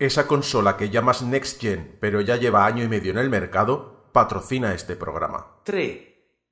[0.00, 4.08] Esa consola que llamas Next Gen, pero ya lleva año y medio en el mercado,
[4.12, 5.56] patrocina este programa.
[5.64, 5.98] 3,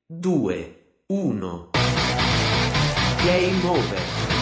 [0.09, 0.55] 2,
[1.07, 1.71] 1.
[3.25, 4.36] Game over.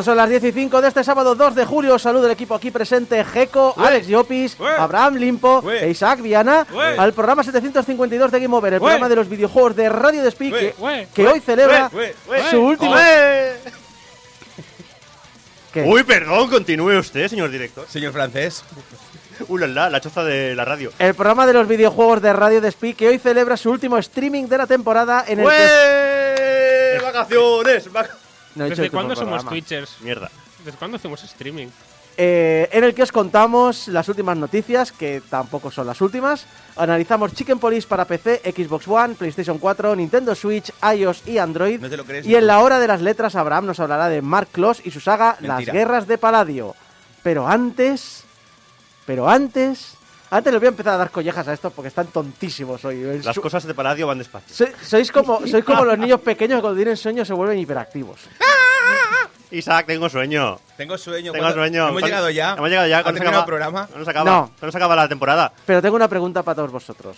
[0.00, 2.54] Cuando son las 10 y 5 de este sábado 2 de julio, saludo el equipo
[2.54, 4.70] aquí presente: Geco, Alex Llopis, Ué.
[4.78, 5.84] Abraham Limpo Ué.
[5.84, 9.90] e Isaac Viana al programa 752 de Game Over, el programa de los videojuegos de
[9.90, 10.74] Radio Despí que,
[11.14, 11.90] que hoy celebra
[12.50, 12.94] su último.
[15.74, 15.82] ¿Qué?
[15.82, 17.86] Uy, perdón, continúe usted, señor director.
[17.86, 18.64] Señor francés.
[19.48, 20.92] Uh, la, la, la choza de la radio.
[20.98, 24.56] El programa de los videojuegos de Radio Despí que hoy celebra su último streaming de
[24.58, 25.46] la temporada en el.
[27.02, 27.84] ¡Vacaciones!
[28.54, 29.50] No he ¿Desde cuándo somos programa.
[29.50, 30.00] Twitchers?
[30.00, 30.30] Mierda.
[30.64, 31.68] ¿Desde cuándo hacemos streaming?
[32.16, 36.44] Eh, en el que os contamos las últimas noticias, que tampoco son las últimas.
[36.76, 41.80] Analizamos Chicken Police para PC, Xbox One, PlayStation 4, Nintendo Switch, iOS y Android.
[41.80, 42.26] No te lo crees.
[42.26, 45.00] Y en la hora de las letras, Abraham nos hablará de Mark Kloss y su
[45.00, 45.64] saga Las.
[45.64, 46.74] Guerras de Paladio.
[47.22, 48.24] Pero antes.
[49.06, 49.96] Pero antes.
[50.32, 53.02] Antes les voy a empezar a dar collejas a estos porque están tontísimos hoy.
[53.02, 54.54] El Las cosas de Paladio van despacio.
[54.54, 58.20] Sois, sois como, sois como los niños pequeños que cuando tienen sueños se vuelven hiperactivos.
[59.50, 60.60] Isaac, tengo sueño.
[60.76, 61.32] Tengo sueño.
[61.32, 61.82] Tengo ¿cuándo- sueño.
[61.88, 62.54] Hemos ¿Cuándo- llegado ya.
[62.54, 62.98] Hemos llegado ya.
[62.98, 63.86] ¿Ha ¿Cuándo se terminado acaba el programa?
[63.88, 64.30] ¿Cuándo se acaba?
[64.30, 64.50] No.
[64.58, 65.52] ¿Cuándo se acaba la temporada?
[65.66, 67.16] Pero tengo una pregunta para todos vosotros.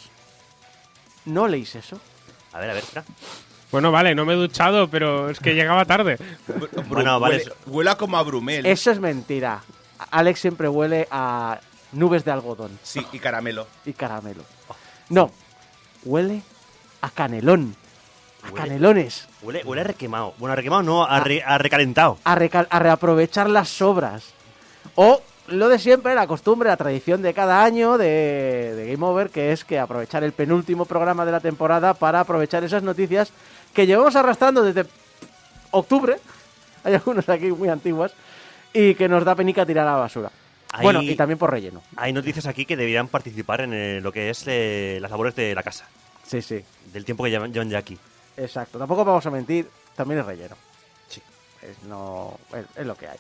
[1.27, 2.01] ¿No leéis eso?
[2.55, 3.05] A ver, a ver, espera.
[3.71, 6.17] Bueno, vale, no me he duchado, pero es que llegaba tarde.
[6.89, 8.65] Bueno, vale, huele- Huela como a Brumel.
[8.65, 9.63] Eso es mentira.
[10.11, 11.61] Alex siempre huele a
[11.93, 13.67] nubes de algodón Sí, y caramelo.
[13.85, 14.43] y caramelo.
[15.09, 15.31] No,
[16.05, 16.43] huele
[17.01, 17.77] a canelón.
[18.43, 19.29] A Huele- canelones.
[19.43, 20.35] Huele, huele a requemado.
[20.39, 22.19] Bueno, a requemado no, a, re- a recalentado.
[22.25, 24.25] A, recal- a reaprovechar las sobras.
[24.97, 29.31] O lo de siempre, la costumbre, la tradición de cada año de, de Game Over,
[29.31, 33.31] que es que aprovechar el penúltimo programa de la temporada para aprovechar esas noticias
[33.75, 34.87] que llevamos arrastrando desde
[35.71, 36.17] octubre.
[36.85, 38.13] Hay algunas aquí muy antiguas.
[38.73, 40.31] Y que nos da penica tirar a la basura.
[40.73, 41.83] Hay- Bueno, y también por relleno.
[41.97, 45.55] Hay noticias aquí que deberían participar en eh, lo que es eh, las labores de
[45.55, 45.87] la casa.
[46.27, 46.65] Sí, sí.
[46.93, 47.99] Del tiempo que llevan, llevan ya aquí.
[48.37, 48.79] Exacto.
[48.79, 50.57] Tampoco vamos a mentir, también es relleno.
[51.09, 51.21] Sí.
[51.61, 53.19] Es, no, es, es lo que hay.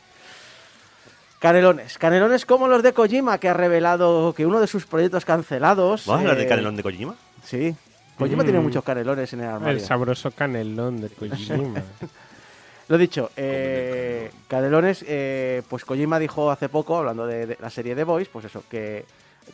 [1.38, 1.98] Canelones.
[1.98, 6.06] Canelones como los de Kojima, que ha revelado que uno de sus proyectos cancelados.
[6.06, 7.14] ¿Vamos a hablar eh, de Canelón de Kojima?
[7.44, 7.74] Sí.
[8.16, 8.46] Kojima Mm.
[8.46, 9.74] tiene muchos canelones en el armario.
[9.74, 11.82] El sabroso canelón de Kojima.
[12.92, 17.94] Lo dicho, eh, Canelones, eh, pues Kojima dijo hace poco, hablando de, de la serie
[17.94, 19.06] de Voice, pues eso, que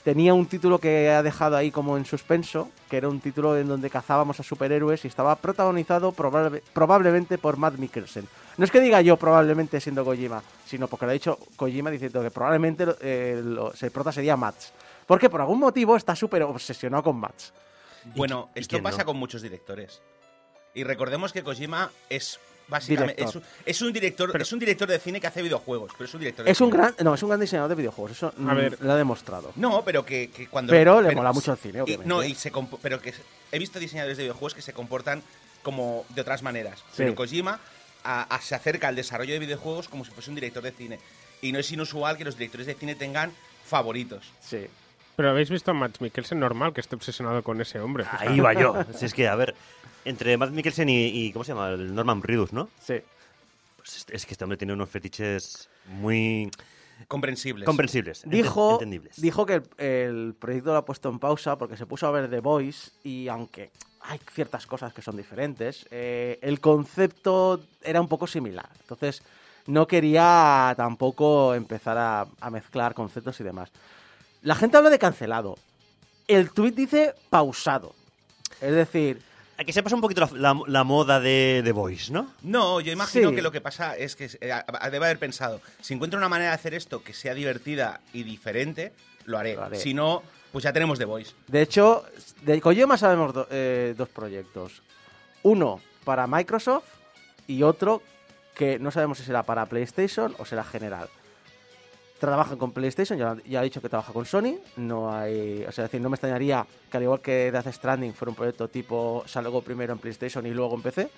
[0.02, 3.68] tenía un título que ha dejado ahí como en suspenso, que era un título en
[3.68, 8.26] donde cazábamos a superhéroes y estaba protagonizado probable- probablemente por Matt Mikkelsen.
[8.56, 12.20] No es que diga yo probablemente siendo Kojima, sino porque lo ha dicho Kojima diciendo
[12.22, 14.72] que probablemente eh, lo- el prota sería Mats.
[15.06, 17.52] Porque por algún motivo está súper obsesionado con Mats.
[18.16, 19.04] Bueno, esto pasa no?
[19.04, 20.02] con muchos directores.
[20.74, 24.98] Y recordemos que Kojima es básicamente es, un- es un director, es un director de
[24.98, 27.28] cine que hace videojuegos, pero es un director de Es un gran, no, es un
[27.30, 28.78] gran diseñador de videojuegos, eso mm, ver.
[28.80, 29.52] lo ha demostrado.
[29.56, 32.52] No, pero que, que cuando Pero le mola mucho el cine, y- no, y se
[32.82, 33.12] pero que
[33.52, 35.22] he visto diseñadores de videojuegos que se comportan
[35.62, 36.78] como de otras maneras.
[36.90, 36.98] Sí.
[36.98, 37.58] Pero Kojima
[38.04, 40.98] a- a- se acerca al desarrollo de videojuegos como si fuese un director de cine.
[41.42, 43.32] Y no es inusual que los directores de cine tengan
[43.64, 44.24] favoritos.
[44.40, 44.66] Sí.
[45.16, 48.04] Pero habéis visto a Matt Mikkelsen normal que esté obsesionado con ese hombre.
[48.18, 48.76] Ahí va yo.
[48.96, 49.54] Si es que, a ver,
[50.08, 51.70] entre Matt Mikkelsen y, y ¿cómo se llama?
[51.70, 52.68] El Norman Reedus, ¿no?
[52.82, 52.94] Sí.
[53.76, 56.50] Pues es, es que este hombre tiene unos fetiches muy
[57.06, 57.64] Comprensibles.
[57.64, 58.22] comprensibles.
[58.26, 59.20] Dijo, entendibles.
[59.20, 62.28] dijo que el, el proyecto lo ha puesto en pausa porque se puso a ver
[62.28, 63.70] The Voice y aunque
[64.00, 68.68] hay ciertas cosas que son diferentes, eh, el concepto era un poco similar.
[68.80, 69.22] Entonces
[69.66, 73.70] no quería tampoco empezar a, a mezclar conceptos y demás.
[74.42, 75.56] La gente habla de cancelado.
[76.26, 77.94] El tuit dice pausado.
[78.60, 79.20] Es decir,
[79.64, 82.32] que se pasa un poquito la, la- la moda de, de Voice, ¿no?
[82.42, 83.34] No, yo imagino Sí.
[83.34, 86.50] que lo que pasa es que eh, a- debe haber pensado, si encuentro una manera
[86.50, 88.92] de hacer esto que sea divertida y diferente,
[89.24, 89.54] lo haré.
[89.54, 89.78] Lo haré.
[89.78, 90.22] Si no,
[90.52, 91.32] pues ya tenemos The Voice.
[91.48, 92.04] De hecho,
[92.42, 94.82] de Kojima sabemos do- eh, dos proyectos.
[95.42, 96.84] Uno para Microsoft
[97.46, 98.02] y otro
[98.54, 101.08] que no sabemos si será para PlayStation o será general.
[102.18, 104.56] Trabajan con PlayStation, ya, ya ha dicho que trabaja con Sony.
[104.76, 108.30] No hay, o sea, decir, no me extrañaría que al igual que Death Stranding fuera
[108.30, 111.10] un proyecto tipo salgo primero en PlayStation y luego en PC.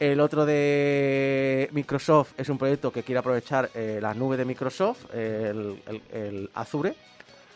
[0.00, 5.06] El otro de Microsoft es un proyecto que quiere aprovechar eh, la nube de Microsoft,
[5.14, 6.94] el, el- el Azure,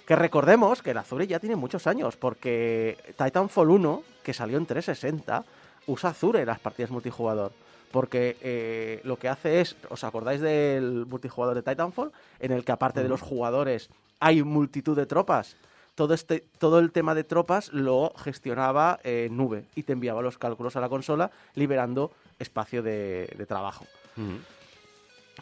[0.06, 4.64] que recordemos que el Azure ya tiene muchos años, porque Titanfall 1, que salió en
[4.66, 5.44] 360,
[5.88, 7.52] usa Azure en las partidas multijugador.
[7.90, 12.12] Porque eh, lo que hace es, ¿os acordáis del multijugador de Titanfall?
[12.38, 13.90] En el que aparte de los jugadores
[14.20, 15.56] hay multitud de tropas.
[15.96, 20.38] Todo, este, todo el tema de tropas lo gestionaba eh, Nube y te enviaba los
[20.38, 23.84] cálculos a la consola, liberando espacio de, de trabajo.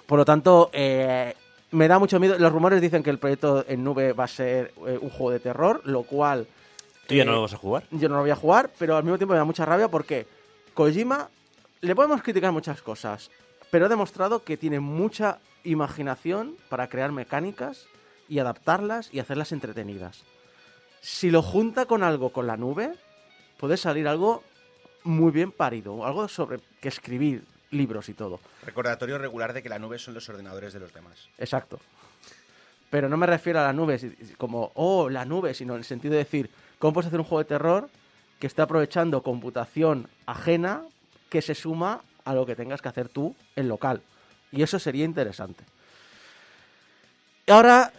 [0.06, 1.34] Por lo tanto, eh,
[1.70, 2.38] me da mucho miedo.
[2.38, 5.40] Los rumores dicen que el proyecto en nube va a ser eh, un juego de
[5.40, 6.46] terror, lo cual
[7.06, 7.84] ¿Tú ya no lo vas a jugar?
[7.90, 10.26] yo no lo voy a jugar, pero al mismo tiempo me da mucha rabia porque
[10.74, 11.28] Kojima
[11.80, 13.30] le podemos criticar muchas cosas,
[13.70, 17.86] pero ha demostrado que tiene mucha imaginación para crear mecánicas
[18.28, 20.24] y adaptarlas y hacerlas entretenidas.
[21.00, 22.94] Si lo junta con algo con la nube,
[23.58, 24.42] puede salir algo
[25.04, 28.40] muy bien parido, algo sobre que escribir libros y todo.
[28.64, 31.28] Recordatorio regular de que la nube son los ordenadores de los demás.
[31.38, 31.78] Exacto.
[32.90, 36.12] Pero no me refiero a la nube como, oh, la nube, sino en el sentido
[36.12, 37.90] de decir, ¿cómo puedes hacer un juego de terror
[38.40, 40.84] que está aprovechando computación ajena
[41.28, 44.02] que se suma a lo que tengas que hacer tú en local?
[44.52, 45.64] Y eso sería interesante.
[47.46, 47.92] Y ahora,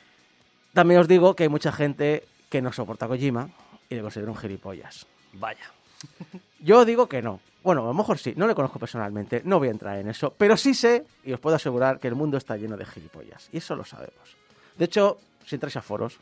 [0.74, 3.50] también os digo que hay mucha gente que no soporta a Kojima
[3.90, 5.06] y le considera un gilipollas.
[5.34, 5.72] Vaya.
[6.60, 7.40] Yo digo que no.
[7.64, 10.34] Bueno, a lo mejor sí, no le conozco personalmente, no voy a entrar en eso,
[10.38, 13.58] pero sí sé y os puedo asegurar que el mundo está lleno de gilipollas, y
[13.58, 14.38] eso lo sabemos.
[14.78, 16.20] De hecho, si entráis a foros,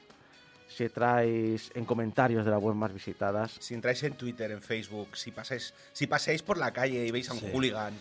[0.68, 5.16] si entráis en comentarios de las web más visitadas, Si entráis en Twitter, en Facebook,
[5.16, 7.48] si pasáis, si paseáis por la calle y veis a un Sí.
[7.52, 7.94] hooligan,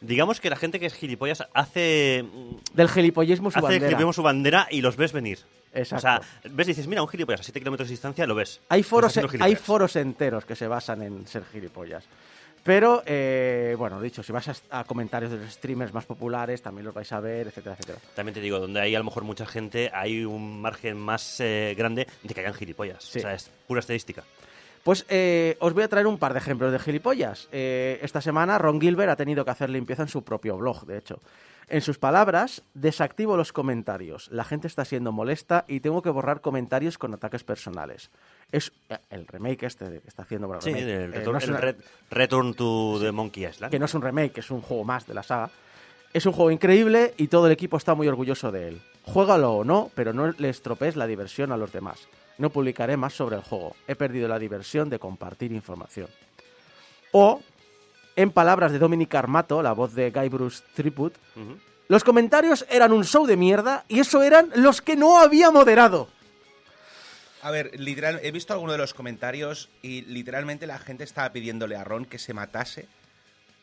[0.00, 2.24] Digamos que la gente que es gilipollas hace.
[2.24, 3.96] mm, del gilipollismo su hace bandera.
[3.98, 5.38] vemos su bandera y los ves venir.
[5.72, 5.96] Exacto.
[5.96, 6.20] O sea,
[6.52, 8.60] ves y dices, mira, un gilipollas a 7 kilómetros de distancia, lo ves.
[8.68, 12.04] Hay foros, hay foros enteros que se basan en ser gilipollas.
[12.64, 16.86] Pero, eh, bueno, dicho, si vas a, a comentarios de los streamers más populares, también
[16.86, 17.98] los vais a ver, etcétera, etcétera.
[18.14, 21.74] También te digo, donde hay a lo mejor mucha gente, hay un margen más eh,
[21.76, 23.04] grande de que hayan gilipollas.
[23.04, 23.18] Sí.
[23.18, 24.24] O sea, es pura estadística.
[24.82, 27.48] Pues eh, os voy a traer un par de ejemplos de gilipollas.
[27.52, 30.98] Eh, esta semana Ron Gilbert ha tenido que hacer limpieza en su propio blog, de
[30.98, 31.20] hecho.
[31.68, 34.28] En sus palabras, desactivo los comentarios.
[34.30, 38.10] La gente está siendo molesta y tengo que borrar comentarios con ataques personales.
[38.52, 40.46] Es eh, el remake este que está haciendo.
[40.46, 41.74] bueno, Sí, remake, el, eh, return, no es el una-
[42.10, 43.70] Return to the Monkey Island.
[43.70, 45.50] que no es un remake, es un juego más de la saga.
[46.12, 48.82] Es un juego increíble y todo el equipo está muy orgulloso de él.
[49.04, 52.06] Juégalo o no, pero no le estropees la diversión a los demás.
[52.38, 53.74] No publicaré más sobre el juego.
[53.88, 56.08] He perdido la diversión de compartir información.
[57.12, 57.40] O,
[58.16, 61.58] en palabras de Dominic Armato, la voz de Guy Bruce Tribute, Ujú.
[61.88, 66.08] los comentarios eran un show de mierda y eso eran los que no había moderado.
[67.42, 71.76] A ver, literal, he visto alguno de los comentarios y literalmente la gente estaba pidiéndole
[71.76, 72.88] a Ron que se matase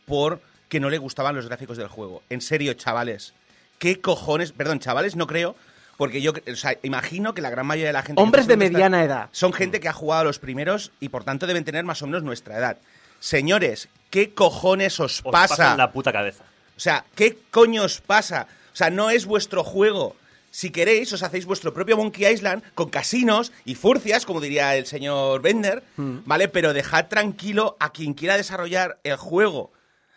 [0.05, 2.21] porque no le gustaban los gráficos del juego.
[2.29, 3.33] En serio, chavales.
[3.79, 4.51] ¿Qué cojones?
[4.51, 5.55] Perdón, chavales, no creo.
[5.97, 8.19] Porque yo, o sea, imagino que la gran mayoría de la gente...
[8.19, 9.29] que Hombres de mediana edad.
[9.31, 12.07] Son gente que ha jugado a los primeros y por tanto deben tener más o
[12.07, 12.77] menos nuestra edad.
[13.19, 15.55] Señores, ¿qué cojones os, Os pasa?
[15.57, 16.43] pasan la puta cabeza.
[16.77, 18.45] O sea, ¿qué coño os pasa?
[18.71, 20.15] O sea, no es vuestro juego.
[20.51, 24.85] Si queréis, os hacéis vuestro propio Monkey Island con casinos y furcias, como diría el
[24.85, 26.47] señor Bender, ¿vale?
[26.49, 29.71] Pero dejad tranquilo a quien quiera desarrollar el juego.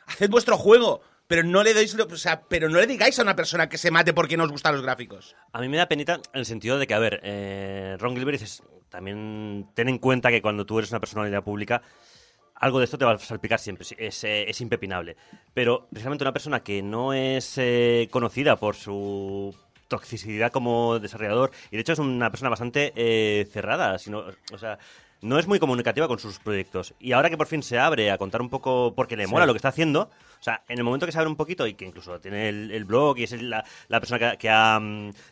[0.07, 3.23] Haced vuestro juego, pero no le deis, lo- o sea, pero no le digáis a
[3.23, 5.37] una persona que se mate porque no os gustan los gráficos.
[5.53, 8.41] A mí me da penita en el sentido de que, a ver, eh, Ron Gilbert
[8.41, 11.81] dices, también ten en cuenta que cuando tú eres una personalidad pública,
[12.55, 15.17] algo de esto te va a salpicar siempre, es, eh, es impepinable.
[15.53, 19.55] Pero precisamente una persona que no es eh, conocida por su
[19.89, 24.79] toxicidad como desarrollador, y de hecho es una persona bastante eh, cerrada, sino, o sea,
[25.21, 26.95] no es muy comunicativa con sus proyectos.
[27.01, 29.53] Y ahora que por fin se abre a contar un poco porque le mola lo
[29.53, 31.87] que está haciendo, o sea, en el momento que se abre un poquito y que
[31.87, 34.81] incluso tiene el, el blog y es la, la persona que, ha- que ha,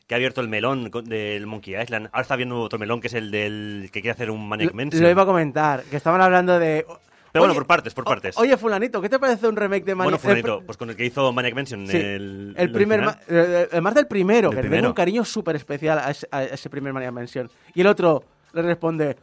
[0.06, 3.14] que ha abierto el melón del Monkey Island, ahora está viendo otro melón que es
[3.14, 4.70] el del que quiere hacer un Maniac
[5.02, 6.86] lo iba a comentar, que estaban hablando de...
[7.32, 8.36] Pero bueno, por partes, por partes.
[8.36, 10.20] Oye, fulanito, ¿qué te parece un remake de bueno, Maniac?
[10.20, 13.80] Fulanito, pues con el que hizo Maniac Mansion, Sí, el, el, primer, ma- eh, eh,
[13.80, 14.82] más del primero, Del que le primero.
[14.82, 17.50] tengo un cariño súper especial a ese, a ese primer Maniac Mansion.
[17.74, 18.22] Y el otro
[18.52, 19.16] le responde,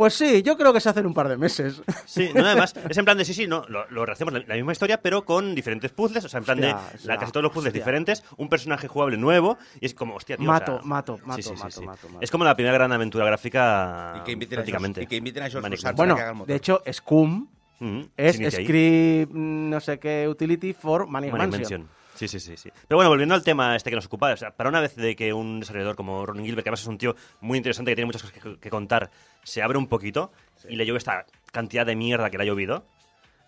[0.00, 1.82] Pues sí, yo creo que se hace en un par de meses.
[2.06, 4.54] Sí, no, además, es en plan de sí, sí, no, lo, lo hacemos la, la
[4.54, 7.52] misma historia, pero con diferentes puzzles, o sea, en plan de la, casi todos los
[7.52, 7.80] puzzles hostia.
[7.82, 10.48] diferentes, un personaje jugable nuevo, y es como, hostia, tío.
[10.48, 11.84] o Mato, sea, mato, mato, sí, sí, mato, sí.
[11.86, 12.18] mato, mato.
[12.22, 14.14] Es como la primera gran aventura gráfica.
[14.16, 15.00] Y que inviten a prácticamente.
[15.00, 15.60] George- y que inviten a.
[15.60, 15.94] Mansion.
[15.96, 16.48] Bueno, que haga el motor.
[16.48, 17.46] de hecho, Scum
[17.82, 18.50] Mm, es ahí.
[18.64, 21.38] script no sé qué utility for Mansion.
[21.50, 21.88] Mansion.
[22.20, 22.70] Sí, sí, sí, sí.
[22.86, 25.16] Pero bueno, volviendo al tema este que nos ocupa, o sea, para una vez de
[25.16, 28.04] que un desarrollador como Ron Gilbert, que además es un tío muy interesante que tiene
[28.04, 29.10] muchas cosas que, que contar,
[29.42, 30.30] se abre un poquito
[30.68, 32.84] y le llueve esta cantidad de mierda que le ha llovido,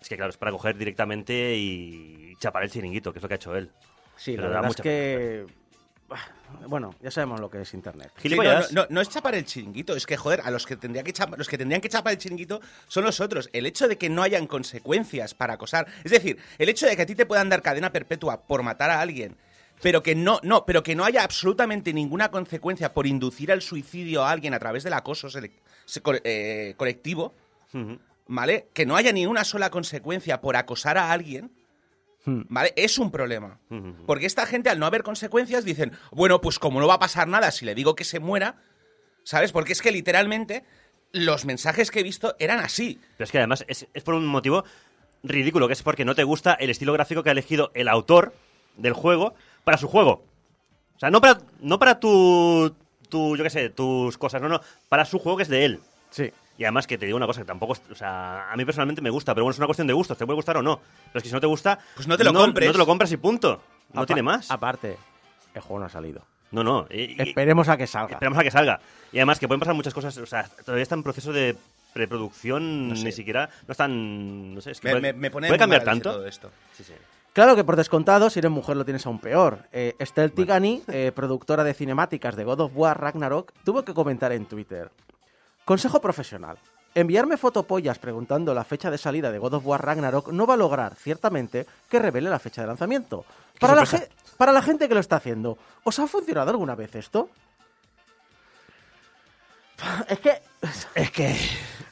[0.01, 3.35] es que claro, es para coger directamente y chapar el chiringuito, que es lo que
[3.35, 3.69] ha hecho él.
[4.15, 5.45] Sí, Pero la da verdad es que...
[6.67, 8.11] Bueno, ya sabemos lo que es Internet.
[8.29, 11.13] Sí, no, no, es chapar el chiringuito, es que joder, a los que tendría que
[11.13, 13.49] chapar, los que tendrían que chapar el chiringuito son los otros.
[13.53, 17.01] El hecho de que no hayan consecuencias para acosar, es decir, el hecho de que
[17.01, 19.35] a ti te puedan dar cadena perpetua por matar a alguien,
[19.81, 24.23] pero que no, no, pero que no haya absolutamente ninguna consecuencia por inducir al suicidio
[24.23, 25.51] a alguien a través del acoso selec-
[25.85, 27.33] se- co- eh, colectivo.
[28.27, 28.67] ¿vale?
[28.73, 31.51] Que no haya ni una sola consecuencia por acosar a alguien.
[32.25, 32.41] Hmm.
[32.49, 32.73] ¿Vale?
[32.75, 33.59] Es un problema.
[33.69, 34.05] Ujú.
[34.05, 37.27] Porque esta gente, al no haber consecuencias, dicen, bueno, pues como no va a pasar
[37.27, 38.55] nada si le digo que se muera,
[39.23, 39.51] ¿sabes?
[39.51, 40.63] Porque es que literalmente
[41.11, 42.99] los mensajes que he visto eran así.
[43.17, 44.63] Pero es que además es, es por un motivo
[45.23, 48.33] ridículo, que es porque no te gusta el estilo gráfico que ha elegido el autor
[48.77, 50.25] del juego para su juego.
[50.95, 52.75] O sea, no para, no para tu,
[53.09, 55.79] tu, yo qué sé, tus cosas, no, no, para su juego que es de él.
[56.09, 56.31] Sí.
[56.57, 59.01] Y además que te digo una cosa que tampoco, es- o sea, a mí personalmente
[59.01, 60.77] me gusta, pero bueno, es una cuestión de gustos, te puede gustar o no.
[60.77, 62.67] Pero es que si no te gusta, Pues no te lo compres.
[62.67, 63.61] No te lo compras y punto.
[63.93, 64.51] No Apa- tiene más.
[64.51, 64.97] Aparte,
[65.55, 66.21] el juego no ha salido.
[66.51, 66.85] No, no.
[66.91, 68.13] y- y- Esperemos a que salga.
[68.13, 68.79] Esperamos a que salga.
[69.11, 71.55] Y además que pueden pasar muchas cosas, o sea, todavía está en proceso de
[71.93, 73.05] preproducción, No sé.
[73.05, 76.11] ni siquiera, no están, no sé, es que Me, puede, me- pone puede cambiar tanto.
[76.11, 76.51] todo esto.
[76.75, 76.93] Sí, sí.
[77.33, 79.59] Claro que por descontado, si eres mujer lo tienes aún peor.
[79.71, 84.31] Eh, Estelle Tigani, eh, productora de cinemáticas de God of War Ragnarok, tuvo que comentar
[84.31, 84.91] en Twitter.
[85.65, 86.57] Consejo profesional.
[86.95, 90.57] Enviarme fotopollas preguntando la fecha de salida de God of War Ragnarok no va a
[90.57, 93.25] lograr, ciertamente, que revele la fecha de lanzamiento.
[93.59, 93.87] Para la,
[94.37, 97.29] para gente que lo está haciendo, ¿os ha funcionado alguna vez esto?
[100.07, 100.41] Es que...
[100.95, 101.35] Es que...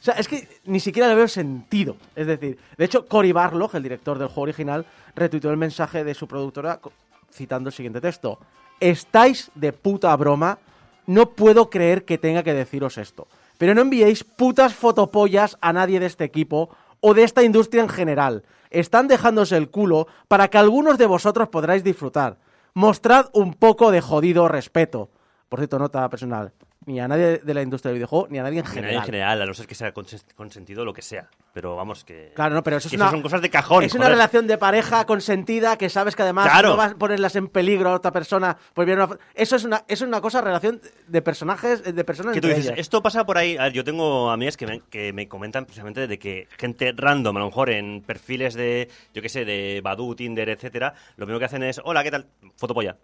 [0.00, 1.96] O sea, es que ni siquiera le veo sentido.
[2.16, 6.14] Es decir, de hecho, Cory Barlog, el director del juego original, retuiteó el mensaje de
[6.14, 6.80] su productora
[7.30, 8.38] citando el siguiente texto.
[8.80, 10.58] Estáis de puta broma.
[11.06, 13.28] No puedo creer que tenga que deciros esto.
[13.62, 17.88] Pero no enviéis putas fotopollas a nadie de este equipo o de esta industria en
[17.88, 18.42] general.
[18.70, 22.38] Están dejándose el culo para que algunos de vosotros podráis disfrutar.
[22.74, 25.10] Mostrad un poco de jodido respeto.
[25.48, 26.50] Por cierto, nota personal.
[26.84, 28.88] Ni a nadie de la industria del videojuego, ni a nadie en En general.
[28.90, 29.02] general.
[29.02, 31.28] en general, a no ser que sea consen- consentido lo que sea.
[31.54, 32.32] Pero vamos, que...
[32.34, 33.84] Claro, no, pero eso es una, son cosas de cajón.
[33.84, 36.70] es una relación de pareja consentida que sabes que además Claro.
[36.70, 38.56] no vas a ponerlas en peligro a otra persona.
[38.74, 42.04] por enviar una fo- eso es una, eso es una cosa, relación de personajes, de
[42.04, 42.78] personas Que tú dices, ellas.
[42.78, 43.56] esto pasa por ahí.
[43.58, 47.36] A ver, yo tengo amigas que me, que me comentan precisamente de que gente random,
[47.36, 51.38] a lo mejor en perfiles de, yo qué sé, de Badu, Tinder, etcétera, lo primero
[51.38, 52.26] que hacen es, hola, ¿qué tal?
[52.56, 52.96] Fotopolla.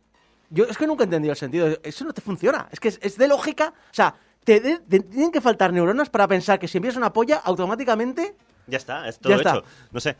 [0.50, 1.68] Yo es que nunca he entendido el sentido.
[1.82, 2.68] Eso no te funciona.
[2.72, 3.72] Es que es, es de lógica.
[3.90, 4.14] O sea,
[4.44, 8.34] te, de- te tienen que faltar neuronas para pensar que si envías una polla, automáticamente.
[8.66, 9.50] Ya está, es todo Ya está.
[9.56, 9.64] hecho.
[9.92, 10.16] No sé.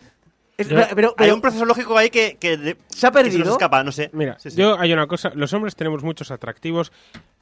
[0.59, 3.19] es- Yo- pero, pero- Hay un proceso lógico ahí que, que de- se ha que
[3.19, 3.45] se perdido.
[3.45, 4.11] nos escapa, no sé.
[4.13, 4.57] Mira, Sí, sí.
[4.57, 6.93] yo hay una cosa, los hombres tenemos muchos atractivos.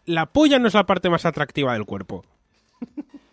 [0.04, 2.24] La polla no es la parte más atractiva del cuerpo.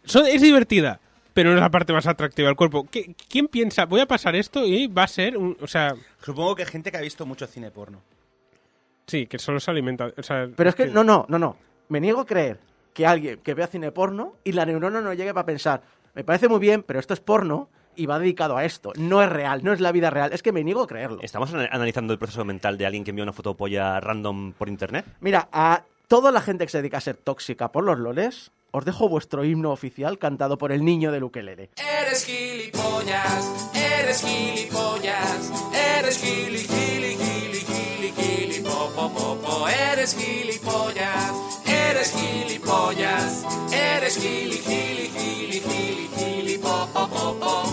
[0.06, 1.00] Son- es divertida,
[1.34, 2.88] pero no es la parte más atractiva del cuerpo.
[2.90, 5.94] ¿Qué- ¿Quién piensa, voy a pasar esto y va a ser un, o sea,
[6.24, 8.02] Supongo que gente que ha visto mucho cine porno.
[9.08, 11.58] Sí, que solo se alimenta, o sea, Pero es que, no, no, no, no.
[11.90, 12.60] Me niego a creer
[12.94, 15.82] que alguien que vea cine porno y la neurona no llegue para pensar,
[16.14, 18.92] me parece muy bien, pero esto es porno y va dedicado a esto.
[18.98, 20.32] No es real, no es la vida real.
[20.34, 21.20] Es que me niego a creerlo.
[21.22, 25.06] ¿Estamos ana- analizando el proceso mental de alguien que envía una fotopolla random por internet?
[25.20, 28.86] Mira, a toda la gente que se dedica a ser tóxica por los loles, os
[28.86, 31.70] dejo vuestro himno oficial cantado por el niño del ukelele.
[31.78, 35.52] Eres gilipollas, eres gilipollas,
[36.00, 37.13] eres gili, gili, gili, gili,
[38.84, 39.68] gili, po, po, po, po.
[39.70, 47.64] eres gilipollas, eres gilipollas, eres gili, gili, gili, gili, gili, po, po, po, po.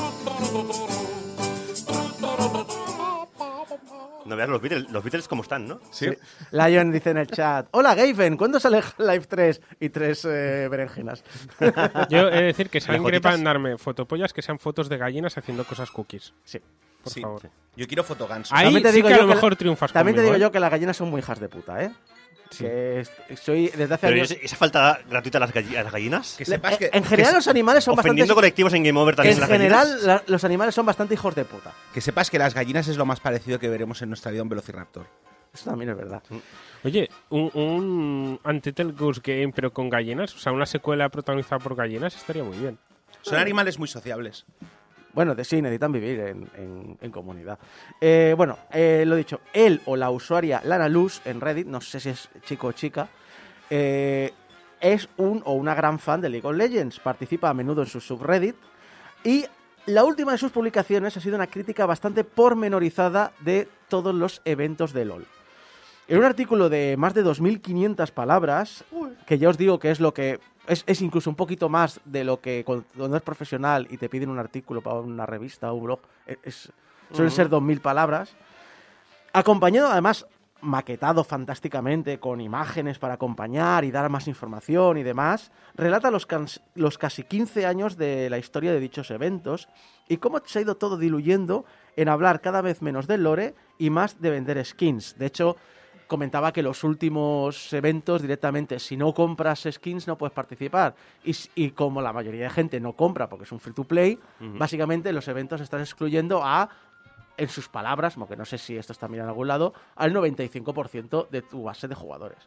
[4.26, 5.81] No veas los Beatles, los Beatles como están, ¿no?
[5.90, 6.07] Sí.
[6.52, 11.25] Lion dice en el chat, hola Gaven, ¿cuándo sale Live 3 y tres eh, berenjenas?
[12.09, 13.33] yo he de decir que alguien quiere Lejotitas.
[13.33, 16.61] mandarme fotopollas que sean fotos de gallinas haciendo cosas cookies, sí.
[17.02, 17.21] Por Sí.
[17.21, 17.42] favor.
[17.76, 18.54] Yo quiero fotoganso.
[18.54, 20.21] Ahí También te sí digo que a yo lo que la- mejor triunfas También te
[20.23, 20.49] conmigo, digo ¿eh?
[20.49, 21.90] yo que las gallinas son muy hijas de puta, ¿eh?
[22.50, 22.64] Sí.
[22.64, 23.04] Que
[23.40, 24.33] soy desde hace Pero años...
[24.42, 26.35] esa, falta gratuita a las, galli- a las gallinas.
[26.37, 28.09] Que sepas que, en general los animales son bastante...
[28.11, 29.35] Ofendiendo colectivos en Game Over también.
[29.37, 30.02] En las general gallinas.
[30.04, 31.73] la- los animales son bastante hijos de puta.
[31.95, 34.42] que sepas que las gallinas es lo más parecido que veremos en nuestra vida a
[34.42, 35.07] un velociraptor.
[35.54, 36.23] Eso también es verdad.
[36.83, 41.76] Oye, un, un Untitled Goose Game, pero con gallinas, o sea, una secuela protagonizada por
[41.76, 42.78] gallinas estaría muy bien.
[43.23, 44.45] Son animales muy sociables.
[45.12, 47.59] Bueno, de sí, necesitan vivir en, en- en comunidad.
[48.00, 51.99] Eh, bueno, eh, lo dicho, él o la usuaria Lana Luz en Reddit, no sé
[52.00, 53.09] si es chico o chica,
[53.69, 54.33] eh,
[54.81, 57.00] es un o una gran fan de League of Legends.
[57.00, 58.55] Participa a menudo en su subreddit
[59.25, 59.45] y
[59.87, 64.93] la última de sus publicaciones ha sido una crítica bastante pormenorizada de todos los eventos
[64.93, 65.26] de LOL.
[66.07, 68.85] En un artículo de más de 2.500 palabras,
[69.26, 72.25] que ya os digo que es lo que es, es incluso un poquito más de
[72.25, 75.75] lo que cu- cuando es profesional y te piden un artículo para una revista o
[75.76, 76.71] un blog, e- es,
[77.12, 78.35] suelen ser 2.000 palabras,
[79.33, 80.26] acompañado además
[80.62, 86.26] maquetado fantásticamente con imágenes para acompañar y dar más información y demás, relata los,
[86.75, 89.69] los casi 15 años de la historia de dichos eventos
[90.07, 91.64] y cómo se ha ido todo diluyendo
[91.97, 95.17] en hablar cada vez menos del lore y más de vender skins.
[95.17, 95.57] De hecho,
[96.11, 100.97] comentaba que los últimos eventos directamente, si no compras skins no puedes participar.
[101.23, 105.12] Y, como la mayoría de gente no compra porque es un free to play, básicamente
[105.12, 106.69] los eventos están excluyendo a,
[107.37, 111.29] en sus palabras, aunque no sé si esto está mirando en algún lado, al 95%
[111.29, 112.38] de tu base de jugadores.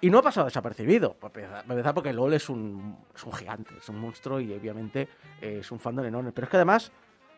[0.00, 4.00] Y no ha pasado desapercibido, empezar porque LOL es un, es un gigante, es un
[4.00, 5.06] monstruo y obviamente
[5.42, 6.32] eh, es un fandom enorme.
[6.32, 6.92] Pero es que además,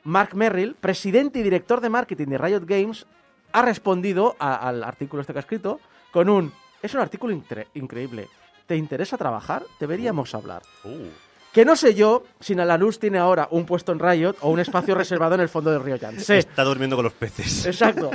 [0.04, 3.08] Mark Merrill, presidente y director de marketing de Riot Games,
[3.54, 5.80] ha respondido a- al artículo este que ha escrito
[6.12, 6.52] con un...
[6.82, 8.28] Es un artículo incre- increíble.
[8.66, 9.62] ¿Te interesa trabajar?
[9.80, 10.62] Deberíamos hablar.
[10.84, 11.08] Uh.
[11.52, 14.94] Que no sé yo si Nalanus tiene ahora un puesto en Riot o un espacio
[14.96, 16.38] reservado en el fondo del río Yangtze.
[16.38, 17.64] Está durmiendo con los peces.
[17.66, 18.10] Exacto.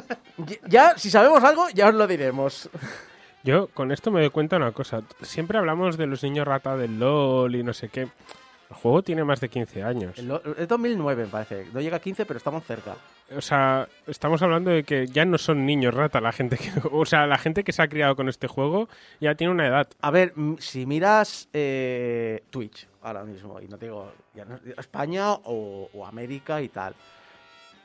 [0.68, 2.70] Ya, si sabemos algo, ya os lo diremos.
[3.44, 5.02] Yo con esto me doy cuenta de una cosa.
[5.22, 8.10] Siempre hablamos de los niños rata del LOL y no sé qué.
[8.70, 10.16] El juego tiene más de 15 años.
[10.18, 11.66] Es 2009, me parece.
[11.74, 12.96] No llega a 15, pero estamos cerca.
[13.36, 16.70] O sea, estamos hablando de que ya no son niños rata la gente que...
[16.92, 18.88] O sea, la gente que se ha criado con este juego
[19.20, 19.88] ya tiene una edad.
[20.02, 25.32] A ver, si miras eh, Twitch ahora mismo, y no te digo ya no- España
[25.34, 26.94] o, o América y tal.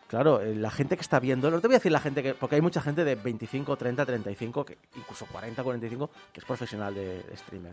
[0.06, 2.34] Claro, eh, la gente que está viendo, no te voy a decir la gente que,
[2.34, 6.94] porque hay mucha gente de 25, 30, 35, que, incluso 40, 45, que es profesional
[6.94, 7.72] de, de streamer.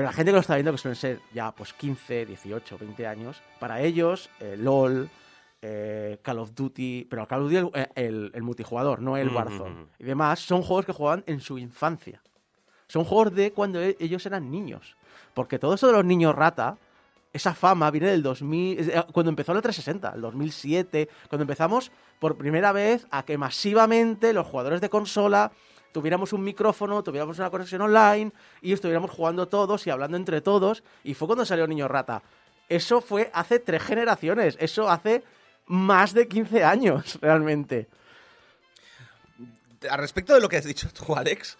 [0.00, 3.06] Pero la gente que lo está viendo, que suelen ser ya pues 15, 18, 20
[3.06, 5.10] años, para ellos, eh, LOL,
[5.60, 9.36] eh, Call of Duty, pero Call of Duty el, el- el multijugador, no el Ujú,
[9.36, 9.70] Warzone.
[9.82, 9.88] ujú.
[9.98, 12.22] Y demás, son juegos que jugaban en su infancia.
[12.88, 14.96] Son juegos de cuando e- ellos eran niños.
[15.34, 16.78] Porque todo eso de los niños rata,
[17.34, 21.92] esa fama viene del 2000, es- eh, cuando empezó la 360, el 2007, cuando empezamos
[22.18, 25.52] por primera vez a que masivamente los jugadores de consola
[25.92, 30.82] tuviéramos un micrófono, tuviéramos una conexión online y estuviéramos jugando todos y hablando entre todos.
[31.04, 32.22] Y fue cuando salió Niño Rata.
[32.68, 35.22] Eso fue hace tres generaciones, eso hace
[35.66, 37.88] más de 15 años, realmente.
[39.88, 41.56] Al respecto de lo que has dicho tú, Alex,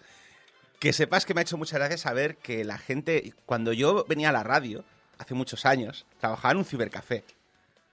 [0.79, 4.29] que sepas que me ha hecho mucha gracia saber que la gente, cuando yo venía
[4.29, 4.83] a la radio,
[5.17, 7.23] hace muchos años, trabajaba en un cibercafé.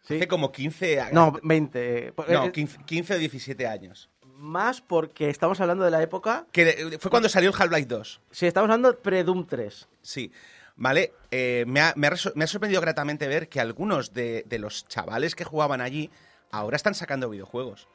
[0.06, 0.16] Sí.
[0.16, 1.12] Hace como 15 años.
[1.12, 2.06] No, 20.
[2.08, 4.08] eh, No, eh, 15, 15 o 17 años.
[4.38, 6.46] Más porque estamos hablando de la época.
[6.52, 8.20] Que fue cuando salió el Half-Life 2.
[8.30, 9.88] Sí, estamos hablando de Predum 3.
[10.00, 10.30] Sí.
[10.76, 14.44] Vale, eh, me, ha, me ha reso- me ha sorprendido gratamente ver que algunos de,
[14.46, 16.08] de los chavales que jugaban allí
[16.52, 17.88] ahora están sacando videojuegos.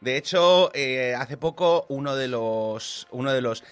[0.00, 3.08] De hecho, eh, hace poco uno de los.
[3.10, 3.64] Uno de los.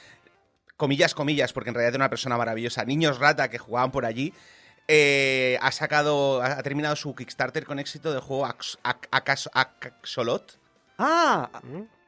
[0.77, 2.85] Comillas, comillas, porque en realidad era una persona maravillosa.
[2.85, 4.35] Niños rata que jugaban por allí.
[4.89, 6.43] eh, ha sacado.
[6.43, 10.59] Ha, terminado su Kickstarter con éxito del juego Axolot.
[10.99, 11.51] Ah,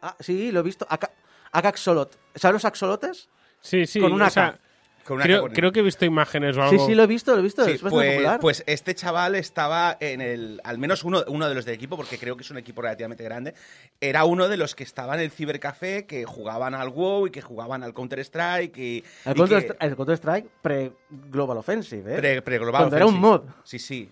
[0.02, 0.86] ah, sí, lo he visto.
[0.88, 1.10] Aca-
[1.52, 2.18] Acaxolot.
[2.34, 3.28] ¿Sabes los axolotes?
[3.60, 4.00] Sí, sí.
[4.00, 4.58] Con una o sea, K.
[5.04, 6.86] Con una creo, que he visto imágenes o Sí, algo.
[6.86, 7.64] sí, lo he visto, lo he visto.
[7.64, 8.40] Sí, es bastante pues, popular.
[8.40, 10.60] pues este chaval estaba en el.
[10.64, 13.24] Al menos uno, uno de los del equipo, porque creo que es un equipo relativamente
[13.24, 13.54] grande.
[14.00, 17.40] Era uno de los que estaba en el cibercafé, que jugaban al WoW y que
[17.40, 18.76] jugaban al Counter-Strike.
[18.76, 22.18] Y, el, Counter Counter-Strike pre-Global Offensive, ¿eh?
[22.18, 23.46] Pre, pre-global Cuando era un offensive.
[23.48, 23.64] mod.
[23.64, 24.10] Sí, sí.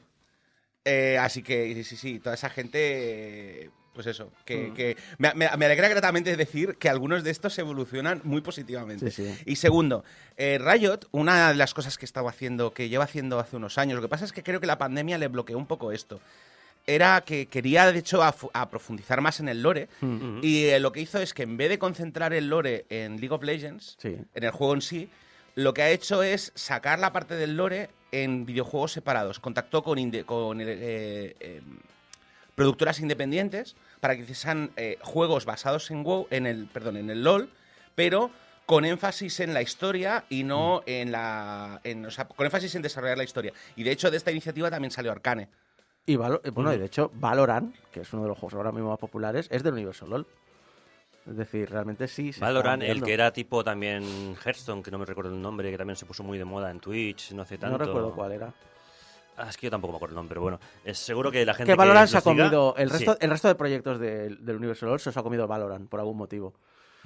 [0.83, 4.45] Eh, así que, sí, sí, sí, toda esa gente, eh, pues eso, Mm.
[4.45, 9.11] que, que me, me- me alegra gratamente decir que algunos de estos evolucionan muy positivamente.
[9.11, 9.43] Sí, sí.
[9.47, 10.05] Y segundo,
[10.37, 13.97] eh, Riot, una de las cosas que estaba haciendo, que lleva haciendo hace unos años,
[13.97, 16.21] lo que pasa es que creo que la pandemia le bloqueó un poco esto.
[16.87, 19.89] Era que quería, de hecho, a profundizar más en el lore.
[20.03, 20.39] Mm.
[20.43, 23.35] Y eh, lo que hizo es que en vez de concentrar el lore en League
[23.35, 24.15] of Legends, Sí.
[24.35, 25.09] en el juego en sí,
[25.57, 29.41] lo que ha hecho es sacar la parte del lore en videojuegos separados.
[29.41, 30.67] Contactó con, inde- con eh,
[31.41, 31.61] eh,
[32.55, 37.23] productoras independientes para que hiciesen eh, juegos basados en WoW, en el, perdón, en el
[37.25, 37.51] LOL,
[37.95, 38.31] pero
[38.67, 41.81] con énfasis en la historia y no en la.
[41.85, 43.53] en- o sea, con énfasis en desarrollar la historia.
[43.77, 45.49] Y de hecho, de esta iniciativa también salió Arcane.
[46.05, 48.73] Y Valo- eh, bueno, y de hecho, Valorant, que es uno de los juegos ahora
[48.73, 50.27] mismo más populares, es del universo LOL.
[51.29, 52.33] Es decir, realmente sí.
[52.33, 55.79] se Valorant, el que era tipo también Hearthstone, que no me recuerdo el nombre, que
[55.79, 57.79] también se puso muy de moda en Twitch no hace tanto.
[57.79, 58.55] No recuerdo cuál era.
[59.37, 61.55] Ah, es que yo tampoco me acuerdo el nombre, pero bueno, es seguro que la
[61.55, 62.75] gente Que Valorant se ha siga- comido.
[62.77, 62.97] El Sí.
[62.99, 66.01] resto, el resto de proyectos del, del universo LoL se os ha comido Valorant por
[66.01, 66.55] algún motivo.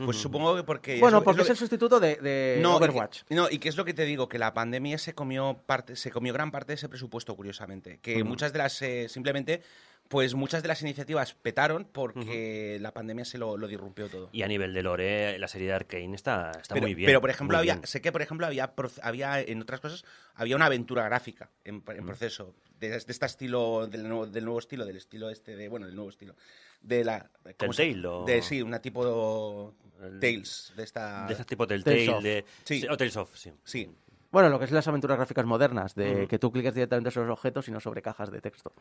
[0.03, 0.99] Pues supongo que porque...
[0.99, 3.23] bueno, porque es que- el sustituto de, de no, y que- Overwatch.
[3.29, 6.11] no, y que es lo que te digo, que la pandemia se comió parte, se
[6.11, 7.99] comió gran parte de ese presupuesto, curiosamente.
[8.01, 9.63] Que muchas de las, eh, simplemente,
[10.11, 14.29] pues muchas de las iniciativas petaron porque la pandemia se lo, lo disrumpió todo.
[14.33, 17.07] Y a nivel de lore, la serie de Arkane está, está pero, muy bien.
[17.07, 17.87] pero, por ejemplo, había, bien.
[17.87, 22.05] sé que, por ejemplo, había, había, en otras cosas, había una aventura gráfica en, en
[22.07, 25.87] proceso, de, de este estilo, del nuevo, del nuevo estilo, del estilo este de, bueno,
[25.87, 26.35] del nuevo estilo,
[26.83, 27.31] de la...
[27.57, 31.29] ¿cómo se- o- De, sí, una tipo El- Tales, de esta...
[31.29, 32.23] De ese tipo Tales Telltale, of.
[32.25, 32.45] de...
[32.65, 32.85] Sí.
[32.91, 33.53] o Tales of, sí.
[33.63, 33.89] Sí,
[34.33, 37.39] Bueno, lo que es las aventuras gráficas modernas, de que tú cliques directamente sobre los
[37.39, 38.73] objetos y no sobre cajas de texto.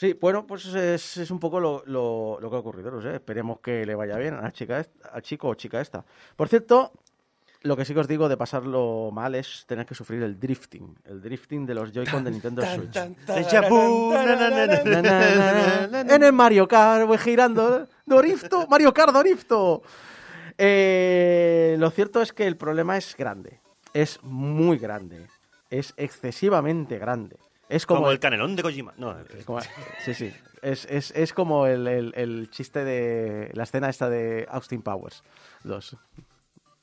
[0.00, 3.16] Sí, bueno, pues es, es un poco lo, lo- lo que ha ocurrido, no sé.
[3.16, 4.82] Esperemos que le vaya bien a la chica,
[5.12, 6.02] al chico o chica esta.
[6.36, 6.90] Por cierto,
[7.64, 10.96] lo que sí que os digo de pasarlo mal es tener que sufrir el drifting.
[11.04, 12.96] El drifting de los Joy-Con de Nintendo Switch.
[16.14, 17.86] En el Mario Kart voy girando.
[18.06, 19.82] Dorifto, Mario Kart Dorifto.
[20.56, 23.60] Eh, lo cierto es que el problema es grande.
[23.92, 25.26] Es muy grande.
[25.68, 27.36] Es excesivamente grande.
[27.70, 28.92] Es como, Como el- el canelón de Kojima.
[28.98, 29.60] No, es como-
[30.04, 30.32] sí, sí.
[30.60, 35.22] Es, es- es como el, el- el chiste de la escena esta de Austin Powers
[35.64, 35.96] 2.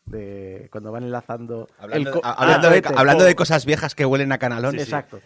[0.06, 1.68] De cuando van enlazando.
[1.78, 4.72] hablando, a- hablando, el de, hablando de cosas viejas que huelen a canalón.
[4.72, 4.84] Sí, sí.
[4.84, 5.20] Exacto.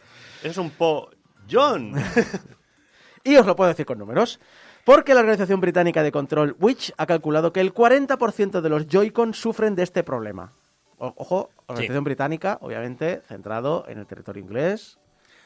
[0.43, 1.09] es un po...
[1.49, 1.93] John.
[3.23, 4.39] Y os lo puedo decir con números.
[4.83, 9.35] Porque la organización británica de control Witch ha calculado que el 40% de los Joy-Con
[9.35, 10.53] sufren de este problema.
[10.97, 14.97] O- Ojo, organización británica, obviamente, centrado en el territorio inglés.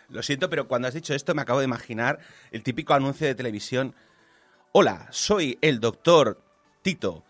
[0.10, 2.20] Lo siento, pero cuando has dicho esto me acabo de imaginar
[2.52, 3.96] el típico anuncio de televisión.
[4.72, 6.42] Hola, soy el doctor
[6.82, 7.24] Tito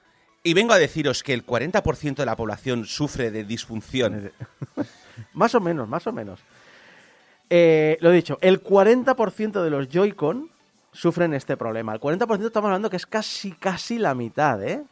[0.44, 4.32] y vengo a deciros que el 40% de la población sufre de disfunción.
[5.34, 6.42] Más o menos, más o menos.
[7.50, 10.50] Eh, lo dicho, el 40% de los Joy-Con
[10.92, 11.94] sufren este problema.
[11.94, 14.84] El 40% estamos hablando que es casi, casi la mitad, ¿eh?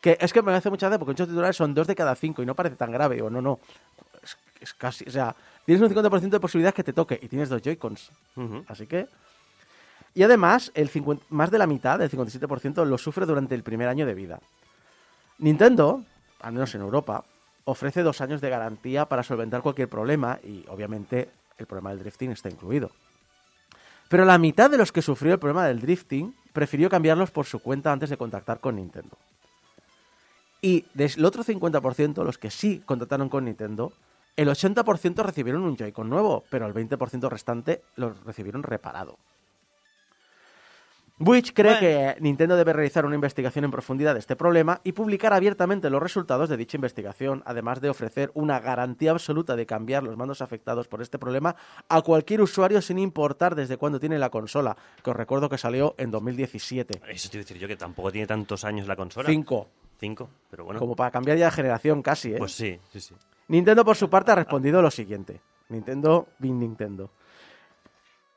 [0.00, 2.42] Que es que me hace mucha gracia porque muchos titulares son dos de cada cinco
[2.42, 3.16] y no parece tan grave.
[3.16, 3.60] Digo, no, no.
[4.22, 7.48] Es, es casi, o sea, tienes un 50% de posibilidades que te toque y tienes
[7.48, 8.10] dos Joy-Cons.
[8.68, 9.06] Así que.
[10.14, 13.88] Y además, el 50 más de la mitad, el 57%, lo sufre durante el primer
[13.88, 14.40] año de vida.
[15.38, 16.04] Nintendo,
[16.40, 17.24] al menos en Europa,
[17.64, 22.32] ofrece dos años de garantía para solventar cualquier problema y, obviamente, el problema del drifting
[22.32, 22.90] está incluido.
[24.08, 27.60] Pero la mitad de los que sufrió el problema del drifting prefirió cambiarlos por su
[27.60, 29.16] cuenta antes de contactar con Nintendo.
[30.60, 33.92] Y del otro 50%, los que sí contactaron con Nintendo,
[34.36, 39.18] el 80% recibieron un Joy-Con nuevo, pero el 20% restante lo recibieron reparado.
[41.18, 41.80] Witch cree Bueno.
[42.14, 46.02] que Nintendo debe realizar una investigación en profundidad de este problema y publicar abiertamente los
[46.02, 50.88] resultados de dicha investigación, además de ofrecer una garantía absoluta de cambiar los mandos afectados
[50.88, 51.54] por este problema
[51.88, 55.94] a cualquier usuario sin importar desde cuándo tiene la consola, que os recuerdo que salió
[55.96, 57.02] en 2017.
[57.08, 59.28] Eso te iba a decir yo que tampoco tiene tantos años la consola.
[59.28, 59.68] Cinco,
[60.00, 60.80] Cinco, pero bueno.
[60.80, 62.38] como para cambiar ya de generación casi, ¿eh?
[62.38, 63.14] Pues sí, sí, sí.
[63.52, 65.42] Nintendo, por su parte, ha respondido lo siguiente.
[65.68, 67.10] Nintendo, Big Nintendo.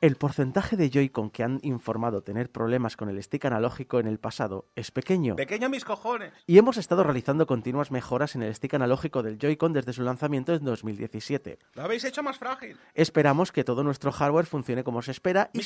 [0.06, 4.20] El porcentaje de Joy-Con que han informado tener problemas con el stick analógico en el
[4.20, 5.36] pasado es pequeño.
[5.36, 6.32] Pequeño mis cojones.
[6.46, 10.54] Y hemos estado realizando continuas mejoras en el stick analógico del Joy-Con desde su lanzamiento
[10.54, 11.58] en 2017.
[11.74, 12.78] Lo habéis hecho más frágil.
[12.94, 15.64] Esperamos que todo nuestro hardware funcione como se espera y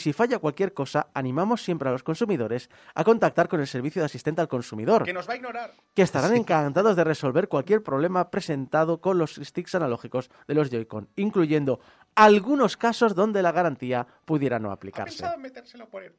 [0.00, 4.06] si falla cualquier cosa, animamos siempre a los consumidores a contactar con el servicio de
[4.06, 5.72] asistente al consumidor Que nos va a ignorar.
[5.94, 11.08] que estarán encantados de resolver cualquier problema presentado con los sticks analógicos de los Joy-Con,
[11.16, 11.80] incluyendo
[12.14, 15.24] algunos casos donde la garantía pudiera no aplicarse.
[15.38, 16.12] metérselo por él.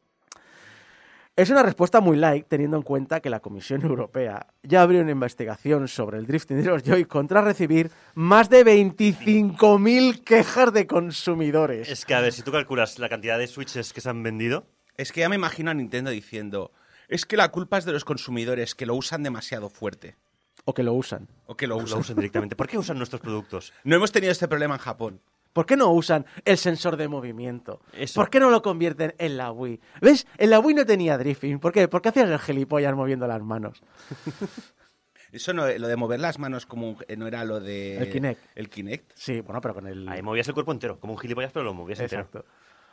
[1.36, 5.12] Es una respuesta muy light teniendo en cuenta que la Comisión Europea ya abrió una
[5.12, 11.90] investigación sobre el drifting de los Joy-Con tras recibir más de 25.000 quejas de consumidores.
[11.90, 14.68] Es que, a ver, si tú calculas la cantidad de Switches que se han vendido,
[14.96, 16.72] Es que ya me imagino a Nintendo diciendo,
[17.08, 20.18] es que la culpa es de los consumidores que lo usan demasiado fuerte.
[20.66, 21.28] O que lo usan.
[21.48, 22.56] O que lo usan directamente.
[22.56, 23.74] ¿Por qué usan nuestros productos?
[23.84, 25.20] No hemos tenido este problema en Japón.
[25.54, 27.80] ¿Por qué no usan el sensor de movimiento?
[27.94, 28.20] Eso.
[28.20, 29.80] ¿Por qué no lo convierten en la Wii?
[30.02, 30.26] ¿Ves?
[30.38, 31.60] En la Wii no tenía drifting.
[31.60, 31.88] ¿Por qué?
[31.88, 33.82] Porque hacías el gilipollas moviendo las manos.
[35.32, 37.98] Eso no, lo de mover las manos como un- eh, no era lo de...
[37.98, 38.42] El Kinect.
[38.56, 39.12] El Kinect.
[39.16, 40.08] Sí, bueno, pero con el...
[40.08, 42.22] Ahí movías el cuerpo entero, como un gilipollas, pero lo movías entero.
[42.22, 42.46] Exacto.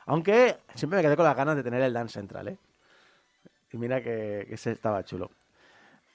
[0.06, 2.58] Aunque siempre me quedé con las ganas de tener el Dance Central, ¿eh?
[3.72, 5.30] Y mira que, que ese estaba chulo.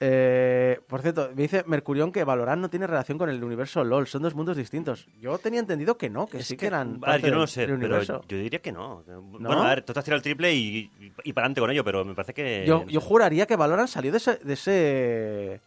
[0.02, 4.08] Eh, por cierto, me dice Mercurión que Valorant no tiene relación con el universo LOL,
[4.08, 5.08] son dos mundos distintos.
[5.22, 7.00] Yo tenía entendido que no, que Es sí que, eran.
[7.04, 9.04] A ver, yo no lo sé, pero yo diría que no.
[9.08, 10.92] Bueno, a ver, tú te has tirado el triple y,
[11.24, 12.66] y, para adelante con ello, pero me parece que.
[12.68, 14.36] Yo, yo juraría que Valorant salió de ese.
[14.36, 15.62] de ese-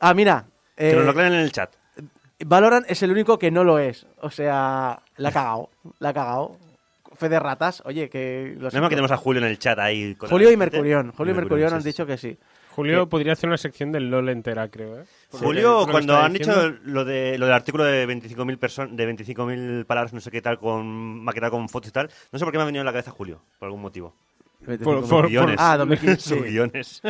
[0.00, 0.46] Ah, mira.
[0.76, 1.70] Que eh, nos lo aclaren en el chat.
[2.44, 4.04] Valorant es el único que no lo es.
[4.20, 5.70] O sea, la ha cagado.
[6.00, 6.56] La ha cagado.
[7.14, 8.56] Fe de ratas, oye, que.
[8.58, 10.16] lo No que tenemos a Julio en el chat ahí.
[10.16, 10.70] con Julio y gente.
[10.72, 11.12] Mercurión.
[11.12, 12.36] Julio y Mercurión han dicho que sí.
[12.74, 15.00] Julio podría hacer una sección del LOL entera, creo.
[15.00, 15.04] ¿eh?
[15.30, 19.84] Julio, cuando han dicho diciendo- lo, de, lo del artículo de 25.000 personas, de 25.000
[19.84, 22.58] palabras, no sé qué tal, con maquetado con fotos y tal, no sé por qué
[22.58, 24.14] me ha venido en la cabeza Julio, por algún motivo.
[24.84, 25.56] Por- por- guiones.
[25.58, 27.02] Ah, 2015, Sus guiones.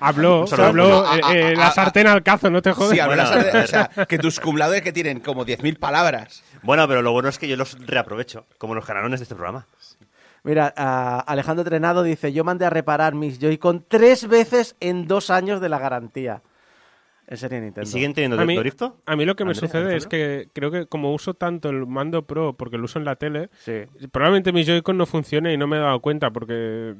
[0.00, 2.98] Habló, Solo- habló Ah, eh, eh, la sartén al cazo, no te jodes.
[2.98, 6.42] Sí, Bueno, de- o sea, que tus cumulados que tienen como 10.000 palabras.
[6.62, 9.66] Bueno, pero lo bueno es que yo los reaprovecho, como los canalones de este programa.
[10.46, 10.68] Mira,
[11.26, 15.68] Alejandro Trenado dice: Yo mandé a reparar mis Joy-Con tres veces en dos años de
[15.68, 16.42] la garantía.
[17.28, 17.88] En serie Nintendo.
[17.88, 18.98] ¿Y siguen teniendo A mí, Dorifto?
[19.04, 22.22] a mí lo que me sucede es que creo que como uso tanto el mando
[22.24, 23.82] Pro porque lo uso en la tele, Sí.
[24.12, 26.94] probablemente mi Joy-Con no funcione y no me he dado cuenta porque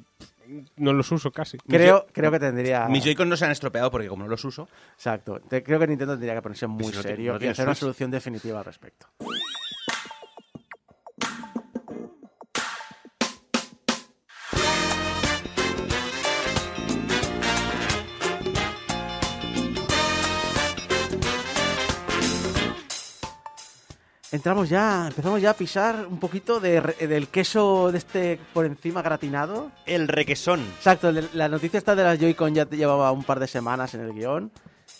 [0.77, 1.59] no los uso casi.
[1.59, 2.89] Creo, creo que tendría.
[2.89, 4.69] Mis Joy-Con no se han estropeado porque como no los uso.
[4.95, 5.39] Exacto.
[5.49, 7.65] Te- creo que Nintendo tendría que ponerse muy si no te- serio no y hacer
[7.65, 9.07] una solución definitiva al respecto.
[24.33, 29.01] Entramos ya, empezamos ya a pisar un poquito de del queso de este por encima
[29.01, 29.71] gratinado.
[29.87, 30.61] El requesón.
[30.79, 34.13] Exacto, la noticia está de las Joy-Con ya llevaba un par de semanas en el
[34.13, 34.51] guion.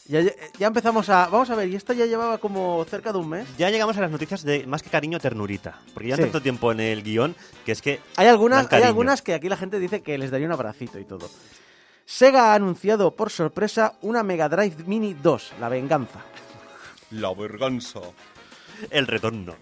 [0.09, 0.21] Ya,
[0.57, 1.27] ya empezamos a...
[1.29, 3.49] Vamos a ver, y esto ya llevaba como cerca de un mes.
[3.59, 5.81] Ya llegamos a las noticias de más que cariño, ternurita.
[5.93, 6.23] Porque ya Sí.
[6.23, 7.35] tanto tiempo en el guion
[7.65, 8.01] que es que.
[8.15, 11.05] Hay algunas, hay algunas que aquí la gente dice que les daría un abracito y
[11.05, 11.29] todo.
[12.05, 16.21] Sega ha anunciado por sorpresa una Mega Drive Mini 2, la venganza.
[17.11, 18.01] La verganza.
[18.91, 19.55] El retorno.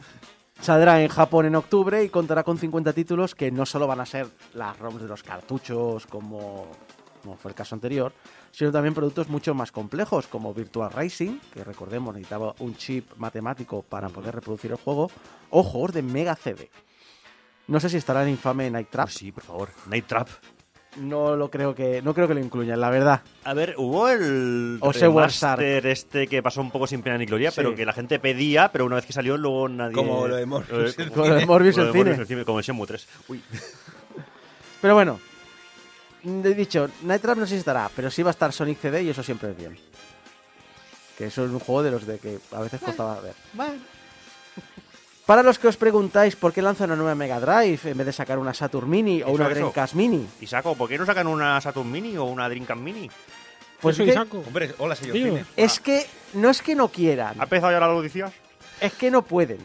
[0.60, 4.06] Saldrá en Japón en octubre y contará con 50 títulos que no solo van a
[4.06, 6.68] ser las ROMs de los cartuchos como,
[7.22, 8.12] como fue el caso anterior,
[8.50, 13.82] sino también productos mucho más complejos como Virtual Racing, que recordemos necesitaba un chip matemático
[13.82, 15.10] para poder reproducir el juego,
[15.50, 16.70] o juegos de Mega CD.
[17.66, 19.06] No sé si estará el infame Night Trap.
[19.06, 19.68] Pues sí, por favor.
[19.86, 20.28] Night Trap.
[20.96, 23.22] No lo creo que no creo que lo incluyan, la verdad.
[23.42, 27.50] A ver, hubo el O remaster este que pasó un poco sin pena ni gloria,
[27.50, 27.56] Sí.
[27.56, 29.94] pero que la gente pedía, pero una vez que salió luego nadie...
[29.94, 32.44] Como lo de Morbius Eh, como- lo de Morbius Morbius cine.
[32.44, 33.08] Como el Shenmue 3.
[33.28, 33.42] Uy.
[34.80, 35.18] Pero bueno,
[36.24, 39.02] he dicho, Night Trap no sé si estará, pero sí va a estar Sonic CD
[39.02, 39.76] y eso siempre es bien.
[41.16, 43.34] Que eso es un juego de los de que a veces costaba ver.
[45.26, 48.12] Para los que os preguntáis por qué lanza una nueva Mega Drive en vez de
[48.12, 49.54] sacar una Saturn Mini o Eso, una eso.
[49.54, 53.10] Dreamcast Mini, Y saco, ¿por qué no sacan una Saturn Mini o una Dreamcast Mini?
[53.80, 54.38] pues que- Isaco.
[54.46, 55.26] Hombre, hola, señor Tío.
[55.28, 55.44] Cine.
[55.56, 58.30] es que no es que no quieran, ¿Ha empezado ya la audición?
[58.80, 59.58] es que no pueden.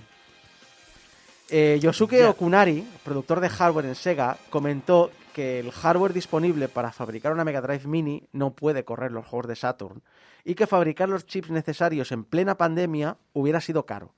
[1.50, 7.32] Eh, Yosuke Okunari, productor de hardware en Sega, comentó que el hardware disponible para fabricar
[7.34, 10.02] una Mega Drive Mini no puede correr los juegos de Saturn
[10.46, 14.14] y que fabricar los chips necesarios en plena pandemia hubiera sido caro,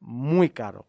[0.00, 0.86] muy caro,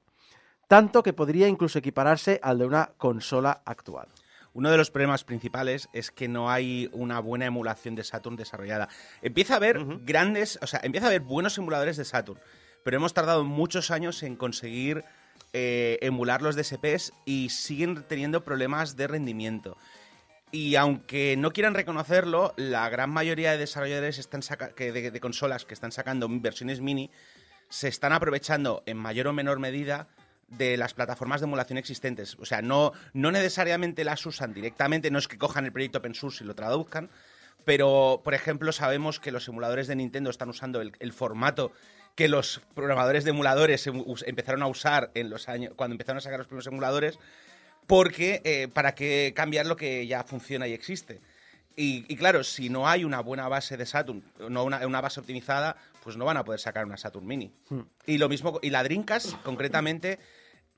[0.68, 4.08] tanto que podría incluso equipararse al de una consola actual.
[4.54, 8.88] Uno de los problemas principales es que no hay una buena emulación de Saturn desarrollada.
[9.22, 12.39] Empieza a haber grandes, o sea, empieza a haber buenos emuladores de Saturn,
[12.84, 15.04] pero hemos tardado muchos años en conseguir
[15.52, 19.78] eh, emular los DSPs y siguen teniendo problemas de rendimiento.
[20.52, 25.20] Y aunque no quieran reconocerlo, la gran mayoría de desarrolladores están saca- que de, de
[25.20, 27.12] consolas que están sacando versiones mini
[27.75, 30.07] se están aprovechando en mayor o menor medida
[30.47, 32.38] de las plataformas de emulación existentes.
[32.39, 36.15] O sea, no, no necesariamente las usan directamente, no es que cojan el proyecto open
[36.15, 37.09] source y lo traduzcan,
[37.65, 41.73] pero, por ejemplo, sabemos que los emuladores de Nintendo están usando el, formato
[42.15, 46.21] que los programadores de emuladores em- empezaron a usar en los años cuando empezaron a
[46.21, 47.19] sacar los primeros emuladores,
[47.88, 51.19] porque eh, para qué cambiar lo que ya funciona y existe.
[51.75, 55.19] Y, y claro, si no hay una buena base de Saturn, no una, una base
[55.19, 57.51] optimizada, pues no van a poder sacar una Saturn Mini.
[58.05, 60.19] Y lo mismo, y la Dreamcast, concretamente,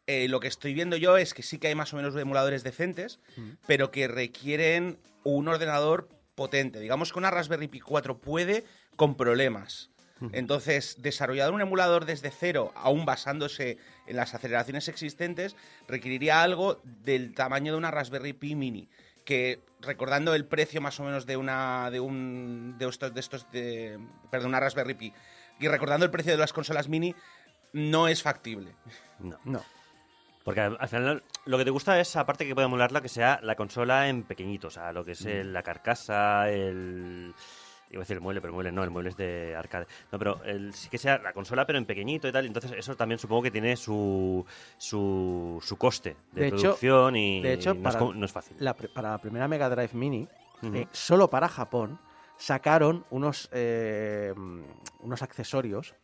[0.08, 2.64] eh, lo que estoy viendo yo es que sí que hay más o menos emuladores
[2.64, 3.20] decentes,
[3.68, 6.80] pero que requieren un ordenador potente.
[6.80, 8.64] Digamos que una Raspberry Pi 4 puede
[8.96, 9.90] con problemas.
[10.32, 15.56] Entonces, desarrollar un emulador desde cero, aún basándose en las aceleraciones existentes,
[15.88, 18.90] requeriría algo del tamaño de una Raspberry Pi Mini.
[19.26, 23.50] Que recordando el precio más o menos de una de un de estos de estos
[23.52, 23.98] de
[24.30, 25.14] perdón una Raspberry Pi
[25.60, 27.16] y recordando el precio de las consolas mini
[27.74, 28.76] no es factible.
[29.20, 29.38] No.
[29.44, 29.64] No.
[30.44, 33.40] Porque al, al final lo que te gusta es, aparte que pueda emularla, que sea
[33.44, 34.68] la consola en pequeñito.
[34.68, 37.34] O sea, lo que es el- la carcasa, el,
[37.90, 39.88] Iba a decir el mueble, pero el mueble no, el mueble es de arcade.
[40.12, 42.46] No, pero el- sí que sea la consola, pero en pequeñito y tal.
[42.46, 44.46] Entonces, eso también supongo que tiene su,
[44.78, 48.26] su, su coste de, De hecho- producción y de hecho, no, es, para- como- no
[48.26, 48.58] es fácil.
[48.60, 50.28] La para la primera Mega Drive Mini,
[50.74, 52.00] eh, solo para Japón,
[52.38, 54.34] sacaron unos, eh,
[55.00, 55.96] unos accesorios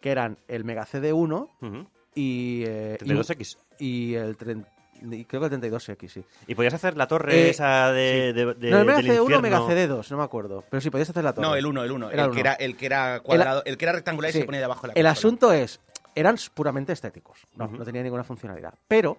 [0.00, 1.86] que eran el Mega CD1 Ujú.
[2.14, 3.58] y, eh, y- 32X.
[3.78, 4.79] y el tren- y
[5.26, 6.24] creo que el 32X, sí.
[6.46, 9.20] Y podías hacer la torre Eh, esa de, de- de- no, el Mega del CD1
[9.22, 9.42] infierno.
[9.42, 10.64] Mega CD2, no me acuerdo.
[10.70, 11.46] Pero sí, podías hacer la torre.
[11.46, 12.10] No, el 1, el 1.
[12.10, 14.38] Era El, el que era, el que era cuadrado, el, que era rectangular y Sí.
[14.40, 15.10] se ponía debajo de la El consola.
[15.10, 15.80] asunto es,
[16.14, 17.46] eran puramente estéticos.
[17.56, 17.76] No, Ujú.
[17.78, 18.74] no tenía ninguna funcionalidad.
[18.88, 19.18] Pero,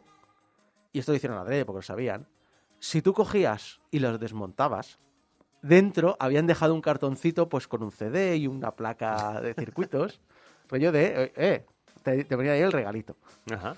[0.93, 2.27] y esto lo hicieron adrede porque lo sabían,
[2.79, 4.99] si tú cogías y los desmontabas,
[5.61, 10.19] dentro habían dejado un cartoncito pues con un CD y una placa de circuitos.
[10.69, 11.65] rollo de, eh, eh,
[12.01, 13.15] te, te venía ahí el regalito.
[13.51, 13.75] Ajá.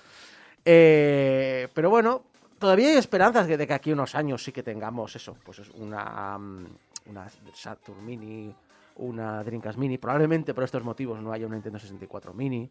[0.64, 2.22] Eh, pero bueno,
[2.58, 6.38] todavía hay esperanzas de que aquí unos años sí que tengamos eso, pues es una,
[6.38, 6.66] mm,
[7.06, 8.54] una Saturn Mini,
[8.96, 9.98] una Dreamcast Mini.
[9.98, 12.70] Probablemente por estos motivos no haya una Nintendo 64 Mini.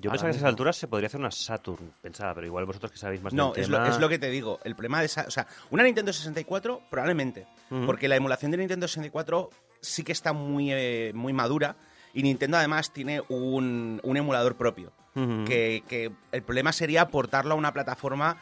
[0.00, 2.64] Yo Ahora pensaba que a esas alturas se podría hacer una Saturn, pensaba, pero igual
[2.66, 3.88] vosotros que sabéis más No, del es lo, tema...
[3.88, 4.60] es lo que te digo.
[4.62, 5.24] El problema de esa.
[5.26, 7.46] O sea, una Nintendo 64, probablemente.
[7.86, 11.74] Porque la emulación de Nintendo 64 sí que está muy, eh, muy madura.
[12.12, 14.92] Y Nintendo además tiene un, un emulador propio.
[15.14, 18.36] Que, que el problema sería portarlo a una plataforma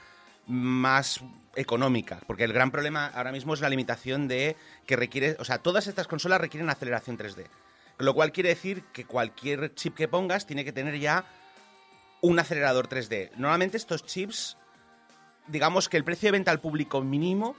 [0.46, 1.20] más
[1.54, 2.20] económica.
[2.26, 4.56] Porque el gran problema ahora mismo es la limitación de
[4.86, 5.36] que requiere.
[5.38, 7.46] O sea, todas estas consolas requieren aceleración 3D.
[7.98, 11.24] Lo cual quiere decir que cualquier chip que pongas tiene que tener ya
[12.22, 13.32] un acelerador 3D.
[13.36, 14.56] Normalmente estos chips,
[15.48, 17.54] digamos que el precio de venta al público mínimo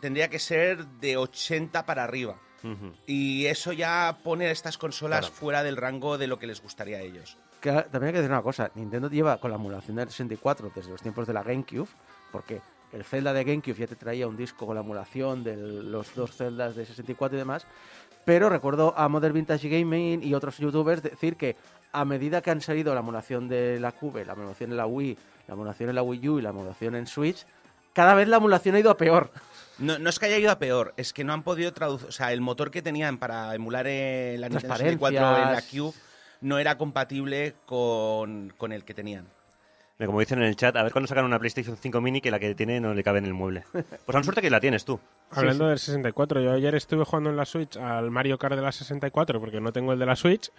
[0.00, 2.36] tendría que ser de 80 para arriba.
[3.06, 5.34] Y eso ya pone a estas consolas Claro.
[5.34, 7.36] fuera del rango de lo que les gustaría a ellos.
[7.66, 10.88] Que también hay que decir una cosa, Nintendo lleva con la emulación del 64 desde
[10.88, 11.88] los tiempos de la GameCube,
[12.30, 12.60] porque
[12.92, 16.36] el Zelda de GameCube ya te traía un disco con la emulación de los dos
[16.36, 17.66] Zeldas de 64 y demás,
[18.24, 21.56] pero recuerdo a Modern Vintage Gaming y otros youtubers decir que
[21.90, 25.18] a medida que han salido la emulación de la Cube, la emulación en la Wii,
[25.48, 27.44] la emulación en la Wii U y la emulación en Switch,
[27.92, 29.32] cada vez la emulación ha ido a peor.
[29.80, 32.10] No, no es que haya ido a peor, es que no han podido traducir.
[32.10, 35.62] O sea, el motor que tenían para emular eh, la Nintendo 64 en la.
[35.62, 35.94] Cube
[36.46, 39.26] no era compatible con, con el que tenían.
[40.04, 42.38] Como dicen en el chat, a ver cuándo sacan una PlayStation 5 Mini que la
[42.38, 43.64] que tiene no le cabe en el mueble.
[43.72, 45.00] Pues a suerte que la tienes tú.
[45.30, 48.72] Hablando del 64, yo ayer estuve jugando en la Switch al Mario Kart de la
[48.72, 50.52] 64 porque no tengo el de la Switch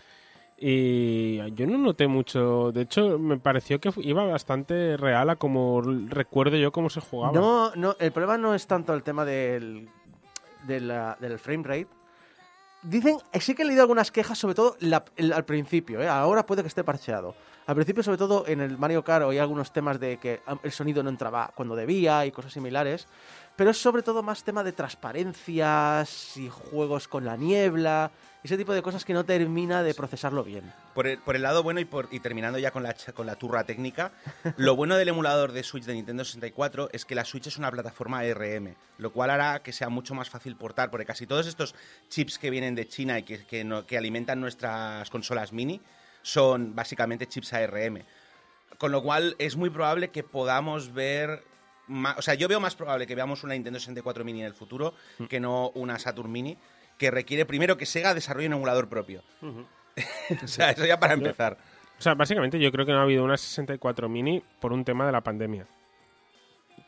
[0.57, 2.71] y yo no noté mucho.
[2.71, 7.33] De hecho, me pareció que iba bastante real a como recuerdo yo cómo se jugaba.
[7.39, 9.87] No, no, el problema no es tanto el tema del,
[10.65, 11.87] de la- del frame rate.
[12.87, 14.77] Dicen, eh, sí que he leído algunas quejas, sobre todo
[15.33, 16.07] al principio, ¿eh?
[16.07, 17.35] ahora puede que esté parcheado.
[17.65, 20.71] Al principio, sobre todo en el Mario Kart, oí algunos temas de que ah, el
[20.71, 23.09] sonido no entraba cuando debía y cosas similares.
[23.57, 28.11] Pero es sobre todo más tema de transparencias y juegos con la niebla,
[28.43, 30.71] ese tipo de cosas que no termina de procesarlo bien.
[30.93, 33.35] Por el, por el lado bueno y, por, y terminando ya con la, con la
[33.35, 34.11] turra técnica,
[34.57, 37.71] lo bueno del emulador de Switch de Nintendo 64 es que la Switch es una
[37.71, 41.73] plataforma ARM, lo cual hará que sea mucho más fácil portar, porque casi todos estos
[42.09, 45.81] chips que vienen de China y que, que no- que alimentan nuestras consolas mini
[46.21, 48.03] son básicamente chips ARM.
[48.77, 51.43] Con lo cual es muy probable que podamos ver...
[51.89, 54.93] o sea, yo veo más probable que veamos una Nintendo 64 mini en el futuro
[55.29, 56.57] que no una Saturn mini,
[56.97, 59.23] que requiere primero que Sega desarrolle un emulador propio.
[60.43, 61.57] o sea, eso ya para empezar.
[61.97, 65.05] O sea, básicamente yo creo que no ha habido una 64 mini por un tema
[65.05, 65.65] de la pandemia.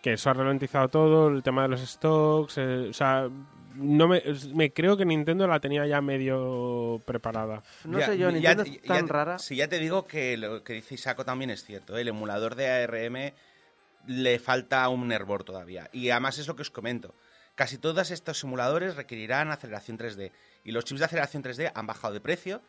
[0.03, 2.57] Que eso ha ralentizado todo, el tema de los stocks.
[2.57, 3.27] eh, o sea,
[3.75, 4.21] no me,
[4.53, 7.63] me creo que Nintendo la tenía ya medio preparada.
[7.85, 9.39] No Ya- sé yo, Nintendo ya- es tan ya- rara.
[9.39, 11.97] Sí, ya te digo que lo que dice Isaco también es cierto.
[11.97, 12.01] ¿eh?
[12.01, 13.33] El emulador de ARM
[14.09, 15.87] le falta un hervor todavía.
[15.93, 17.13] Y además es lo que os comento.
[17.53, 20.31] Casi todos estos emuladores requerirán aceleración 3D.
[20.63, 22.63] Y los chips de aceleración 3D han bajado de precio,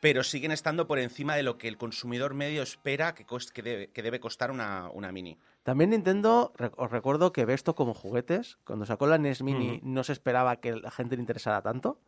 [0.00, 3.88] pero siguen estando por encima de lo que el consumidor medio espera que, que, debe,
[3.88, 5.36] que debe costar una, una mini.
[5.62, 8.56] También Nintendo, os recuerdo que ve esto como juguetes.
[8.64, 12.00] Cuando sacó la NES Mini no se esperaba que la gente le interesara tanto.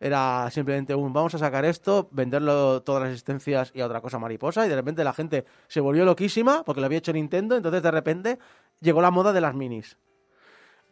[0.00, 4.18] Era simplemente un vamos a sacar esto, venderlo todas las existencias y a otra cosa
[4.18, 4.66] mariposa.
[4.66, 7.56] Y de repente la gente se volvió loquísima porque lo había hecho Nintendo.
[7.56, 8.38] Entonces de repente
[8.80, 9.96] llegó la moda de las minis.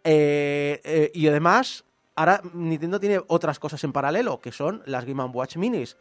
[0.04, 1.84] Eh, eh, y además,
[2.14, 5.96] ahora Nintendo tiene otras cosas en paralelo, que son las Game Watch Minis.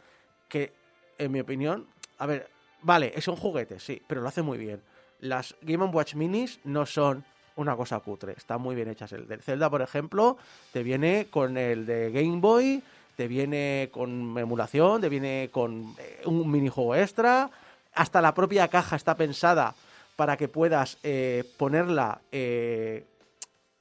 [0.48, 0.72] Que,
[1.18, 1.88] en mi opinión,
[2.18, 2.48] a ver,
[2.82, 4.82] vale, son juguetes, sí, pero lo hace muy bien.
[5.20, 7.24] Las Game Watch Minis no son
[7.56, 9.12] una cosa cutre, están muy bien hechas.
[9.12, 10.36] El del Zelda, por ejemplo,
[10.72, 12.82] te viene con el de Game Boy,
[13.16, 17.50] te viene con emulación, te viene con eh, un minijuego extra.
[17.94, 19.74] Hasta la propia caja está pensada
[20.16, 23.04] para que puedas eh, ponerla eh,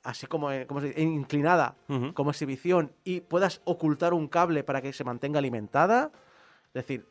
[0.03, 1.01] así como, ¿cómo se dice?
[1.01, 1.75] inclinada,
[2.13, 6.11] como exhibición, y puedas ocultar un cable para que se mantenga alimentada.
[6.67, 7.05] Es decir,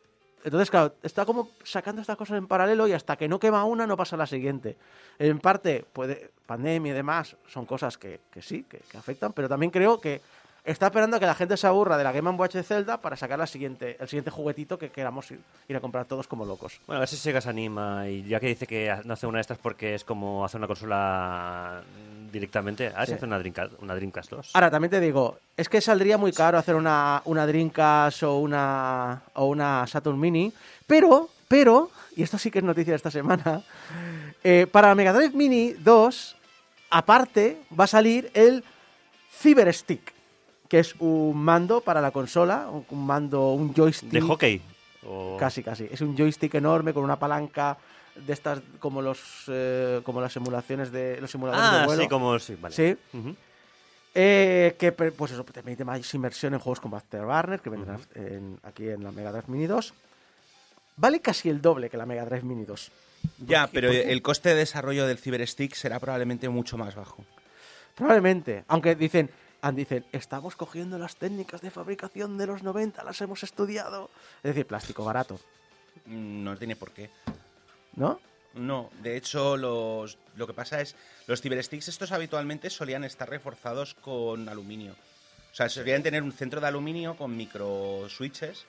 [0.44, 3.86] entonces, claro, está como sacando estas cosas en paralelo y hasta que no quema una
[3.86, 4.76] no pasa la siguiente.
[5.18, 10.00] En parte, puede, pandemia y demás, son cosas que, sí, que, afectan, pero también creo
[10.00, 10.20] que
[10.64, 13.16] está esperando a que la gente se aburra de la Game Watch de Zelda para
[13.16, 15.40] sacar el siguiente juguetito que queramos ir,
[15.76, 16.80] a comprar todos como locos.
[16.86, 19.38] Bueno, a ver si Sega se anima y ya que dice que no hace una
[19.38, 21.82] de estas porque es como hacer una consola
[22.30, 24.50] directamente, a ver si hace una Dreamcast, una Dreamcast 2.
[24.54, 29.22] Ahora, también te digo, es que saldría muy caro hacer una, una Dreamcast o una,
[29.34, 30.52] o una Saturn Mini,
[30.86, 33.62] pero, pero, y esto sí que es noticia de esta semana,
[34.44, 36.36] eh, para la Mega Drive Mini 2,
[36.90, 38.64] aparte, va a salir el
[39.32, 40.12] Cyber Stick,
[40.68, 44.10] que es un mando para la consola, un un mando, un joystick.
[44.10, 44.60] ¿De hockey?
[45.06, 45.88] O- Casi, casi.
[45.90, 47.76] Es un joystick enorme con una palanca
[48.14, 52.02] de estas como los eh, como las simulaciones de los simuladores de Ah, vuelo.
[52.02, 52.38] sí, como...
[52.38, 52.74] Sí, vale.
[52.74, 52.96] Sí.
[54.14, 58.58] Eh, que pues eso te permite más inversión en juegos como Afterburner, que vendrán en-
[58.64, 59.94] aquí en la Mega Drive Mini 2.
[60.96, 62.90] Vale casi el doble que la Mega Drive Mini 2.
[63.46, 63.70] Ya, qué?
[63.74, 67.24] pero el coste de desarrollo del Cyberstick será probablemente mucho más bajo.
[67.94, 69.30] Probablemente, aunque dicen,
[69.74, 74.10] dicen, estamos cogiendo las técnicas de fabricación de los 90, las hemos estudiado.
[74.42, 75.38] Es decir, plástico barato,
[76.06, 77.10] Mm, No tiene por qué.
[77.94, 78.20] ¿No?
[78.54, 83.94] No, de hecho, los, lo que pasa es, los Cybersticks estos habitualmente solían estar reforzados
[83.94, 84.92] con aluminio.
[85.52, 88.66] O sea, solían tener un centro de aluminio con micro switches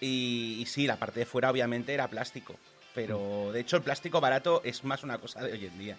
[0.00, 2.56] y, y sí, la parte de fuera obviamente era plástico.
[2.94, 5.96] Pero de hecho el plástico barato es más una cosa de hoy en día.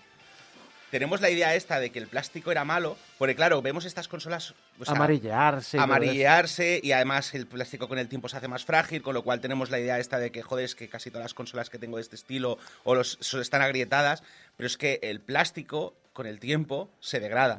[0.91, 4.53] Tenemos la idea esta de que el plástico era malo, porque claro, vemos estas consolas
[4.79, 5.77] o sea, Amarillearse.
[5.79, 9.41] amarillearse y además el plástico con el tiempo se hace más frágil, con lo cual
[9.41, 11.97] tenemos la idea esta de que, joder, es que casi todas las consolas que tengo
[11.97, 14.23] de este estilo o los, están agrietadas,
[14.55, 17.57] pero es que el plástico con el tiempo se degrada.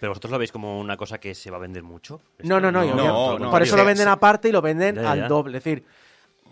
[0.00, 2.20] Pero vosotros lo veis como una cosa que se va a vender mucho.
[2.40, 4.10] No, no, no, No, yo- no, no, por eso lo venden sí.
[4.12, 5.58] aparte y lo venden Ya, ya, al doble.
[5.58, 5.84] Es decir,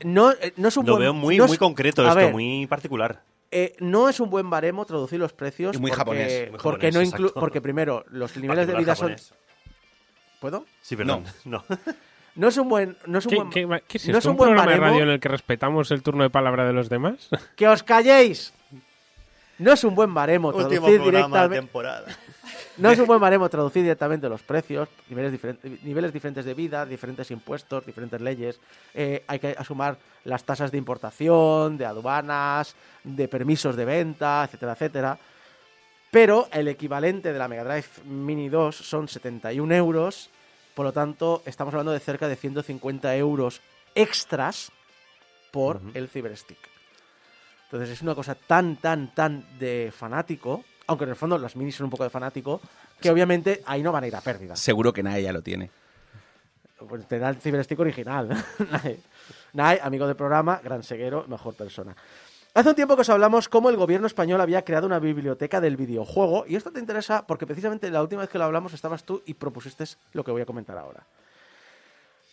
[0.04, 2.32] no, eh, no es un Lo buen- veo muy, no es- muy concreto esto, ver,
[2.32, 3.20] muy particular.
[3.50, 5.76] Eh, no es un buen baremo traducir los precios.
[5.76, 7.40] Y muy porque, japonés, muy porque, japonés, no inclu- exacto.
[7.40, 9.16] porque primero, los niveles de vida son.
[10.40, 10.64] ¿Puedo?
[10.80, 11.24] Sí, perdón.
[11.44, 11.64] No.
[12.34, 12.96] No es un buen.
[13.06, 14.78] No es un ¿Qué, buen, qué- qué es no es un ¿Un buen programa de
[14.78, 14.92] baremo.
[14.94, 17.28] radio en el que respetamos el turno de palabra de los demás?
[17.56, 18.52] ¡Que os calléis!
[19.58, 21.56] No es un buen baremo traducir directamente.
[21.56, 22.06] temporada.
[22.78, 26.86] No es un buen baremo traducir directamente los precios, niveles, diferentes niveles diferentes de vida,
[26.86, 28.60] diferentes impuestos, diferentes leyes.
[28.94, 34.72] Eh, hay que asumar las tasas de importación, de aduanas, de permisos de venta, etcétera,
[34.74, 35.18] etcétera.
[36.12, 40.30] Pero el equivalente de la Mega Drive Mini 2 son 71 euros.
[40.76, 43.60] Por lo tanto, estamos hablando de cerca de 150 euros
[43.96, 44.70] extras
[45.50, 46.58] por el Cyberstick.
[47.64, 51.76] Entonces es una cosa tan, tan, tan de fanático, aunque en el fondo las minis
[51.76, 52.60] son un poco de fanático,
[53.00, 54.56] que obviamente ahí no van a ir a pérdida.
[54.56, 55.70] Seguro que nadie ya lo tiene.
[56.88, 58.28] Pues te da el Cyberstick original.
[58.70, 58.98] Nai,
[59.52, 61.94] Nai, amigo del programa, gran seguero, mejor persona.
[62.54, 65.76] Hace un tiempo que os hablamos cómo el gobierno español había creado una biblioteca del
[65.76, 69.22] videojuego, y esto te interesa porque precisamente la última vez que lo hablamos estabas tú
[69.26, 69.84] y propusiste
[70.14, 71.04] lo que voy a comentar ahora.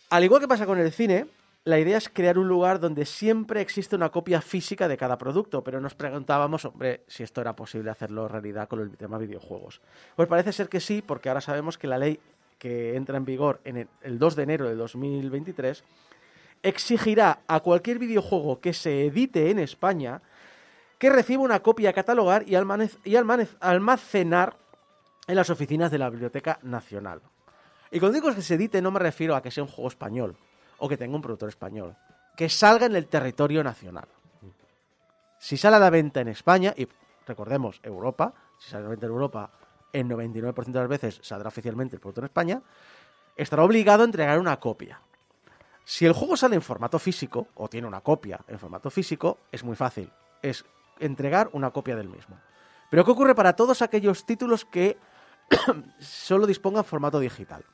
[0.08, 1.26] Al igual que pasa con el cine,
[1.66, 5.64] la idea es crear un lugar donde siempre existe una copia física de cada producto,
[5.64, 9.80] pero nos preguntábamos, hombre, si esto era posible hacerlo realidad con el tema videojuegos.
[10.14, 12.20] Pues parece ser que sí, porque ahora sabemos que la ley
[12.60, 15.82] que entra en vigor el, el 2 de enero de 2023
[16.62, 20.22] exigirá a cualquier videojuego que se edite en España
[20.98, 24.56] que reciba una copia a catalogar y, almacenar
[25.26, 27.22] en las oficinas de la Biblioteca Nacional.
[27.90, 30.36] Y cuando digo que se edite no me refiero a que sea un juego español
[30.78, 31.96] o que tenga un productor español,
[32.36, 34.08] que salga en el territorio nacional.
[35.38, 36.88] Si sale a la venta en España, y
[37.26, 39.50] recordemos, Europa, si sale a la venta en Europa,
[39.92, 42.62] en 99% de las veces saldrá oficialmente el producto en España,
[43.36, 45.00] estará obligado a entregar una copia.
[45.84, 49.62] Si el juego sale en formato físico, o tiene una copia en formato físico, es
[49.62, 50.10] muy fácil.
[50.42, 50.64] Es
[50.98, 52.38] entregar una copia del mismo.
[52.90, 54.98] Pero ¿qué ocurre para todos aquellos títulos que
[56.00, 57.64] solo dispongan formato digital?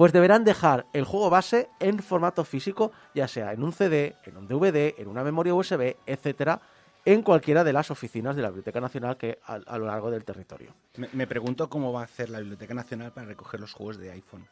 [0.00, 4.38] Pues deberán dejar el juego base en formato físico, ya sea en un CD, en
[4.38, 6.58] un DVD, en una memoria USB, etcétera,
[7.04, 10.24] en cualquiera de las oficinas de la Biblioteca Nacional que a, a lo largo del
[10.24, 10.72] territorio.
[10.96, 14.10] Me, me pregunto cómo va a hacer la Biblioteca Nacional para recoger los juegos de
[14.12, 14.48] iPhone.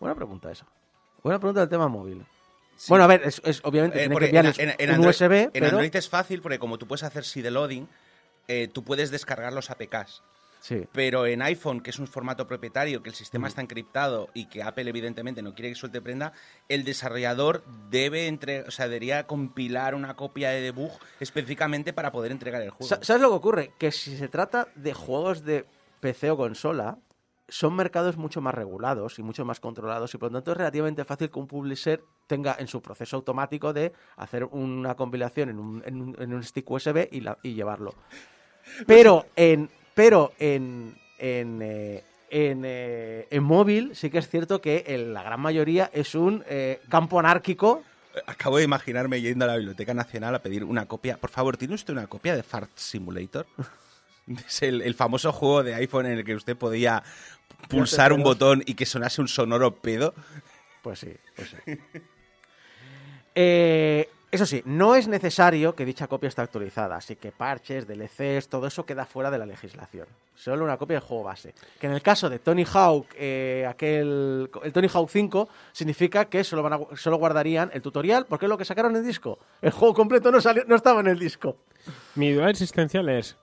[0.00, 0.64] Buena pregunta esa.
[1.22, 2.24] Buena pregunta del tema móvil.
[2.76, 2.86] Sí.
[2.88, 4.28] Bueno, a ver, es, es- obviamente Eh, que
[4.62, 7.24] en, en un Android, USB, en pero Android es fácil porque como tú puedes hacer
[7.26, 7.86] seed loading,
[8.48, 10.22] eh, tú puedes descargar los APKs.
[10.66, 10.84] Sí.
[10.90, 14.64] Pero en iPhone, que es un formato propietario, que el sistema está encriptado y que
[14.64, 16.32] Apple evidentemente no quiere que suelte prenda,
[16.68, 20.90] el desarrollador debe entre, o sea, debería compilar una copia de debug
[21.20, 22.88] específicamente para poder entregar el juego.
[22.88, 23.70] Sa- ¿Sabes lo que ocurre?
[23.78, 25.66] Que si se trata de juegos de
[26.00, 26.98] PC o consola,
[27.48, 31.04] son mercados mucho más regulados y mucho más controlados y por lo tanto es relativamente
[31.04, 35.82] fácil que un publisher tenga en su proceso automático de hacer una compilación en un,
[35.86, 37.94] en un- en un stick USB y, la- y llevarlo.
[38.88, 44.84] Pero en, pero en, en, eh, en, eh, en móvil sí que es cierto que
[44.88, 47.82] en la gran mayoría es un eh, campo anárquico.
[48.26, 51.16] Acabo de imaginarme yendo a la Biblioteca Nacional a pedir una copia.
[51.16, 53.46] Por favor, ¿tiene usted una copia de Fart Simulator?
[54.46, 57.00] Es el, el famoso juego de iPhone en el que usted podía
[57.68, 60.14] pulsar un botón y que sonase un sonoro pedo.
[60.82, 61.78] Pues sí, pues sí.
[63.38, 68.48] Eh, eso sí, no es necesario que dicha copia esté actualizada, así que parches, DLCs,
[68.48, 70.06] todo eso queda fuera de la legislación.
[70.34, 71.54] Solo una copia del juego base.
[71.80, 76.42] Que en el caso de Tony Hawk, eh, aquel, el Tony Hawk 5, significa que
[76.42, 79.38] solo, solo guardarían el tutorial, porque es lo que sacaron en el disco.
[79.62, 81.56] El juego completo no, salió, no estaba en el disco.
[82.16, 83.36] Mi duda existencial es.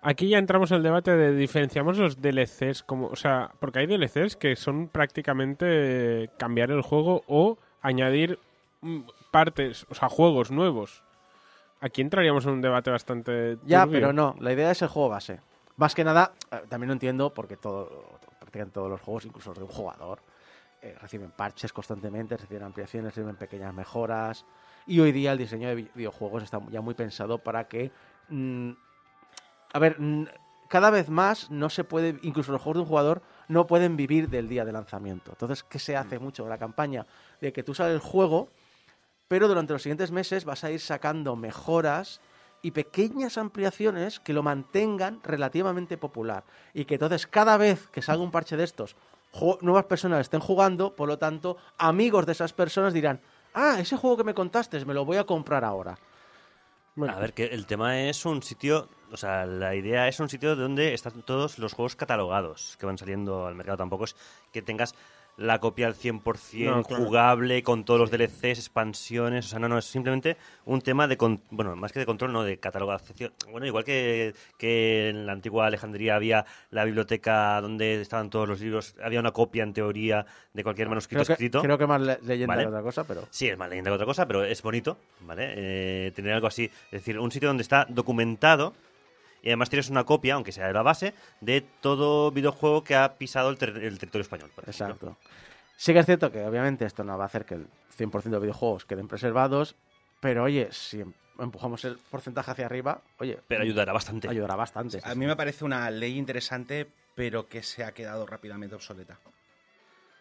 [0.00, 3.08] Aquí ya entramos en el debate de diferenciamos los DLCs como.
[3.08, 8.38] O sea, porque hay DLCs que son prácticamente cambiar el juego o añadir
[8.80, 9.00] mm,
[9.30, 11.02] partes, o sea, juegos nuevos.
[11.80, 13.58] Aquí entraríamos en un debate bastante.
[13.64, 15.40] Ya, pero no, la idea es el juego base.
[15.76, 19.58] Más que nada, eh, también lo entiendo porque todo, prácticamente todos los juegos, incluso los
[19.58, 20.20] de un jugador,
[20.82, 24.44] eh, reciben parches constantemente, reciben ampliaciones, reciben pequeñas mejoras.
[24.86, 27.92] Y hoy día el diseño de vi- videojuegos está ya muy pensado para que.
[28.28, 28.70] mm,
[29.74, 30.24] a ver, mm,
[30.68, 34.28] cada vez más no se puede, incluso los juegos de un jugador no pueden vivir
[34.28, 35.30] del día de lanzamiento.
[35.32, 36.48] Entonces, ¿qué se hace mucho?
[36.48, 37.06] La campaña
[37.40, 38.48] de que tú sales el juego,
[39.28, 42.20] pero durante los siguientes meses vas a ir sacando mejoras
[42.62, 46.44] y pequeñas ampliaciones que lo mantengan relativamente popular.
[46.74, 48.96] Y que entonces cada vez que salga un parche de estos,
[49.60, 53.20] nuevas personas estén jugando, por lo tanto, amigos de esas personas dirán,
[53.54, 55.98] ah, ese juego que me contaste, me lo voy a comprar ahora.
[56.96, 60.28] Bueno, A ver, que el tema es un sitio, o sea, la idea es un
[60.28, 63.76] sitio donde están todos los juegos catalogados que van saliendo al mercado.
[63.78, 64.16] Tampoco es
[64.50, 64.96] que tengas
[65.38, 67.04] la copia al 100% No, claro.
[67.04, 71.16] jugable con todos los DLCs, expansiones, o sea, no, no, es simplemente un tema de,
[71.16, 73.32] con- bueno, más que de control, no, de catalogación.
[73.50, 78.60] Bueno, igual que, que en la antigua Alejandría había la biblioteca donde estaban todos los
[78.60, 81.62] libros, había una copia en teoría de cualquier manuscrito creo, que, escrito.
[81.62, 82.62] creo que más le- leyenda Vale.
[82.64, 83.22] que otra cosa, pero...
[83.30, 85.52] Sí, es más leyenda que otra cosa, pero es bonito, ¿vale?
[85.56, 86.64] Eh, tener algo así.
[86.64, 88.74] Es decir, un sitio donde está documentado
[89.48, 93.14] y además tienes una copia, aunque sea de la base, de todo videojuego que ha
[93.16, 94.50] pisado el, ter- el territorio español.
[94.54, 94.94] por ejemplo.
[94.94, 95.16] Exacto.
[95.76, 98.38] Sí que es cierto que obviamente esto no va a hacer que el 100% de
[98.40, 99.74] videojuegos queden preservados,
[100.20, 104.28] pero oye, si em- empujamos el porcentaje hacia arriba, oye, Pero ayudará bastante.
[104.28, 105.00] ayudará bastante.
[105.02, 109.18] A mí me parece una ley interesante, pero que se ha quedado rápidamente obsoleta.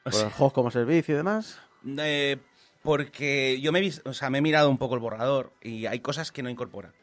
[0.05, 1.59] O Por sea, juegos como servicio y demás.
[1.97, 2.37] eh,
[2.83, 6.31] porque yo me o sea, me he mirado un poco el borrador y hay cosas
[6.31, 6.93] que no incorpora.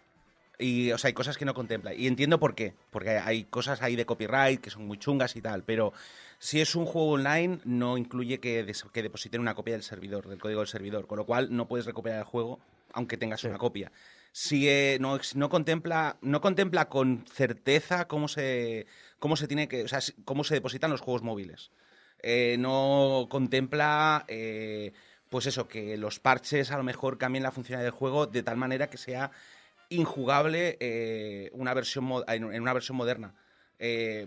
[0.59, 1.95] Y, o sea, hay cosas que no contempla.
[1.95, 2.75] Y entiendo por qué.
[2.91, 5.65] Porque hay cosas ahí de copyright que son muy chungas y tal.
[5.65, 5.93] Pero
[6.39, 10.29] si es un juego online, no incluye que, des- que depositen una copia del servidor,
[10.29, 11.07] del código del servidor.
[11.07, 12.61] Con lo cual no puedes recuperar el juego
[12.93, 13.49] aunque tengas Sí.
[13.49, 13.91] una copia.
[14.31, 18.87] Si eh, no, no contempla, no contempla con certeza cómo se,
[19.19, 21.73] cómo se tiene que, o sea, cómo se depositan los juegos móviles.
[22.23, 24.93] Eh, no contempla, eh,
[25.29, 28.57] pues eso, que los parches a lo mejor cambien la funcionalidad del juego de tal
[28.57, 29.33] manera que sea
[29.97, 33.35] injugable eh, una versión en una versión moderna.
[33.79, 34.27] Eh,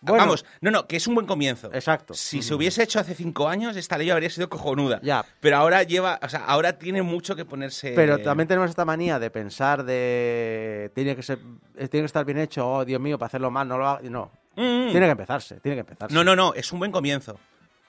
[0.00, 0.18] Bueno.
[0.24, 1.70] Vamos, no, no, que es un buen comienzo.
[1.72, 2.12] Exacto.
[2.12, 5.00] Si se hubiese hecho hace cinco años, esta ley habría sido cojonuda.
[5.02, 5.24] Ya.
[5.40, 7.92] Pero ahora lleva, o sea, ahora tiene mucho que ponerse.
[7.96, 11.38] Pero también tenemos esta manía de pensar de tiene que ser
[11.76, 14.00] eh, tiene que estar bien hecho, oh Dios mío, para hacerlo mal, no lo haga.
[14.10, 14.90] No, Mm.
[14.92, 16.14] tiene que empezarse, tiene que empezarse.
[16.14, 17.40] No, no, no, es un buen comienzo.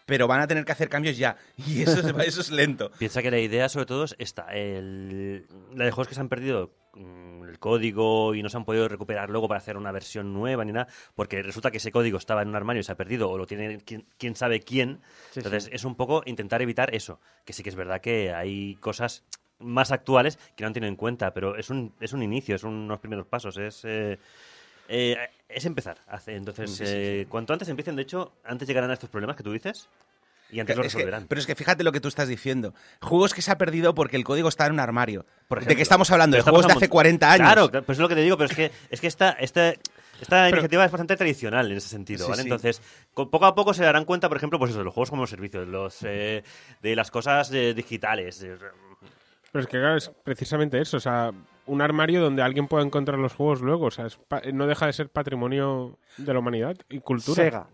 [0.05, 1.35] Pero van a tener que hacer cambios ya.
[1.57, 2.91] Y eso es, eso es lento.
[2.99, 4.43] Piensa que la idea, sobre todo, es esta.
[4.53, 8.65] El, la de juegos que se han perdido mm, el código y no se han
[8.65, 12.17] podido recuperar luego para hacer una versión nueva ni nada, porque resulta que ese código
[12.19, 15.01] estaba en un armario y se ha perdido o lo tiene quién, quién sabe quién.
[15.31, 15.69] Sí, Entonces, sí.
[15.73, 17.19] es un poco intentar evitar eso.
[17.43, 19.23] Que sí que es verdad que hay cosas
[19.57, 22.63] más actuales que no han tenido en cuenta, pero es un, es un inicio, es
[22.63, 23.57] unos primeros pasos.
[23.57, 23.81] Es.
[23.85, 24.19] eh,
[24.87, 25.15] eh,
[25.49, 25.97] es empezar.
[26.27, 26.91] Entonces, Sí, sí, sí.
[26.95, 29.87] eh, cuanto antes empiecen, de hecho, antes llegarán a estos problemas que tú dices
[30.51, 31.27] y antes lo Es que- resolverán.
[31.27, 32.73] pero es que fíjate lo que tú estás diciendo.
[33.01, 35.25] Juegos que se ha perdido porque el código está en un armario.
[35.47, 36.37] Por ¿De qué estamos hablando?
[36.37, 37.45] De juegos de hace 40 años.
[37.47, 39.73] Claro, claro, pues es lo que te digo, pero es que, es que esta, esta,
[40.21, 42.43] esta iniciativa es bastante tradicional en ese sentido, Sí, ¿vale?
[42.43, 42.47] sí.
[42.47, 42.81] Entonces,
[43.13, 45.25] co- poco a poco se darán cuenta, por ejemplo, pues eso, de los juegos como
[45.27, 46.43] servicios, los, eh,
[46.81, 48.41] de las cosas eh, digitales.
[48.43, 48.55] eh,
[49.51, 50.97] Pero es que, claro, es precisamente eso.
[50.97, 51.31] O sea,
[51.67, 53.85] un armario donde alguien pueda encontrar los juegos luego.
[53.87, 57.35] O sea, es pa- no deja de ser patrimonio de la humanidad y cultura.
[57.35, 57.67] Sega.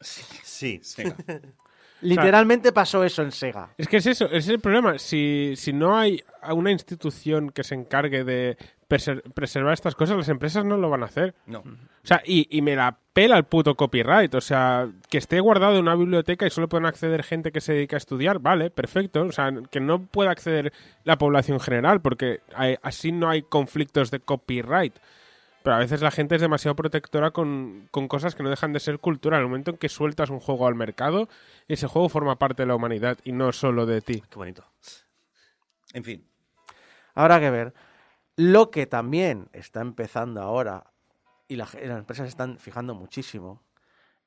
[0.00, 0.80] Sí.
[2.02, 3.70] Literalmente pasó eso en Sega.
[3.78, 4.98] Es que es eso, ese es el problema.
[4.98, 8.58] Si, si no hay una institución que se encargue de
[8.88, 11.34] preser- preservar estas cosas, las empresas no lo van a hacer.
[11.46, 11.60] No.
[11.60, 14.34] O sea, y, y me la pela el puto copyright.
[14.34, 17.72] O sea, que esté guardado en una biblioteca y solo pueden acceder gente que se
[17.72, 19.22] dedica a estudiar, vale, perfecto.
[19.22, 20.70] O sea, que no pueda acceder
[21.04, 24.94] la población general, porque hay- así no hay conflictos de copyright.
[25.62, 28.80] Pero a veces la gente es demasiado protectora con, con cosas que no dejan de
[28.80, 29.38] ser cultura.
[29.38, 31.28] En el momento en que sueltas un juego al mercado,
[31.68, 34.22] ese juego forma parte de la humanidad y no solo de ti.
[34.28, 34.64] Qué bonito.
[35.94, 36.22] En fin.
[37.14, 37.72] Habrá que ver.
[38.36, 40.92] Lo que también está empezando ahora,
[41.48, 43.62] y las empresas están fijando muchísimo,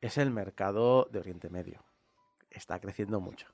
[0.01, 1.83] es el mercado de Oriente Medio.
[2.49, 3.47] Está creciendo mucho.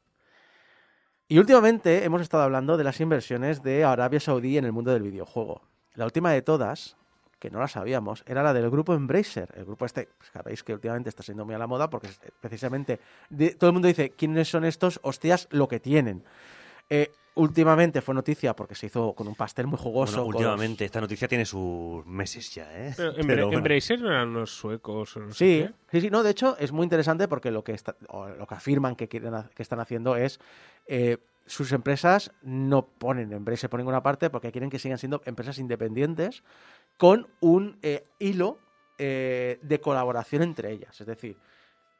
[1.27, 5.01] Y últimamente hemos estado hablando de las inversiones de Arabia Saudí en el mundo del
[5.03, 5.61] videojuego.
[5.95, 6.97] La última de todas,
[7.39, 9.51] que no la sabíamos, era la del grupo Embracer.
[9.57, 12.19] El grupo este, pues, sabéis que últimamente está siendo muy a la moda porque es-
[12.39, 12.99] precisamente
[13.57, 14.99] todo el mundo dice, ¿quiénes son estos?
[15.01, 16.23] Hostias, lo que tienen.
[16.91, 20.23] Eh, últimamente fue noticia porque se hizo con un pastel muy jugoso.
[20.23, 22.93] Bueno, últimamente, esta noticia tiene sus meses ya, ¿eh?
[22.95, 23.57] Pero, Pero bueno.
[23.59, 25.73] Embracer no eran unos suecos o no sé Sí, qué.
[25.91, 28.55] sí, sí, no, de hecho es muy interesante porque lo que, está, o lo que
[28.55, 30.39] afirman que, quieren, que están haciendo es
[30.87, 35.59] eh, sus empresas no ponen Embracer por ninguna parte porque quieren que sigan siendo empresas
[35.59, 36.43] independientes
[36.97, 38.57] con un eh, hilo
[38.97, 40.99] eh, de colaboración entre ellas.
[41.01, 41.37] Es decir,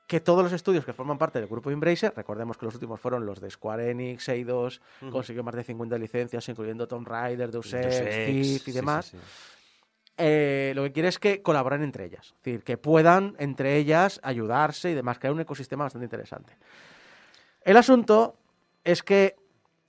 [0.08, 3.26] que todos los estudios que forman parte del grupo Embracer, recordemos que los últimos fueron
[3.26, 4.82] los de Square Enix, Eidos,
[5.12, 9.18] consiguió más de 50 licencias, incluyendo Tomb Raider, Deus Ex, Thief y sí, demás sí,
[9.18, 10.14] sí.
[10.18, 12.36] eh, lo que quiere es que colaboren entre ellas.
[12.38, 16.53] Es decir, que puedan entre ellas ayudarse y demás, crear un ecosistema bastante interesante.
[17.62, 18.36] El asunto
[18.84, 19.36] es que,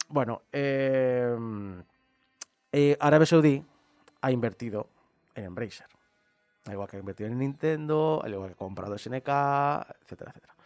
[0.08, 1.36] bueno, eh,
[2.72, 3.62] eh, Arabia Saudí
[4.22, 4.88] ha invertido
[5.34, 5.95] en Embracer.
[6.66, 9.28] Al igual que ha invertido en Nintendo, al igual que ha comprado SNK,
[10.02, 10.56] etcétera, etcétera.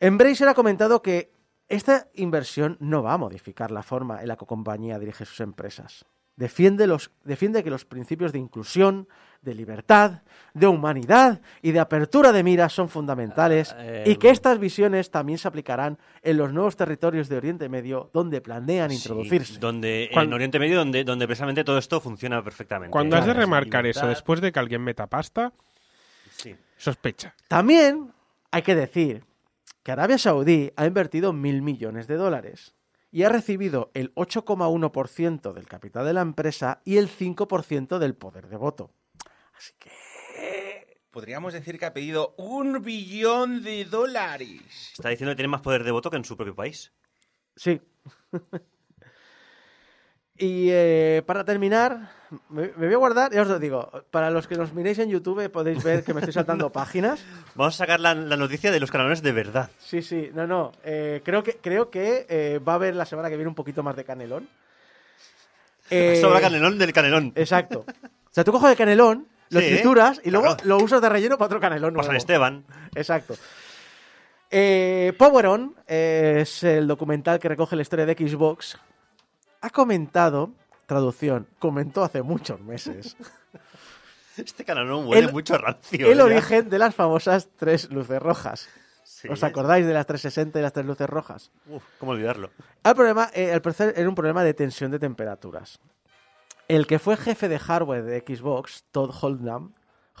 [0.00, 1.32] Embracer ha comentado que
[1.68, 6.04] esta inversión no va a modificar la forma en la que compañía dirige sus empresas.
[6.36, 9.06] Defiende, los, defiende que los principios de inclusión,
[9.40, 10.22] de libertad,
[10.54, 15.38] de humanidad y de apertura de miras son fundamentales Eh, y que estas visiones también
[15.38, 19.58] se aplicarán en los nuevos territorios de Oriente Medio donde planean Sí, introducirse.
[19.60, 22.90] donde, En Oriente Medio, donde, donde precisamente todo esto funciona perfectamente.
[22.90, 25.52] Cuando has de remarcar eso después de que alguien meta pasta,
[26.30, 26.56] sí.
[26.76, 27.34] sospecha.
[27.48, 28.12] También
[28.50, 29.24] hay que decir
[29.82, 32.74] que Arabia Saudí ha invertido mil millones de dólares
[33.14, 38.48] y ha recibido el 8,1% del capital de la empresa y el 5% del poder
[38.48, 38.90] de voto.
[39.56, 39.90] Así que
[41.12, 44.90] Podríamos decir que ha pedido un billón de dólares.
[44.94, 46.92] Está diciendo que tiene más poder de voto que en su propio país.
[47.54, 47.80] sí.
[50.36, 52.10] y eh, para terminar,
[52.48, 55.08] me, me voy a guardar, ya os lo digo, para los que nos miréis en
[55.10, 57.24] YouTube podéis ver que me estoy saltando páginas.
[57.54, 59.70] Vamos a sacar la, la noticia de los canalones de verdad.
[59.78, 60.72] Sí, sí, no, no.
[60.84, 63.82] eh, creo que, creo que eh, va a haber la semana que viene un poquito
[63.82, 64.48] más de canelón.
[66.20, 67.32] Sobra canelón del canelón.
[67.36, 67.84] Exacto.
[67.88, 70.62] O sea, tú coges el canelón, lo Sí, trituras y luego claro.
[70.64, 72.18] lo usas de relleno para otro canelón Por San nuevo.
[72.18, 72.64] Esteban.
[72.94, 73.36] Exacto.
[74.50, 78.78] Eh, Power On es el documental que recoge la historia de Xbox.
[79.64, 80.50] Ha comentado,
[80.84, 83.16] traducción, comentó hace muchos meses,
[84.36, 86.10] Este canelón huele El- mucho rancio.
[86.10, 86.22] el ¿eh?
[86.22, 88.68] origen de las famosas tres luces rojas.
[89.04, 89.26] Sí.
[89.28, 91.50] ¿Os acordáis de las 360 y las tres luces rojas?
[91.68, 92.50] Uf, ¿Cómo olvidarlo?
[92.82, 95.78] El problema, eh, al parecer, era un problema de tensión de temperaturas.
[96.68, 99.72] El que fue jefe de hardware de Xbox, Todd Holdham,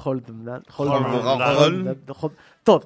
[0.02, 1.56] Holdham, Holdham, Holdham.
[1.58, 2.84] Holdham, Hold- Todd,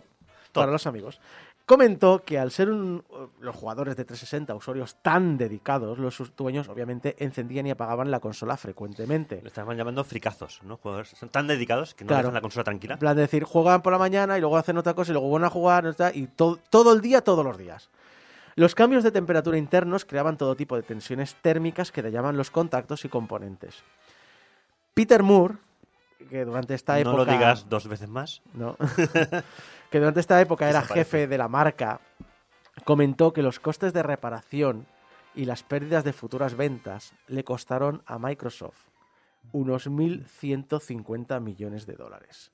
[0.52, 1.20] para los amigos,
[1.68, 3.04] comentó que al ser un-
[3.38, 8.56] los jugadores de 360 usuarios tan dedicados, los dueños obviamente encendían y apagaban la consola
[8.56, 9.40] frecuentemente.
[9.42, 10.78] Lo estaban llamando fricazos, ¿no?
[10.78, 12.22] Jugadores son tan dedicados que no Claro.
[12.22, 12.94] dejan la consola tranquila.
[12.94, 15.30] En plan de decir, juegan por la mañana y luego hacen otra cosa y luego
[15.30, 17.90] van a jugar y to- todo el día, todos los días.
[18.56, 23.04] Los cambios de temperatura internos creaban todo tipo de tensiones térmicas que dañaban los contactos
[23.04, 23.84] y componentes.
[24.94, 25.54] Peter Moore,
[26.30, 27.16] que durante esta no época...
[27.16, 28.42] lo digas dos veces más.
[28.54, 28.76] ¿no?
[29.90, 32.00] que durante esta época era jefe de la marca,
[32.84, 34.86] comentó que los costes de reparación
[35.34, 38.86] y las pérdidas de futuras ventas le costaron a Microsoft
[39.52, 42.52] unos 1.150 millones de dólares.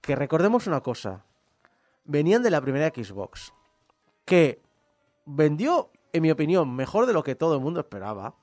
[0.00, 1.24] Que recordemos una cosa,
[2.04, 3.52] venían de la primera Xbox,
[4.24, 4.60] que
[5.26, 8.34] vendió, en mi opinión, mejor de lo que todo el mundo esperaba,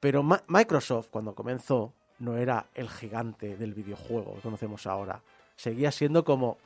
[0.00, 5.20] pero Ma- Microsoft cuando comenzó no era el gigante del videojuego que conocemos ahora.
[5.56, 6.58] Seguía siendo como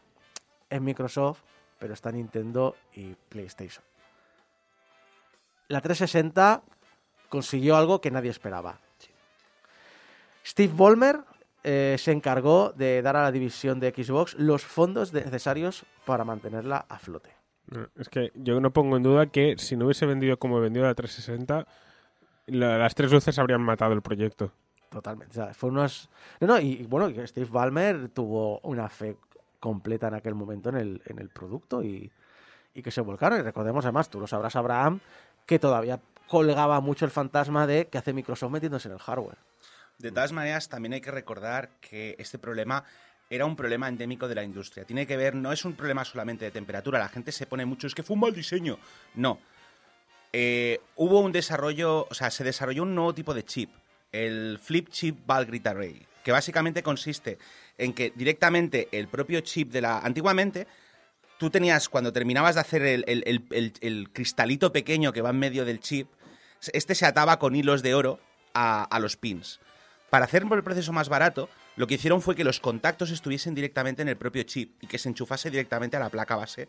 [0.68, 1.40] en Microsoft,
[1.78, 3.84] pero está Nintendo y PlayStation.
[5.68, 6.62] La 360
[7.28, 8.78] consiguió algo que nadie esperaba.
[10.44, 11.20] Steve Ballmer
[11.62, 16.86] eh, se encargó de dar a la división de Xbox los fondos necesarios para mantenerla
[16.88, 17.30] a flote.
[17.66, 20.82] No, Es que yo no pongo en duda que si no hubiese vendido como vendió
[20.82, 21.66] la 360,
[22.46, 24.52] la- las tres luces habrían matado el proyecto.
[24.90, 25.54] Totalmente.
[25.54, 26.10] Fue unos...
[26.40, 29.16] No, no, y, bueno, Steve Ballmer tuvo una fe
[29.58, 32.10] completa en aquel momento en el, en el producto y,
[32.74, 33.38] y que se volcaron.
[33.38, 35.00] Y recordemos además, tú lo sabrás, Abraham,
[35.46, 39.38] que todavía colgaba mucho el fantasma de que hace Microsoft metiéndose en el hardware.
[39.98, 42.84] De todas maneras, también hay que recordar que este problema
[43.28, 44.84] era un problema endémico de la industria.
[44.84, 46.98] Tiene que ver, no es un problema solamente de temperatura.
[46.98, 48.78] La gente se pone mucho, es que fue un mal diseño.
[49.14, 49.38] No.
[50.32, 53.70] Eh, hubo un desarrollo, o sea, se desarrolló un nuevo tipo de chip,
[54.12, 57.38] el Flip Chip Bulk Grid Array, que básicamente consiste
[57.78, 59.98] en que directamente el propio chip de la...
[60.00, 60.66] Antiguamente,
[61.38, 65.30] tú tenías, cuando terminabas de hacer el, el- el- el- el cristalito pequeño que va
[65.30, 66.08] en medio del chip,
[66.72, 68.20] este se ataba con hilos de oro
[68.52, 69.60] a, a los pins.
[70.10, 74.02] Para hacer el proceso más barato, lo que hicieron fue que los contactos estuviesen directamente
[74.02, 76.68] en el propio chip y que se enchufase directamente a la placa base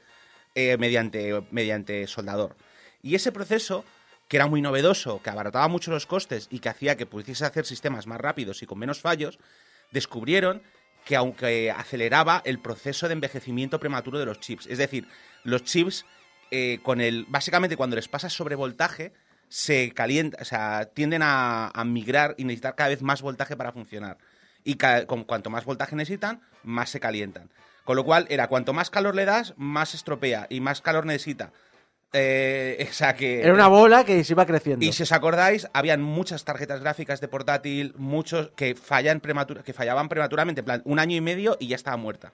[0.55, 2.55] eh, mediante, mediante soldador.
[3.01, 3.83] Y ese proceso,
[4.31, 7.65] que era muy novedoso, que abarataba mucho los costes y que hacía que pudiese hacer
[7.65, 9.37] sistemas más rápidos y con menos fallos,
[9.91, 10.61] descubrieron
[11.03, 14.67] que aunque aceleraba el proceso de envejecimiento prematuro de los chips.
[14.67, 15.05] Es decir,
[15.43, 16.05] los chips,
[16.49, 17.25] eh, con el.
[17.27, 19.11] Básicamente, cuando les pasas sobrevoltaje,
[19.49, 24.17] se calientan, o sea, tienden a, migrar y necesitar cada vez más voltaje para funcionar.
[24.63, 24.77] Y
[25.07, 27.49] con cuanto más voltaje necesitan, más se calientan.
[27.83, 31.51] Con lo cual, era cuanto más calor le das, más estropea y más calor necesita.
[32.13, 33.41] Eh, o sea que.
[33.41, 34.85] Era una bola que se iba creciendo.
[34.85, 39.73] Y si os acordáis, habían muchas tarjetas gráficas de portátil, muchos que fallan prematura, que
[39.73, 42.33] fallaban prematuramente, en plan, un año y medio y ya estaba muerta.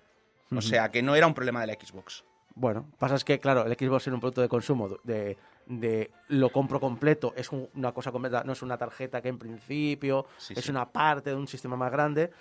[0.55, 2.23] O sea que no era un problema de la Xbox.
[2.55, 6.49] Bueno, pasa es que, claro, el Xbox era un producto de consumo, de, de lo
[6.51, 10.53] compro completo, es un- una cosa completa, no es una tarjeta que en principio Sí,
[10.57, 10.71] es sí.
[10.71, 12.31] una parte de un sistema más grande.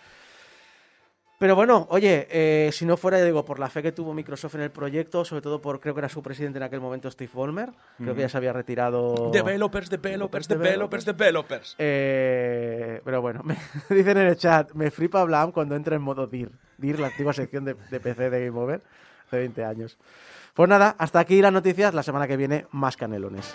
[1.38, 4.62] Pero bueno, oye, eh, si no fuera, digo, por la fe que tuvo Microsoft en
[4.62, 7.70] el proyecto, sobre todo por, creo que era su presidente en aquel momento, Steve Ballmer,
[7.98, 9.30] creo que ya se había retirado...
[9.32, 11.74] Developers, developers, Developers, developers.
[11.78, 13.56] Eh, pero bueno, me
[13.94, 16.50] dicen en el chat, me flipa Blam cuando entra en modo DIR.
[16.78, 18.80] DIR, la antigua sección de, de PC de Game Over,
[19.26, 19.98] hace 20 años.
[20.54, 21.92] Pues nada, hasta aquí las noticias.
[21.92, 23.54] La semana que viene, más canelones.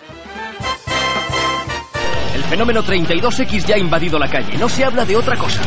[2.32, 4.56] El fenómeno 32X ya ha invadido la calle.
[4.56, 5.62] No se habla de otra cosa.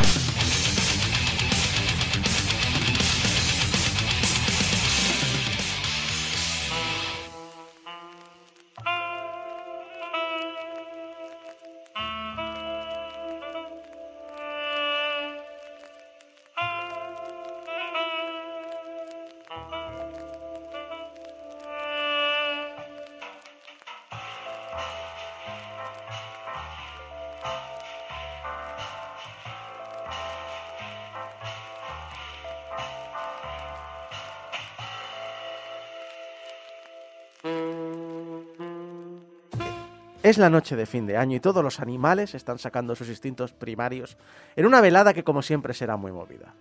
[40.26, 43.52] Es la noche de fin de año y todos los animales están sacando sus instintos
[43.52, 44.18] primarios
[44.56, 46.56] en una velada que como siempre será muy movida.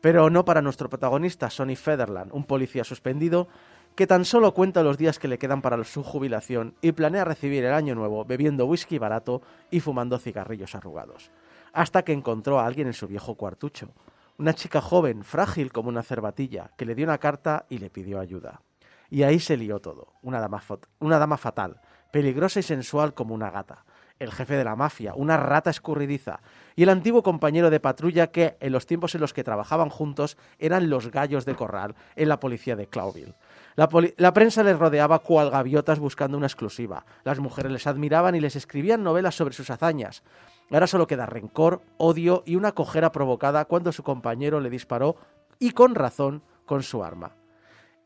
[0.00, 3.46] Pero no para nuestro protagonista, Sonny Federland, un policía suspendido
[3.94, 7.64] que tan solo cuenta los días que le quedan para su jubilación y planea recibir
[7.64, 11.30] el año nuevo bebiendo whisky barato y fumando cigarrillos arrugados.
[11.72, 13.90] Hasta que encontró a alguien en su viejo cuartucho,
[14.38, 18.18] una chica joven, frágil como una cervatilla, que le dio una carta y le pidió
[18.18, 18.60] ayuda.
[19.08, 20.14] Y ahí se lió todo.
[20.22, 20.60] Una dama,
[20.98, 21.80] una dama fatal,
[22.14, 23.84] peligrosa y sensual como una gata.
[24.20, 26.38] El jefe de la mafia, una rata escurridiza.
[26.76, 30.36] Y el antiguo compañero de patrulla que, en los tiempos en los que trabajaban juntos,
[30.60, 33.34] eran los gallos de corral en la policía de Clawville.
[33.74, 37.04] La, poli- la prensa les rodeaba cual gaviotas buscando una exclusiva.
[37.24, 40.22] Las mujeres les admiraban y les escribían novelas sobre sus hazañas.
[40.70, 45.16] Ahora solo queda rencor, odio y una cojera provocada cuando su compañero le disparó,
[45.58, 47.32] y con razón, con su arma.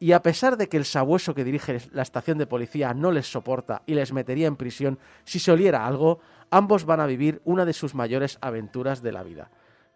[0.01, 3.31] Y a pesar de que el sabueso que dirige la estación de policía no les
[3.31, 6.21] soporta y les metería en prisión si se oliera algo,
[6.51, 9.51] ambos van a vivir una de sus mayores aventuras de la vida.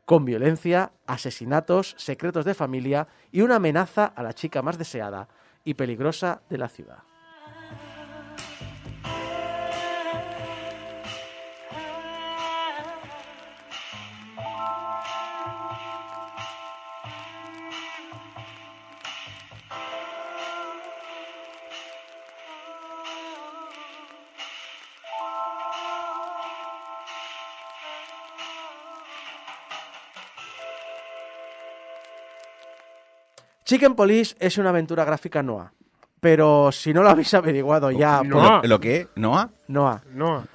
[0.04, 5.28] Con violencia, asesinatos, secretos de familia y una amenaza a la chica más deseada
[5.64, 7.11] y peligrosa de la ciudad.
[33.64, 35.72] Chicken Police es una aventura gráfica Noah.
[36.20, 38.36] Pero si no lo habéis averiguado ya, No.
[38.36, 38.62] por-.
[38.62, 39.08] ¿Lo, lo qué?
[39.16, 39.50] ¿Noah?
[39.68, 40.02] Noah.
[40.12, 40.46] No.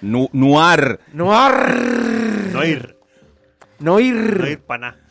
[0.00, 1.00] Nu- Noir.
[1.12, 2.50] Noir.
[2.52, 2.96] No ir.
[3.78, 4.14] Noir.
[4.40, 5.02] No ir para nada.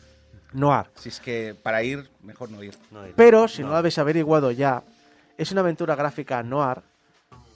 [0.52, 0.86] Noir.
[0.94, 2.74] Si es que para ir, mejor no ir.
[2.90, 3.12] No ir.
[3.14, 3.68] Pero, si no.
[3.68, 3.72] No.
[3.74, 4.82] lo habéis averiguado ya,
[5.36, 6.82] es una aventura gráfica noir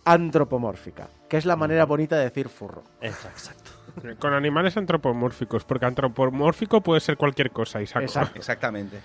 [0.05, 2.85] antropomórfica, que es la manera bonita de decir furro.
[3.01, 3.71] Exacto, exacto.
[4.21, 8.03] Con animales antropomórficos, porque antropomórfico puede ser cualquier cosa, Isaac.
[8.03, 8.39] Exacto.
[8.39, 9.01] Exactamente.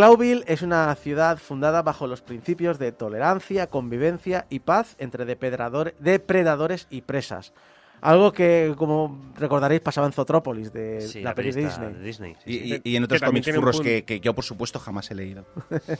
[0.00, 5.94] Clawville es una ciudad fundada bajo los principios de tolerancia, convivencia y paz entre depredador-
[5.98, 7.54] depredadores y presas.
[8.02, 11.92] Algo que, como recordaréis, pasaba en Zotrópolis, de Sí, la peli de Disney.
[11.94, 12.36] de Disney.
[12.44, 12.80] sí, Y, sí.
[12.84, 15.46] y- y en otros cómics furros que, que yo, por supuesto, jamás he leído.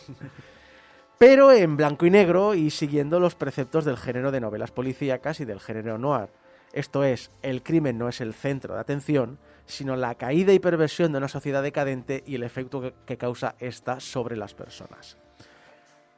[1.18, 5.46] pero en blanco y negro y siguiendo los preceptos del género de novelas policíacas y
[5.46, 6.28] del género noir.
[6.74, 11.12] Esto es, el crimen no es el centro de atención, sino la caída y perversión
[11.12, 15.18] de una sociedad decadente y el efecto que, causa esta sobre las personas.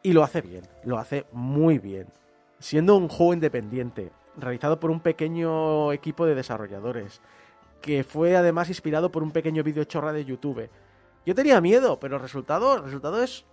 [0.02, 2.06] Y lo hace bien, lo hace muy bien.
[2.60, 7.20] Siendo un juego independiente, realizado por un pequeño equipo de desarrolladores,
[7.80, 10.68] que fue además inspirado por un pequeño vídeo chorra de YouTube.
[11.24, 13.44] Yo tenía miedo, pero el resultado, el resultado es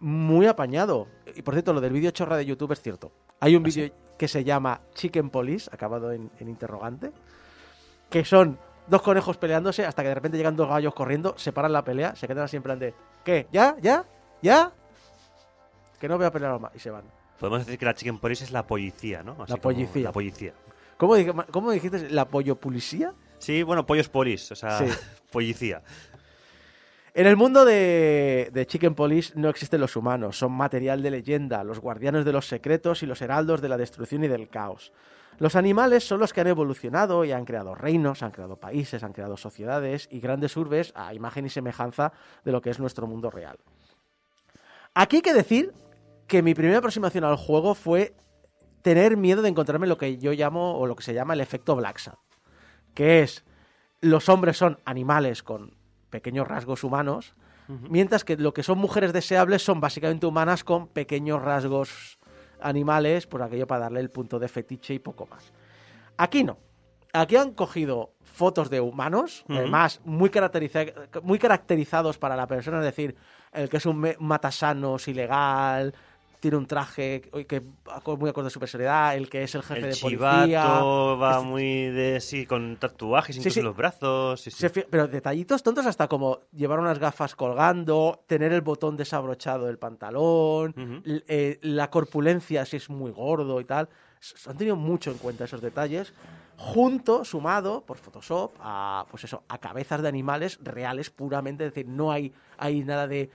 [0.00, 1.08] muy apañado.
[1.34, 3.12] Y por cierto, lo del vídeo chorra de YouTube es cierto.
[3.40, 7.12] Hay un vídeo que se llama Chicken Police, acabado en, en interrogante,
[8.10, 11.72] que son dos conejos peleándose hasta que de repente llegan dos gallos corriendo, se paran
[11.72, 13.46] la pelea, se quedan así en plan de ¿qué?
[13.52, 13.76] ¿Ya?
[13.80, 14.04] ¿Ya?
[14.42, 14.72] ¿Ya?
[15.98, 17.04] Que no voy a pelear más y se van.
[17.38, 19.36] Podemos decir que la Chicken Police es la policía, ¿no?
[19.42, 20.02] Así La policía.
[20.04, 20.52] La policía.
[20.96, 21.14] ¿Cómo,
[21.50, 22.10] cómo dijiste?
[22.10, 23.12] ¿La pollo policía?
[23.38, 24.84] Sí, bueno, pollos polis, o sea, Sí.
[25.32, 25.82] policía.
[27.16, 31.62] En el mundo de, de Chicken Police no existen los humanos, son material de leyenda,
[31.62, 34.92] los guardianes de los secretos y los heraldos de la destrucción y del caos.
[35.38, 39.12] Los animales son los que han evolucionado y han creado reinos, han creado países, han
[39.12, 42.12] creado sociedades y grandes urbes a imagen y semejanza
[42.44, 43.58] de lo que es nuestro mundo real.
[44.94, 45.72] Aquí hay que decir
[46.26, 48.14] que mi primera aproximación al juego fue
[48.82, 51.74] tener miedo de encontrarme lo que yo llamo o lo que se llama el efecto
[51.74, 52.14] Black Sun,
[52.94, 53.44] que es
[54.00, 55.74] los hombres son animales con
[56.10, 57.34] pequeños rasgos humanos,
[57.88, 62.18] mientras que lo que son mujeres deseables son básicamente humanas con pequeños rasgos
[62.60, 65.52] animales, por aquello para darle el punto de fetiche y poco más.
[66.16, 66.58] Aquí no.
[67.12, 70.92] Aquí han cogido fotos de humanos, además muy, caracteriza-
[71.22, 73.14] muy caracterizados para la persona, es decir,
[73.52, 75.94] el que es un matasanos ilegal,
[76.44, 77.62] tiene un traje que
[78.18, 80.66] muy acorde a su personalidad, el que es el jefe El de chivato policía.
[80.66, 83.60] va muy de sí, con tatuajes incluso sí.
[83.60, 84.42] en los brazos.
[84.42, 84.50] sí.
[84.50, 89.78] Se pero detallitos tontos hasta como llevar unas gafas colgando, tener el botón desabrochado del
[89.78, 90.74] pantalón,
[91.26, 93.88] eh, la corpulencia si es muy gordo y tal.
[94.46, 96.12] Han tenido mucho en cuenta esos detalles,
[96.58, 101.88] junto, sumado por Photoshop a pues eso, a cabezas de animales reales puramente, es decir,
[101.90, 103.30] no hay, hay nada de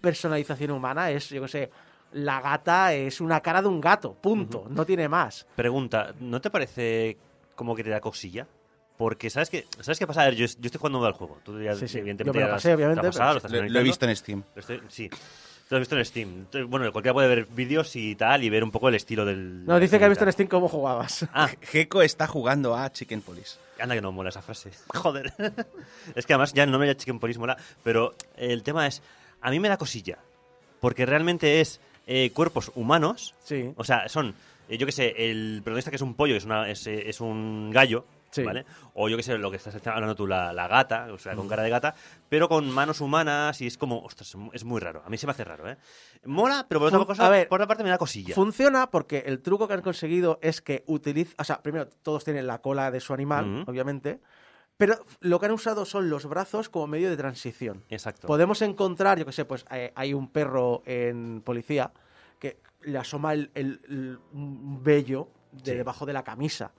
[0.00, 1.70] personalización humana, es, yo qué sé,
[2.12, 5.46] la gata es una cara de un gato, punto, no tiene más.
[5.56, 7.16] Pregunta, ¿no te parece
[7.54, 8.46] como que te da cosilla?
[8.96, 10.22] Porque, ¿sabes qué, ¿sabes qué pasa?
[10.22, 11.38] A ver, yo, yo estoy jugando al juego.
[11.44, 11.98] Tú ya, Sí, sí.
[11.98, 14.42] evidentemente, Yo me lo pasé, obviamente, pasado, pero lo Lo, he visto en Steam.
[14.54, 15.08] Lo estoy- sí.
[15.70, 16.46] Lo has visto en Steam.
[16.68, 19.66] Bueno, cualquiera puede ver vídeos y tal y ver un poco el estilo del...
[19.66, 20.32] No, dice que ha visto en.
[20.32, 21.26] Steam cómo jugabas.
[21.32, 23.58] Ah, Gecko está jugando a Chicken Police.
[23.78, 24.70] anda que no mola esa frase.
[24.94, 25.32] Joder.
[26.14, 29.02] es que además ya no me da Chicken Police mola, pero el tema es,
[29.42, 30.18] a mí me da cosilla.
[30.80, 31.80] Porque realmente es
[32.10, 33.70] eh, cuerpos humanos, Sí.
[33.76, 34.34] o sea, son,
[34.68, 37.08] eh, yo que sé, el protagonista que es un pollo, que es, una, es, eh,
[37.08, 38.42] es un gallo, Sí.
[38.42, 38.64] ¿vale?
[38.94, 41.48] O yo que sé, lo que estás hablando tú, la, la gata, o sea, con
[41.48, 41.94] cara de gata,
[42.28, 45.02] pero con manos humanas y es como, ostras, es muy raro.
[45.06, 45.76] A mí se me hace raro, ¿eh?
[46.26, 48.34] Mola, pero por otra, cosa, a ver, por otra parte me da cosilla.
[48.34, 52.46] Funciona porque el truco que han conseguido es que utiliza, o sea, primero todos tienen
[52.46, 53.70] la cola de su animal, Ujú.
[53.70, 54.20] obviamente,
[54.78, 57.84] pero lo que han usado son los brazos como medio de transición.
[57.90, 58.26] Exacto.
[58.26, 61.92] Podemos encontrar, yo que sé, pues eh, hay un perro en policía
[62.38, 65.76] que le asoma el, el- el- un vello de Sí.
[65.76, 66.72] debajo de la camisa.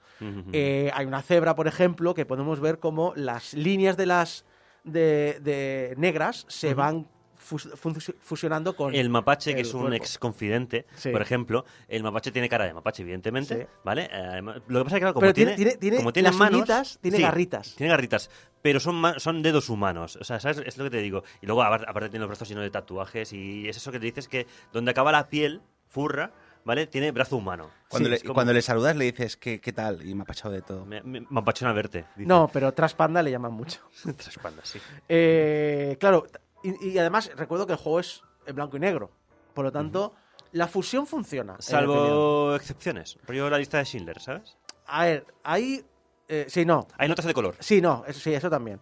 [0.54, 4.46] Eh, hay una cebra, por ejemplo, que podemos ver como las líneas de las
[4.86, 7.08] de, de negras se van
[7.40, 9.96] fus- fus- fusionando con El mapache, que el es un cuerpo.
[9.96, 11.10] ex confidente, Sí.
[11.10, 13.68] por ejemplo, el mapache tiene cara de mapache, evidentemente, Sí.
[13.84, 14.10] ¿vale?
[14.12, 16.30] Eh, lo que pasa es que, claro, como Pero tiene, tiene- tiene- tiene como tiene
[16.30, 17.76] las manos, uñitas, tiene sí, garritas.
[17.76, 18.30] Tiene garritas,
[18.62, 20.58] pero son, ma- son dedos humanos, o sea, ¿sabes?
[20.66, 21.24] Es lo que te digo.
[21.42, 24.28] Y luego, aparte, tiene los brazos llenos de tatuajes y es eso que te dices
[24.28, 26.32] que donde acaba la piel, furra,
[26.66, 26.86] ¿vale?
[26.86, 27.72] Tiene brazo humano.
[27.88, 30.06] Cuando, Sí, le, como- cuando le saludas le dices, ¿qué, qué tal?
[30.06, 30.86] Y me ha pachado de todo.
[30.86, 32.06] Me, me, me apachona verte.
[32.16, 32.28] dice.
[32.28, 33.80] No, pero Traspanda le llaman mucho.
[34.18, 34.80] Tres pandas, sí.
[35.08, 36.28] Eh, claro,
[36.64, 39.12] y, y además recuerdo que el juego es en blanco y negro.
[39.54, 40.14] Por lo tanto,
[40.52, 41.56] la fusión funciona.
[41.60, 43.18] Salvo excepciones.
[43.28, 44.58] Rollo la lista de Schindler, ¿sabes?
[44.88, 45.86] A ver, ahí.
[46.28, 46.88] eh, sí, no.
[46.98, 47.56] Hay notas de color.
[47.60, 48.80] Sí, no, eso, sí, eso también.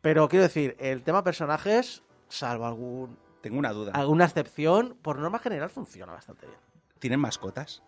[0.00, 3.92] Pero quiero decir, el tema personajes, salvo algún, Tengo una duda.
[3.92, 6.58] alguna excepción, por norma general funciona bastante bien.
[6.98, 7.82] ¿Tienen mascotas?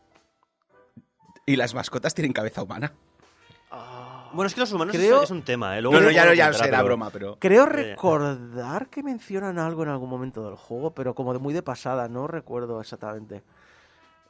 [1.46, 2.92] ¿Y las mascotas tienen cabeza humana?
[4.32, 5.82] Bueno, es que los humanos Creo- es, es un tema, ¿eh?
[5.82, 7.36] Luego No, no, ya, no, ya pero- broma, pero...
[7.38, 7.72] Creo ya.
[7.72, 12.08] recordar que mencionan algo en algún momento del juego, pero como de muy de pasada,
[12.08, 13.42] no recuerdo exactamente.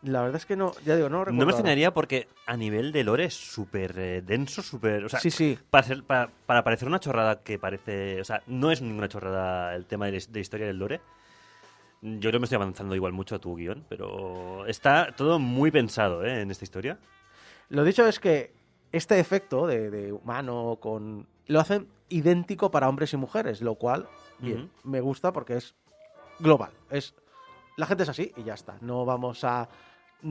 [0.03, 1.39] La verdad es que no, ya digo, no recuerdo.
[1.39, 5.05] No me extrañaría porque a nivel de lore es súper eh, denso, súper...
[5.05, 5.57] O sea, Sí, sí.
[5.71, 8.21] Para, ser- para, para parecer una chorrada que parece...
[8.21, 11.01] O sea, no es ninguna chorrada el tema de, la- de historia del lore.
[12.01, 15.71] Yo creo que me estoy avanzando igual mucho a tu guion, pero está todo muy
[15.71, 16.41] pensado ¿eh?
[16.43, 16.99] en esta historia.
[17.69, 18.53] Lo dicho es que
[18.93, 24.09] este efecto de, de humano con lo hacen idéntico para hombres y mujeres, lo cual
[24.39, 25.75] bien, me gusta porque es
[26.39, 26.73] global.
[26.91, 27.15] Es
[27.77, 28.77] la gente es así y ya está.
[28.81, 29.69] No vamos a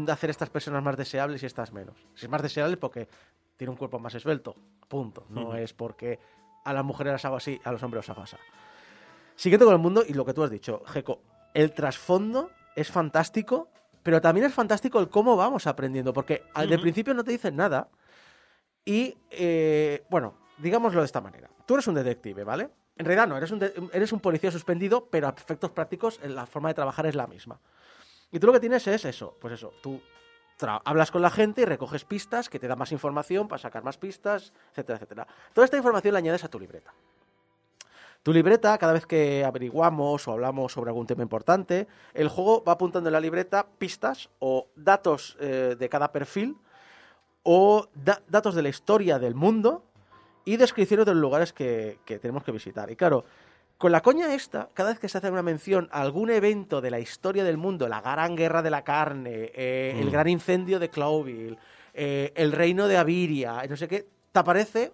[0.07, 1.95] hacer estas personas más deseables y estas menos.
[2.15, 3.07] Si es más deseable es porque
[3.57, 4.55] tiene un cuerpo más esbelto,
[4.87, 5.25] punto.
[5.29, 6.19] No es porque
[6.63, 8.37] a las mujeres las hago así, a los hombres los hago así.
[9.35, 11.21] Siguiente con el mundo y lo que tú has dicho, Jeco,
[11.53, 13.69] el trasfondo es fantástico,
[14.03, 16.81] pero también es fantástico el cómo vamos aprendiendo, porque al de Ujú.
[16.83, 17.89] principio no te dicen nada
[18.85, 21.49] y, eh, bueno, digámoslo de esta manera.
[21.65, 22.69] Tú eres un detective, ¿vale?
[22.97, 26.45] En realidad no, eres un, eres un policía suspendido, pero a efectos prácticos eh, la
[26.45, 27.59] forma de trabajar es la misma.
[28.31, 30.01] Y tú lo que tienes es eso, pues eso, tú
[30.85, 33.97] hablas con la gente y recoges pistas que te dan más información para sacar más
[33.97, 35.27] pistas, etcétera, etcétera.
[35.53, 36.93] Toda esta información la añades a tu libreta.
[38.23, 42.73] Tu libreta, cada vez que averiguamos o hablamos sobre algún tema importante, el juego va
[42.73, 46.55] apuntando en la libreta pistas o datos eh, de cada perfil
[47.43, 49.83] o da- datos de la historia del mundo
[50.45, 52.89] y descripciones de los lugares que, que tenemos que visitar.
[52.91, 53.25] Y claro,
[53.77, 56.91] con la coña esta, cada vez que se hace una mención a algún evento de
[56.91, 60.11] la historia del mundo, la gran guerra de la carne, eh, el Mm.
[60.11, 61.57] gran incendio de Clouville,
[61.93, 64.93] eh, el reino de Aviria, no sé qué, te aparece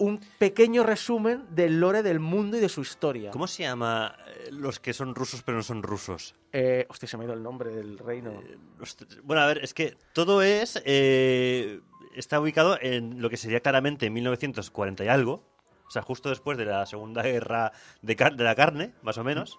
[0.00, 3.30] un pequeño resumen del lore del mundo y de su historia.
[3.30, 6.34] ¿Cómo se llama eh, los que son rusos pero no son rusos?
[6.52, 8.42] Eh, hostia, se me ha ido el nombre del reino.
[8.80, 10.82] Ostras, Bueno, a ver, es que todo es.
[10.84, 11.80] eh,
[12.16, 15.44] está ubicado en lo que sería claramente 1940 y algo.
[15.86, 17.72] O sea, justo después de la Segunda Guerra
[18.02, 19.58] de, car- de la Carne, más o menos.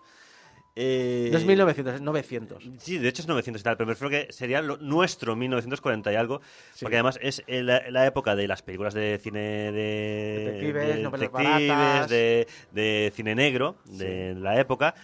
[0.75, 2.63] Eh, No es 1900, es 900.
[2.77, 6.13] Sí, de hecho es 900 y tal, pero me refiero que sería lo- nuestro 1940
[6.13, 6.39] y algo,
[6.73, 6.85] Sí.
[6.85, 10.93] porque además es en la, la época de las películas de cine de Detectives, de
[11.03, 14.95] detectives, de, de cine negro de la época.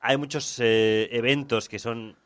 [0.00, 2.16] Hay muchos eh, eventos que son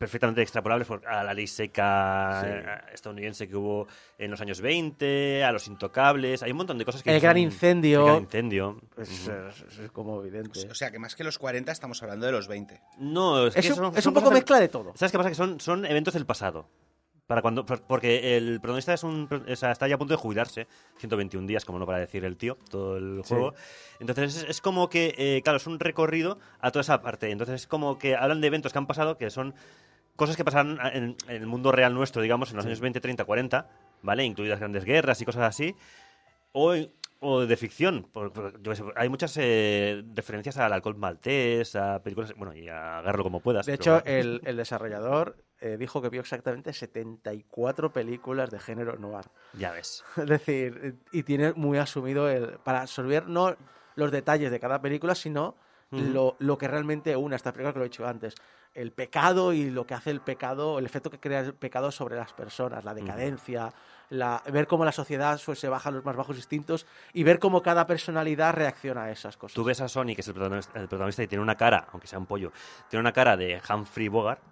[0.00, 2.46] perfectamente extrapolables a la ley seca Sí.
[2.48, 3.86] eh, estadounidense que hubo
[4.16, 7.36] en los años 20, a los intocables, hay un montón de cosas que El gran
[7.36, 8.00] incendio.
[8.00, 8.80] El gran incendio.
[8.96, 9.32] Es, Ujú.
[9.50, 10.66] es- es como evidente.
[10.70, 12.80] O sea, que más que los 40 estamos hablando de los 20.
[12.96, 14.92] No, es, Es, que un, son- es son un poco mezcla de todo.
[14.96, 15.28] ¿Sabes qué pasa?
[15.28, 16.66] Que son, son eventos del pasado.
[17.26, 20.18] Para cuando, por- porque el protagonista es un, o sea, está ya a punto de
[20.18, 20.66] jubilarse,
[20.98, 23.28] 121 días, como no para decir el tío, todo el Sí.
[23.34, 23.54] juego.
[24.00, 27.30] Entonces es, es como que, eh, claro, es un recorrido a toda esa parte.
[27.30, 29.54] Entonces es como que hablan de eventos que han pasado, que son
[30.20, 33.24] cosas que pasaron en, en el mundo real nuestro, digamos, en los años 20, 30,
[33.24, 33.68] 40,
[34.02, 34.22] ¿vale?
[34.24, 35.74] Incluidas grandes guerras y cosas así.
[36.52, 36.74] O,
[37.20, 38.02] o de ficción.
[38.12, 42.54] por- por- yo qué sé, hay muchas eh, referencias al alcohol maltés, a películas, bueno,
[42.54, 43.64] y agarro como puedas.
[43.66, 48.96] De pero hecho, el, el desarrollador eh, dijo que vio exactamente 74 películas de género
[48.98, 49.24] noir.
[49.54, 50.04] Ya ves.
[50.16, 53.56] Es decir, y tiene muy asumido el para absorber no
[53.96, 55.56] los detalles de cada película, sino
[55.90, 58.34] Lo, lo que realmente une esta película que lo he dicho antes.
[58.74, 62.14] El pecado y lo que hace el pecado, el efecto que crea el pecado sobre
[62.14, 63.72] las personas, la decadencia,
[64.10, 67.38] la, ver cómo la sociedad pues, se baja a los más bajos instintos y ver
[67.38, 69.54] cómo cada personalidad reacciona a esas cosas.
[69.54, 72.06] Tú ves a Sony, que es el protagonista, el protagonista, y tiene una cara, aunque
[72.06, 72.52] sea un pollo,
[72.88, 74.42] tiene una cara de Humphrey Bogart,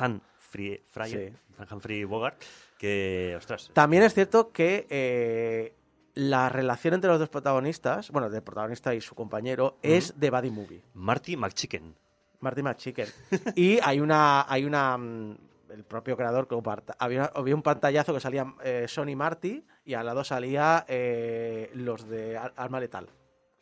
[0.00, 1.32] Humphrey Fryer,
[1.70, 2.40] Humphrey Bogart,
[2.78, 5.74] que, ostras, También es cierto que eh,
[6.14, 10.50] la relación entre los dos protagonistas, bueno, del protagonista y su compañero, es de Buddy
[10.50, 10.82] Movie.
[10.94, 11.94] Marty McChicken.
[12.40, 13.06] Marty McChicken.
[13.54, 15.36] y hay una, hay una, mm,
[15.70, 20.06] el propio creador comparta- había, había un pantallazo que salía eh, Sony Marty y al
[20.06, 23.08] lado salía eh, los de Arma Letal.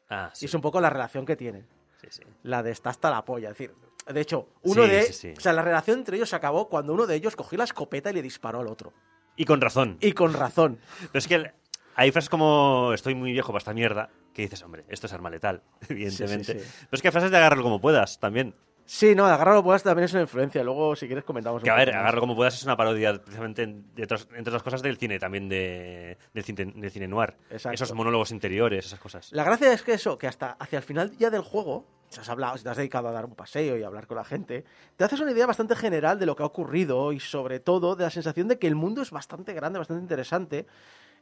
[0.09, 1.66] Ah, Y sí, es un poco la relación que tienen.
[2.01, 2.22] sí, sí.
[2.44, 3.51] La de está hasta la polla.
[3.51, 3.74] Es decir,
[4.07, 5.03] de hecho, uno de.
[5.03, 5.34] sí, sí.
[5.36, 8.11] O sea, la relación entre ellos se acabó cuando uno de ellos cogió la escopeta
[8.11, 8.94] y le disparó al otro.
[9.36, 9.99] Y con razón.
[10.01, 10.78] Y con razón.
[10.99, 11.51] Pero es que el-
[11.99, 15.30] hay frases como estoy muy viejo para esta mierda, que dices, hombre, esto es arma
[15.30, 16.44] letal, evidentemente.
[16.55, 16.84] Sí, sí, sí.
[16.88, 18.55] Pero es que hay frases de agarrarlo como puedas también.
[18.86, 20.62] Sí, no, agarrarlo puedas también es una influencia.
[20.62, 21.61] Luego, si quieres, comentamos.
[21.61, 24.62] un Que a ver, agarrarlo como puedas es una parodia, precisamente, de otras- entre otras
[24.62, 27.34] cosas, del cine también, de, del, cine, del cine noir.
[27.51, 27.74] Exacto.
[27.74, 29.30] Esos monólogos interiores, esas cosas.
[29.32, 32.28] La gracia es que eso, que hasta hacia el final ya del juego, si has
[32.30, 34.64] hablado, si te has dedicado a dar un paseo y a hablar con la gente,
[34.96, 38.05] te haces una idea bastante general de lo que ha ocurrido y sobre todo de
[38.05, 40.66] la sensación de que el mundo es bastante grande, bastante interesante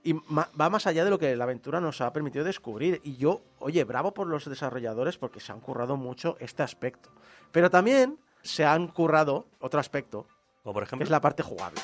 [0.06, 3.00] y va más allá de lo que la aventura nos ha permitido descubrir.
[3.02, 7.10] Y yo, oye, bravo por los desarrolladores porque se han currado mucho este aspecto.
[7.50, 10.28] Pero también se han currado otro aspecto,
[10.62, 11.80] O por que ejemplo, es la parte jugable.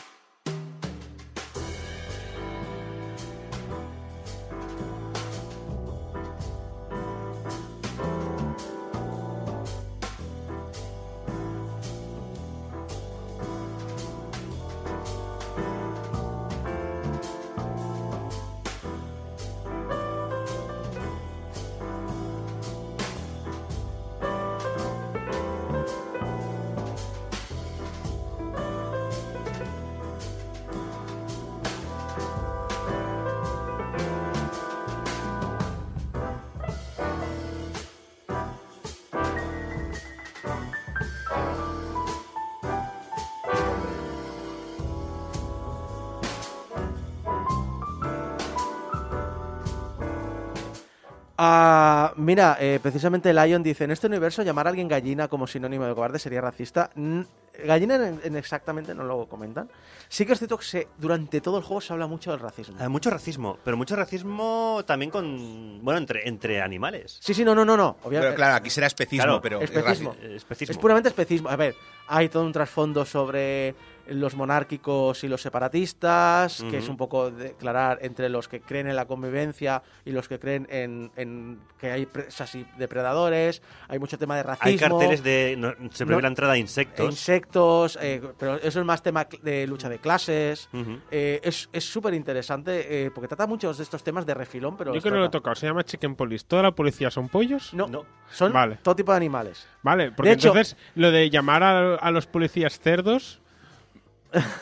[52.32, 55.94] Mira, eh, precisamente Lion dice, en este universo llamar a alguien gallina como sinónimo de
[55.94, 56.90] cobarde sería racista.
[56.94, 57.20] Mm,
[57.66, 59.68] Gallina en, en exactamente no lo comentan.
[60.08, 62.76] Sí que es cierto que se- durante todo el juego se habla mucho del racismo.
[62.80, 65.84] Hay mucho racismo, pero mucho racismo también con.
[65.84, 67.18] Bueno, entre, entre animales.
[67.20, 67.96] Sí, sí, no, no, no, no.
[67.98, 69.60] Pero Obviamente, claro, aquí será especismo, Claro, pero...
[69.60, 70.16] especismo.
[70.22, 70.72] Eh, especismo.
[70.72, 71.50] Es puramente especismo.
[71.50, 71.74] A ver,
[72.08, 73.74] hay todo un trasfondo sobre
[74.08, 78.96] los monárquicos y los separatistas, que es un poco declarar entre los que creen en
[78.96, 83.62] la convivencia y los que creen en, en que hay presas y depredadores.
[83.88, 84.68] Hay mucho tema de racismo.
[84.68, 85.54] Hay carteles de.
[85.58, 87.10] no, se prohíbe No- la entrada de insectos.
[87.10, 90.68] insectos, eh, pero eso es más tema de lucha de clases.
[90.72, 90.98] Ujú.
[91.10, 94.90] Eh, es es súper interesante eh, porque trata muchos de estos temas de refilón, pero
[94.90, 96.44] Yo los que no lo he tocado, se llama Chicken Police.
[96.46, 97.72] ¿Toda la policía son pollos?
[97.74, 98.04] No, No.
[98.30, 98.78] son Vale.
[98.82, 99.66] todo tipo de animales.
[99.82, 103.40] Vale, porque De hecho- entonces lo de llamar a, a los policías cerdos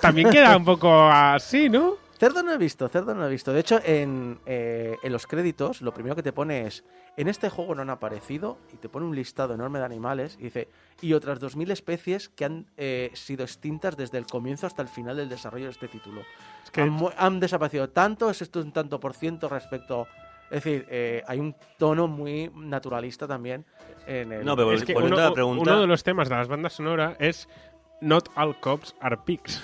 [0.01, 1.97] también queda un poco así, ¿no?
[2.19, 3.51] Cerdo no he visto, cerdo no he visto.
[3.51, 6.85] De hecho, en, eh, en los créditos, lo primero que te pone es,
[7.17, 10.45] en este juego no han aparecido, y te pone un listado enorme de animales, y
[10.45, 10.69] dice,
[11.01, 15.17] y otras 2.000 especies que han eh, sido extintas desde el comienzo hasta el final
[15.17, 16.21] del desarrollo de este título.
[16.73, 20.07] que- han, desaparecido tanto, es esto un tanto por ciento respecto...
[20.51, 23.65] Es decir, eh, hay un tono muy naturalista también
[24.05, 24.45] en el...
[24.45, 25.63] No, pero Es que uno, la pregunta.
[25.63, 27.49] uno de los temas de las bandas sonoras es
[28.01, 29.63] Not all cops are pigs.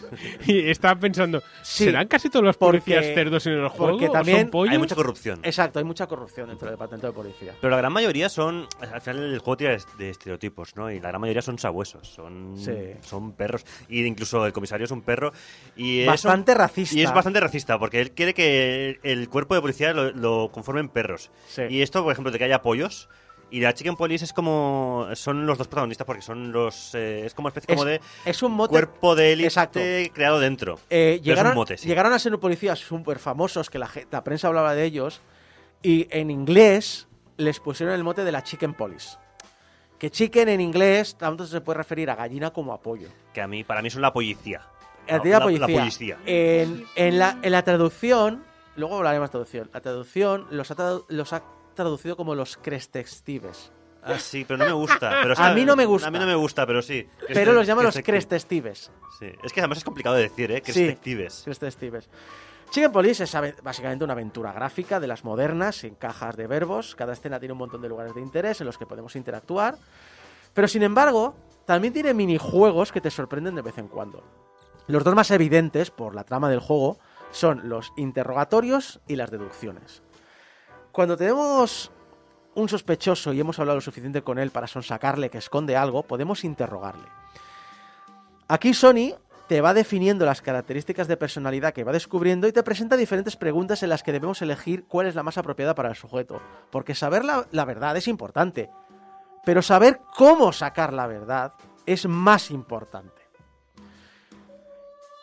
[0.46, 3.92] y estaba pensando, Sí, ¿serán casi todos los porque- policías cerdos en el juego?
[3.92, 4.72] porque ¿O también son pollos?
[4.72, 5.40] Hay mucha corrupción.
[5.42, 7.54] Exacto, hay mucha corrupción dentro del departamento de policía.
[7.60, 8.66] Pero la gran mayoría son.
[8.80, 10.90] Al final el juego tira de- estereotipos, ¿no?
[10.90, 12.72] Y la gran mayoría son sabuesos, son, Sí.
[13.02, 13.66] son perros.
[13.90, 15.32] Y incluso el comisario es un perro.
[15.76, 16.96] Y es Bastante un- racista.
[16.96, 20.88] Y es bastante racista, porque él quiere que el cuerpo de policía lo, lo conformen
[20.88, 21.30] perros.
[21.46, 21.62] Sí.
[21.68, 23.10] Y esto, por ejemplo, de que haya pollos.
[23.52, 25.08] Y la Chicken Police es como.
[25.14, 26.94] Son los dos protagonistas, porque son los.
[26.94, 28.00] eh, es como una especie Es, como de.
[28.24, 28.70] es un mote...
[28.70, 30.78] Cuerpo de élite creado dentro.
[30.88, 31.88] Eh, llegaron, un mote, sí.
[31.88, 33.88] llegaron a ser policías súper famosos, que la,
[34.24, 35.20] prensa hablaba de ellos,
[35.82, 39.16] y en inglés les pusieron el mote de la Chicken Police.
[39.98, 43.08] Que chicken en inglés tanto se puede referir a gallina como a pollo.
[43.34, 44.62] Que a mí, para mí son la policía.
[45.06, 46.18] La, La- la policía.
[46.24, 48.42] En, en la, en la traducción,
[48.76, 51.42] luego hablaremos de traducción, la traducción los ha, los ha
[51.82, 53.72] traducido como los crestestives.
[54.02, 55.18] Ah, sí, pero no me gusta.
[55.22, 56.08] Pero, A mí no me gusta.
[56.08, 57.06] A mí no me gusta, pero sí.
[57.28, 58.90] Pero los llaman los crestestives.
[59.18, 59.26] Sí.
[59.42, 60.62] Es que además es complicado de decir, ¿eh?
[60.62, 60.96] Que Sí.
[61.44, 62.08] Crestestives.
[62.70, 66.94] Chicken Police es básicamente una aventura gráfica de las modernas, en cajas de verbos.
[66.94, 69.76] Cada escena tiene un montón de lugares de interés en los que podemos interactuar.
[70.54, 71.34] Pero sin embargo,
[71.66, 74.22] también tiene minijuegos que te sorprenden de vez en cuando.
[74.86, 76.98] Los dos más evidentes, por la trama del juego,
[77.32, 80.02] son los interrogatorios y las deducciones.
[80.92, 81.90] Cuando tenemos
[82.54, 86.44] un sospechoso y hemos hablado lo suficiente con él para sonsacarle que esconde algo, podemos
[86.44, 87.06] interrogarle.
[88.48, 89.14] Aquí Sony
[89.46, 93.82] te va definiendo las características de personalidad que va descubriendo y te presenta diferentes preguntas
[93.82, 96.40] en las que debemos elegir cuál es la más apropiada para el sujeto.
[96.70, 98.70] Porque saber la, la verdad es importante,
[99.44, 101.54] pero saber cómo sacar la verdad
[101.86, 103.19] es más importante.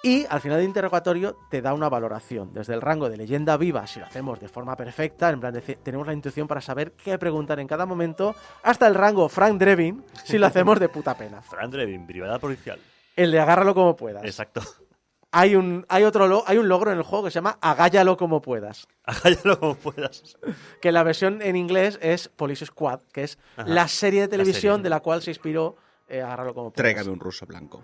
[0.07, 3.85] Y al final del interrogatorio te da una valoración, desde el rango de leyenda viva,
[3.87, 7.17] si lo hacemos de forma perfecta, en plan, de- tenemos la intuición para saber qué
[7.17, 11.41] preguntar en cada momento, hasta el rango Frank Drebin, si lo hacemos de puta pena.
[11.49, 12.79] Fran Drebin, brigada policial.
[13.15, 14.23] El de agárralo como puedas.
[14.23, 14.61] Exacto.
[15.31, 18.15] Hay un, hay otro lo- hay un logro en el juego que se llama agállalo
[18.15, 18.87] como puedas.
[19.03, 20.37] Hágalo como puedas.
[20.81, 23.67] Que la versión en inglés es Police Squad, que es Ajá.
[23.67, 24.83] la serie de televisión serie.
[24.83, 25.75] de la cual se inspiró
[26.07, 26.77] eh, Agárralo como puedas.
[26.93, 27.83] Tráigame un ruso blanco.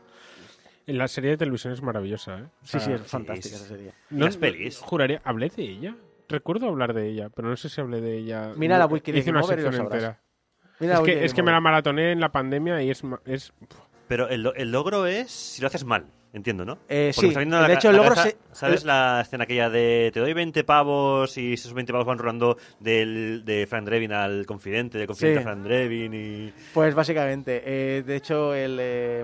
[0.85, 2.43] La serie de televisión es maravillosa, ¿eh?
[2.43, 3.93] O Sí, sí, es fantástica es- esa serie.
[4.09, 4.77] no- Las pelis.
[4.79, 5.95] Juraría, ¿hablé de ella?
[6.27, 8.53] Recuerdo hablar de ella, pero no sé si hablé de ella.
[8.55, 10.19] Mira la wiki de Hice una Game sección entera.
[10.79, 13.53] Mira, Es que, es que me la maratoné en la pandemia y es, es
[14.07, 16.79] Pero el, lo- el logro es si lo haces mal, entiendo, ¿no?
[16.89, 20.19] Eh, sí, la de hecho, el logro cabeza, se- ¿Sabes la escena aquella de te
[20.19, 24.97] doy 20 pavos y esos 20 pavos van rolando del, de Frank Drebin al confidente,
[24.97, 25.47] de confidente Sí.
[25.47, 26.53] a Frank Drebin y...
[26.73, 29.23] Pues básicamente, eh, de hecho, el, eh,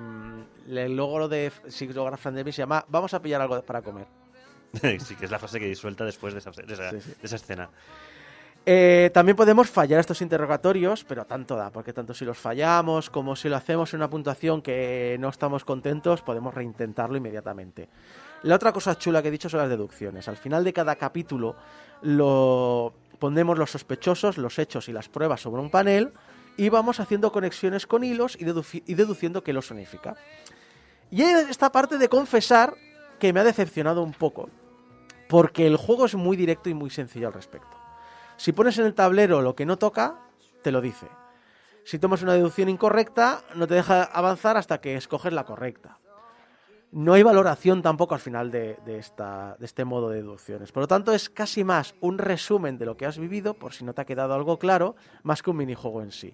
[0.69, 4.05] el logro de si logra Fran Drebin se llama Vamos a pillar algo para comer.
[4.99, 7.09] sí, que es la frase que suelta después de esa, de esa- Sí, sí.
[7.19, 7.69] de esa escena.
[8.71, 13.35] Eh, también podemos fallar estos interrogatorios, pero tanto da, porque tanto si los fallamos como
[13.35, 17.89] si lo hacemos en una puntuación que no estamos contentos, podemos reintentarlo inmediatamente.
[18.43, 20.27] La otra cosa chula que he dicho son las deducciones.
[20.27, 21.55] Al final de cada capítulo
[22.03, 26.13] lo ponemos los sospechosos, los hechos y las pruebas sobre un panel
[26.55, 28.43] y vamos haciendo conexiones con hilos y,
[28.85, 30.15] y deduciendo qué los unifica.
[31.09, 32.75] Y esta parte de confesar
[33.17, 34.47] que me ha decepcionado un poco,
[35.27, 37.78] porque el juego es muy directo y muy sencillo al respecto.
[38.39, 40.15] Si pones en el tablero lo que no toca,
[40.61, 41.07] te lo dice.
[41.83, 45.99] Si tomas una deducción incorrecta, no te deja avanzar hasta que escoges la correcta.
[46.91, 48.77] no hay valoración tampoco al final de,
[49.59, 50.71] este modo de deducciones.
[50.71, 53.83] Por lo tanto, es casi más un resumen de lo que has vivido, por si
[53.83, 56.33] no te ha quedado algo claro, más que un minijuego en sí.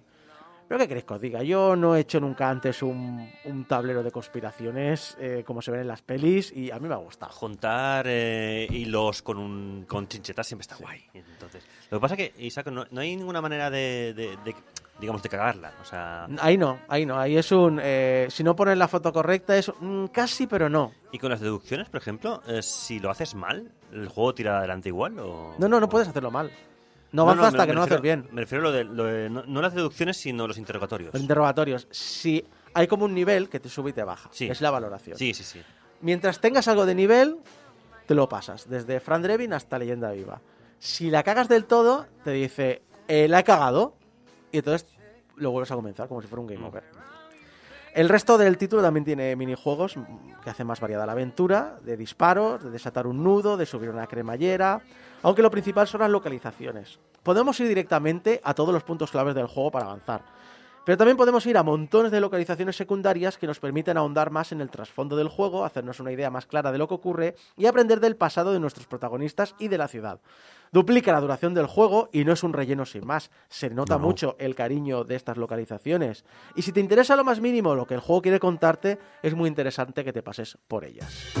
[0.68, 1.42] Pero ¿qué queréis que os diga?
[1.44, 5.80] Yo no he hecho nunca antes un, un tablero de conspiraciones eh, como se ven
[5.82, 7.32] en las pelis y a mí me ha gustado.
[7.32, 11.04] Juntar eh, hilos con, un, con chinchetas siempre está guay.
[11.14, 14.54] Entonces, lo que pasa es que, Isaac, no, no hay ninguna manera de, de- de,
[14.98, 15.72] digamos, de cagarla.
[15.80, 17.78] O sea, Ahí no, ahí no, ahí es un...
[17.80, 20.92] eh, si no pones la foto correcta es un casi pero no.
[21.12, 24.88] y con las deducciones, por ejemplo, eh, si lo haces mal, ¿el juego tira adelante
[24.88, 25.16] igual?
[25.20, 25.54] O...
[25.58, 26.50] No, no, no puedes hacerlo mal.
[27.12, 28.28] No avanza hasta me- que me no lo haces bien.
[28.32, 31.12] Me refiero a lo de, lo de- no, no las deducciones, sino los interrogatorios.
[31.14, 31.86] Los interrogatorios.
[31.90, 34.28] Si hay como un nivel que te sube y te baja.
[34.32, 34.48] Sí.
[34.48, 35.16] Es la valoración.
[35.16, 35.62] Sí, sí, sí.
[36.00, 37.38] Mientras tengas algo de nivel,
[38.06, 38.68] te lo pasas.
[38.68, 40.40] Desde Fran Drebin hasta Leyenda Viva.
[40.78, 43.96] Si la cagas del todo, te dice, eh, la he cagado.
[44.52, 44.86] Y entonces
[45.36, 46.84] lo vuelves a comenzar como si fuera un game over.
[47.94, 50.02] El resto del título también tiene minijuegos mm,
[50.44, 54.06] que hacen más variada la aventura, de disparos, de desatar un nudo, de subir una
[54.06, 54.82] cremallera,
[55.26, 57.00] aunque lo principal son las localizaciones.
[57.24, 60.22] Podemos ir directamente a todos los puntos claves del juego para avanzar,
[60.84, 64.60] pero también podemos ir a montones de localizaciones secundarias que nos permiten ahondar más en
[64.60, 67.98] el trasfondo del juego, hacernos una idea más clara de lo que ocurre y aprender
[67.98, 70.20] del pasado de nuestros protagonistas y de la ciudad.
[70.70, 73.32] Duplica la duración del juego y no es un relleno sin más.
[73.48, 74.06] Se nota No, no.
[74.06, 76.24] mucho el cariño de estas localizaciones.
[76.54, 79.48] Y si te interesa lo más mínimo lo que el juego quiere contarte, es muy
[79.48, 81.32] interesante que te pases por ellas.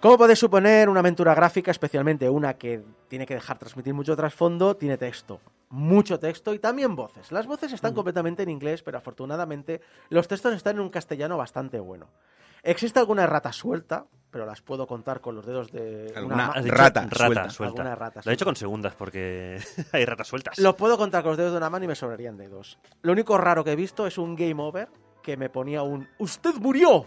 [0.00, 4.74] Como podéis suponer, una aventura gráfica, especialmente una que tiene que dejar transmitir mucho trasfondo,
[4.74, 5.40] tiene texto.
[5.68, 7.30] Mucho texto y también voces.
[7.30, 11.78] Las voces están completamente en inglés, pero afortunadamente los textos están en un castellano bastante
[11.80, 12.08] bueno.
[12.62, 17.02] Existe alguna errata suelta, pero las puedo contar con los dedos de Alguna una Rata
[17.02, 17.50] rata suelta.
[17.50, 17.82] suelta.
[17.82, 19.58] Alguna rata Lo he hecho con segundas porque
[19.92, 20.58] hay ratas sueltas.
[20.58, 22.78] Lo puedo contar con los dedos de una mano y me sobrarían dedos.
[23.02, 24.88] Lo único raro que he visto es un game over
[25.22, 27.06] que me ponía un ¡Usted murió!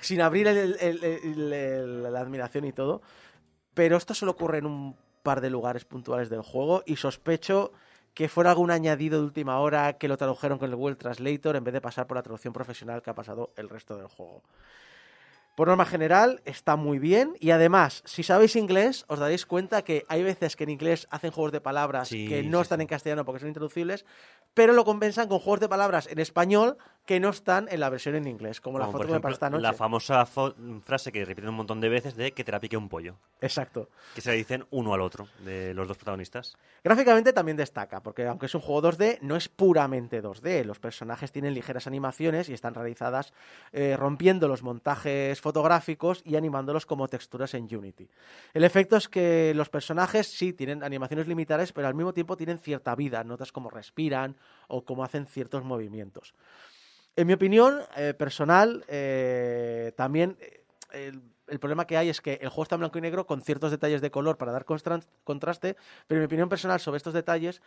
[0.00, 3.02] Sin abrir el- la admiración y todo.
[3.74, 7.72] Pero esto solo ocurre en un par de lugares puntuales del juego y sospecho
[8.14, 11.62] que fuera algún añadido de última hora que lo tradujeron con el Google Translator en
[11.64, 14.42] vez de pasar por la traducción profesional que ha pasado el resto del juego.
[15.56, 17.36] Por norma general, está muy bien.
[17.38, 21.30] Y además, si sabéis inglés, os daréis cuenta que hay veces que en inglés hacen
[21.32, 22.82] juegos de palabras Sí, que no sí, están sí.
[22.82, 24.06] en castellano porque son intraducibles,
[24.54, 28.14] pero lo compensan con juegos de palabras en español que no están en la versión
[28.14, 29.62] en inglés, como, la Como, foto por que me ejemplo, esta noche.
[29.62, 32.88] La famosa frase que repiten un montón de veces de que te la pique un
[32.88, 33.16] pollo.
[33.40, 33.88] Exacto.
[34.14, 36.56] Que se la dicen uno al otro, de los dos protagonistas.
[36.84, 40.64] Gráficamente también destaca, porque aunque es un juego 2D, no es puramente 2D.
[40.64, 43.32] Los personajes tienen ligeras animaciones y están realizadas
[43.72, 48.08] eh, rompiendo los montajes fotográficos y animándolos como texturas en Unity.
[48.54, 52.58] El efecto es que los personajes sí tienen animaciones limitadas, pero al mismo tiempo tienen
[52.58, 53.24] cierta vida.
[53.24, 54.36] Notas cómo respiran
[54.68, 56.34] o cómo hacen ciertos movimientos.
[57.20, 62.38] En mi opinión eh, personal, eh, también eh, el, el problema que hay es que
[62.40, 65.76] el juego está en blanco y negro con ciertos detalles de color para dar contraste,
[66.06, 67.60] pero mi opinión personal sobre estos detalles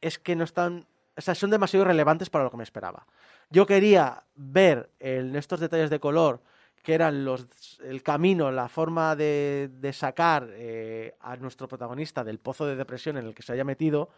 [0.00, 3.04] es que no están, o sea, son demasiado irrelevantes para lo que me esperaba.
[3.50, 6.40] Yo quería ver en estos detalles de color
[6.84, 12.38] que eran los, el camino, la forma de, de sacar eh, a nuestro protagonista del
[12.38, 14.10] pozo de depresión en el que se haya metido,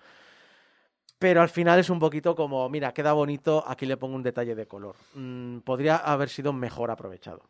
[1.24, 4.55] pero al final es un poquito como, mira, queda bonito, aquí le pongo un detalle
[4.55, 4.94] de color.
[5.14, 7.40] Mm, podría haber sido mejor aprovechado.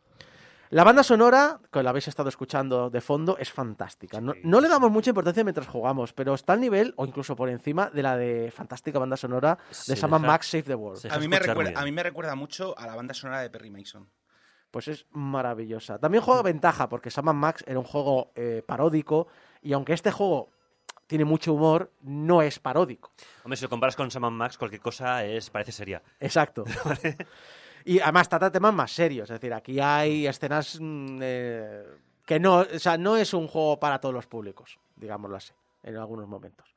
[0.69, 4.21] La banda sonora, que la habéis estado escuchando de fondo, es fantástica.
[4.21, 7.49] No, no le damos mucha importancia mientras jugamos, pero está al nivel, o incluso por
[7.49, 9.57] encima, de la de fantástica banda sonora
[9.87, 11.05] de Sam and deja- Max Save the World.
[11.11, 11.83] A mí, me recuerda, a bien.
[11.83, 14.07] mí me recuerda mucho a la banda sonora de Perry Mason.
[14.71, 15.99] Pues es maravillosa.
[15.99, 19.27] También juega ventaja, porque Sam and Max era un juego eh, paródico,
[19.61, 20.54] y aunque este juego
[21.07, 23.11] tiene mucho humor, no es paródico.
[23.43, 26.01] Hombre, si lo comparas con Sam Max, cualquier cosa es parece seria.
[26.19, 26.63] Exacto.
[27.85, 29.29] y además trata temas más serios.
[29.29, 31.83] Es decir, aquí hay escenas mm, eh,
[32.25, 35.53] que no, o sea, no es un juego para todos los públicos, digámoslo así,
[35.83, 36.73] en algunos momentos.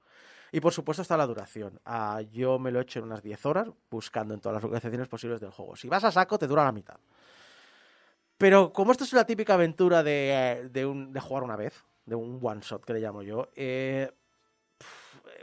[0.53, 1.79] Y por supuesto está la duración.
[1.85, 5.07] Ah, yo me lo he hecho en unas 10 horas, buscando en todas las localizaciones
[5.09, 5.77] posibles del juego.
[5.77, 6.97] Si vas a saco, te dura la mitad.
[8.39, 11.85] Pero como esto es una típica aventura de, eh, de, un- de jugar una vez,
[12.07, 14.11] de un one shot que le llamo yo, eh,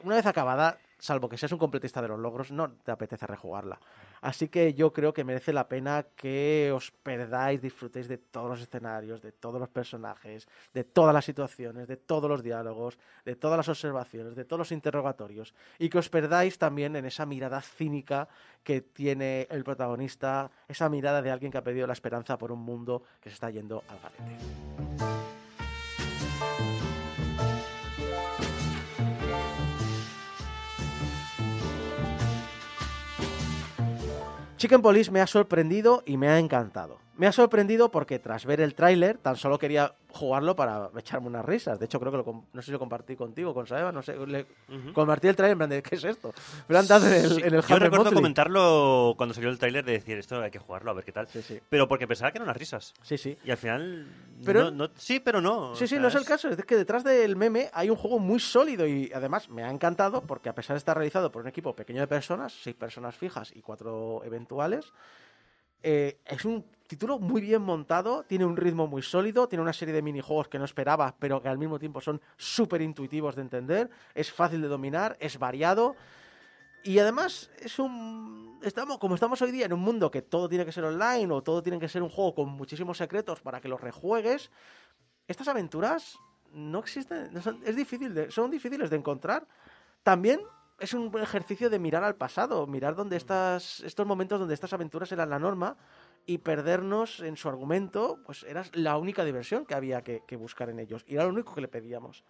[0.03, 3.79] una vez acabada salvo que seas un completista de los logros, no te apetece rejugarla.
[4.21, 8.61] Así que yo creo que merece la pena que os perdáis, disfrutéis de todos los
[8.61, 13.57] escenarios, de todos los personajes, de todas las situaciones, de todos los diálogos, de todas
[13.57, 18.27] las observaciones, de todos los interrogatorios, y que os perdáis también en esa mirada cínica
[18.63, 22.59] que tiene el protagonista, esa mirada de alguien que ha perdido la esperanza por un
[22.59, 25.34] mundo que se está yendo al garete.
[34.57, 37.04] Chicken Police me ha sorprendido y me ha encantado.
[37.17, 41.45] Me ha sorprendido porque tras ver el tráiler tan solo quería jugarlo para echarme unas
[41.45, 41.79] risas.
[41.79, 44.17] De hecho, creo que lo, no sé si lo compartí contigo, con Saeva, no sé.
[44.27, 44.45] Le,
[44.93, 46.33] Compartí el tráiler en plan de, ¿qué es esto?
[46.67, 49.85] Me lo han dado en el, en el Yo recuerdo comentarlo cuando salió el tráiler
[49.85, 51.27] de decir esto hay que jugarlo a ver qué tal.
[51.29, 51.59] Sí, sí.
[51.69, 52.93] Pero porque pensaba que eran unas risas.
[53.01, 53.37] Sí, sí.
[53.45, 54.07] Y al final.
[54.43, 55.73] Pero- no- no- sí, pero no.
[55.75, 56.49] Sí, sí, no es el caso.
[56.49, 60.21] Es que detrás del meme hay un juego muy sólido y además me ha encantado
[60.21, 63.53] porque a pesar de estar realizado por un equipo pequeño de personas, seis personas fijas
[63.55, 64.91] y cuatro eventuales,
[65.83, 69.93] eh, es un título muy bien montado, tiene un ritmo muy sólido, tiene una serie
[69.93, 73.89] de minijuegos que no esperaba, pero que al mismo tiempo son súper intuitivos de entender,
[74.13, 75.95] es fácil de dominar, es variado.
[76.83, 80.65] Y además es un estamos como estamos hoy día en un mundo que todo tiene
[80.65, 83.67] que ser online o todo tiene que ser un juego con muchísimos secretos para que
[83.67, 84.51] los rejuegues.
[85.27, 86.17] Estas aventuras
[86.51, 89.47] no existen, no son, es difícil de- son difíciles de encontrar.
[90.03, 90.41] También
[90.79, 95.11] es un ejercicio de mirar al pasado, mirar donde estas, estos momentos donde estas aventuras
[95.11, 95.75] eran la norma
[96.25, 100.79] y perdernos en su argumento, pues era la única diversión que había que, buscar en
[100.79, 101.03] ellos.
[101.07, 102.23] Y era lo único que le pedíamos.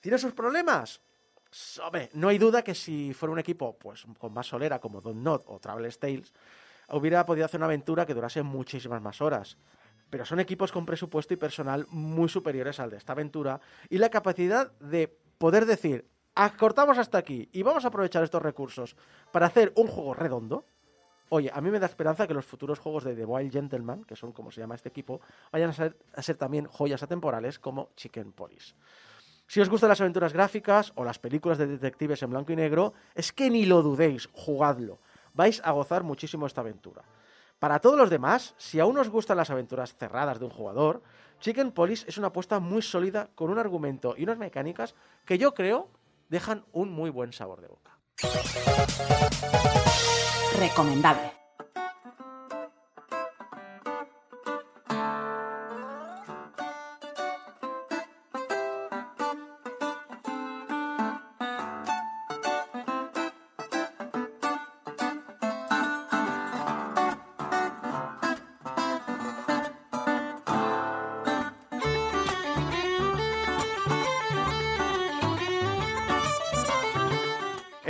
[0.00, 1.00] ¿Tiene sus problemas?
[2.12, 5.44] No hay duda que si fuera un equipo pues con más solera como Don't Not
[5.46, 6.32] o Travel Tales,
[6.90, 9.56] hubiera podido hacer una aventura que durase muchísimas más horas.
[10.08, 14.10] Pero son equipos con presupuesto y personal muy superiores al de esta aventura y la
[14.10, 15.08] capacidad de
[15.38, 18.96] poder decir, acortamos hasta aquí y vamos a aprovechar estos recursos
[19.32, 20.64] para hacer un juego redondo.
[21.32, 24.16] Oye, a mí me da esperanza que los futuros juegos de The Wild Gentleman, que
[24.16, 25.20] son como se llama este equipo,
[25.52, 25.72] vayan a
[26.22, 28.74] ser, también joyas atemporales como Chicken Police.
[29.46, 32.94] Si os gustan las aventuras gráficas o las películas de detectives en blanco y negro,
[33.14, 34.98] es que ni lo dudéis, jugadlo.
[35.32, 37.04] Vais a gozar muchísimo esta aventura.
[37.60, 41.00] Para todos los demás, si aún os gustan las aventuras cerradas de un jugador,
[41.38, 45.54] Chicken Police es una apuesta muy sólida con un argumento y unas mecánicas que yo
[45.54, 45.90] creo
[46.28, 47.99] dejan un muy buen sabor de boca.
[50.58, 51.39] Recomendable.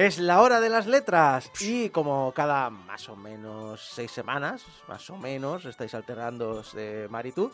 [0.01, 5.11] Es la hora de las letras y como cada más o menos seis semanas, más
[5.11, 7.53] o menos, estáis alternando de Maritu,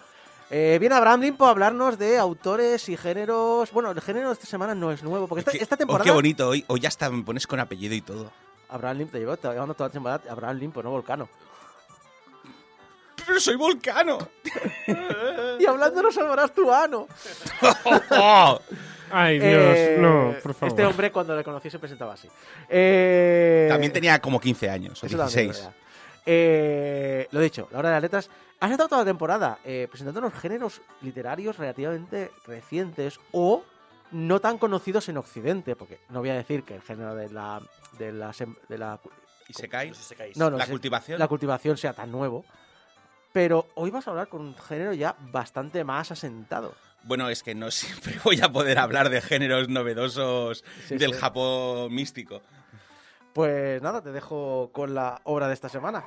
[0.48, 3.72] eh, viene Abraham Limpo a hablarnos de autores y géneros.
[3.72, 6.04] Bueno, el género de esta semana no es nuevo, porque esta, esta oh, temporada...
[6.04, 8.30] qué bonito, hoy, hoy ya hasta me pones con apellido y todo.
[8.68, 11.28] Abraham Limpo, te llevo, te llevando toda la temporada Abraham Limpo, no Volcano.
[13.26, 14.18] Pero soy volcano.
[15.58, 17.08] Y hablando no salvarás tu ano.
[19.10, 20.68] Ay, Dios, Eh, no, por favor.
[20.68, 22.28] Este hombre cuando le conocí se presentaba así.
[22.68, 25.58] Eh, También tenía como 15 años, o Eso también es 16.
[25.66, 25.76] verdad.
[26.28, 28.30] Eh, lo dicho, la hora de las letras.
[28.58, 33.62] Has estado toda la temporada eh, presentándonos géneros literarios relativamente recientes o
[34.12, 37.60] no tan conocidos en Occidente, porque no voy a decir que el género de la
[37.98, 38.32] de la,
[38.68, 38.98] de la
[39.48, 39.92] ¿Y se cae?
[40.36, 41.18] No no, no, ¿La se- cultivación?
[41.18, 42.44] la cultivación sea tan nuevo,
[43.32, 46.74] pero hoy vas a hablar con un género ya bastante más asentado.
[47.06, 51.20] Bueno, es que no siempre voy a poder hablar de géneros novedosos Sí, del sí.
[51.20, 52.42] Japón místico.
[53.32, 56.04] Pues nada, te dejo con la obra de esta semana.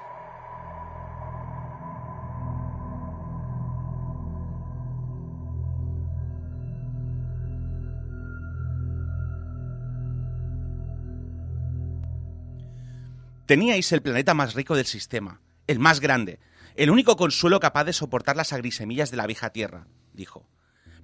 [13.46, 16.40] Teníais el planeta más rico del sistema, el más grande,
[16.76, 20.46] el único consuelo capaz de soportar las agrisemillas de la vieja tierra, dijo.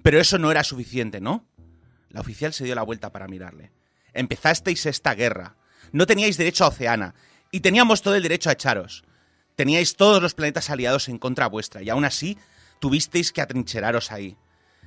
[0.06, 1.44] Pero eso no era suficiente, ¿no?
[2.10, 3.72] La oficial se dio la vuelta para mirarle.
[4.14, 5.56] Empezasteis esta guerra.
[5.90, 7.16] No teníais derecho a Oceana,
[7.50, 9.02] y teníamos todo el derecho a echaros.
[9.56, 12.38] Teníais todos los planetas aliados en contra vuestra, y aún así
[12.78, 14.36] tuvisteis que atrincheraros ahí.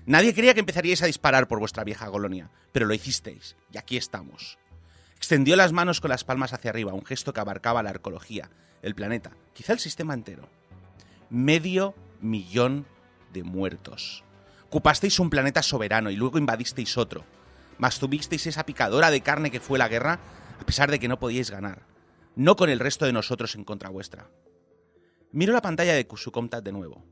[0.05, 3.97] Nadie creía que empezaríais a disparar por vuestra vieja colonia, pero lo hicisteis, y aquí
[3.97, 4.57] estamos.
[5.17, 8.49] Extendió las manos con las palmas hacia arriba, un gesto que abarcaba la arqueología,
[8.81, 10.47] el planeta, quizá el sistema entero.
[11.29, 12.87] Medio millón
[13.33, 14.23] de muertos.
[14.69, 17.25] Ocupasteis un planeta soberano y luego invadisteis otro.
[17.79, 20.19] mas tuvisteis esa picadora de carne que fue la guerra,
[20.59, 21.87] a pesar de que no podíais ganar,
[22.35, 24.29] no con el resto de nosotros en contra vuestra.
[25.31, 27.03] Miro la pantalla de su Comtat de nuevo.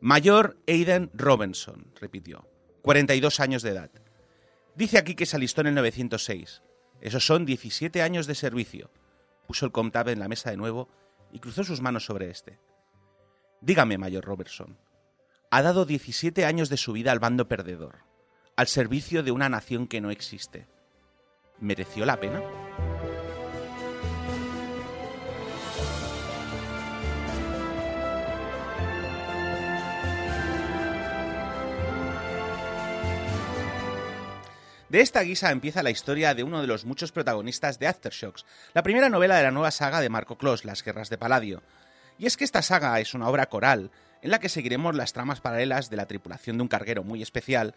[0.00, 2.48] Mayor Aiden Robinson, repitió,
[2.82, 3.90] 42 años de edad.
[4.74, 6.62] Dice aquí que se alistó en el 906.
[7.00, 8.90] Esos son 17 años de servicio.
[9.46, 10.88] Puso el Comtab en la mesa de nuevo
[11.30, 12.58] y cruzó sus manos sobre este.
[13.60, 14.76] Dígame, Mayor Robertson,
[15.52, 17.98] ha dado 17 años de su vida al bando perdedor,
[18.56, 20.66] al servicio de una nación que no existe.
[21.60, 22.40] ¿Mereció la pena?
[34.88, 38.82] De esta guisa empieza la historia de uno de los muchos protagonistas de Aftershocks, la
[38.82, 41.62] primera novela de la nueva saga de Marco Clos, Las Guerras de Palladio.
[42.18, 43.90] Y es que esta saga es una obra coral,
[44.22, 47.74] en la que seguiremos las tramas paralelas de la tripulación de un carguero muy especial,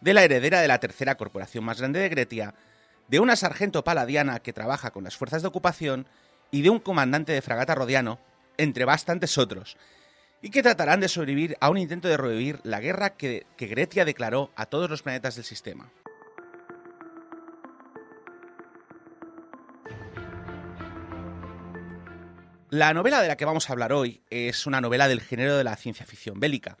[0.00, 2.54] de la heredera de la tercera corporación más grande de Gretia,
[3.08, 6.06] de una sargento paladiana que trabaja con las fuerzas de ocupación
[6.50, 8.18] y de un comandante de fragata rodiano,
[8.56, 9.76] entre bastantes otros,
[10.40, 14.04] y que tratarán de sobrevivir a un intento de revivir la guerra que, que Gretia
[14.04, 15.90] declaró a todos los planetas del sistema.
[22.72, 25.62] La novela de la que vamos a hablar hoy es una novela del género de
[25.62, 26.78] la ciencia ficción bélica.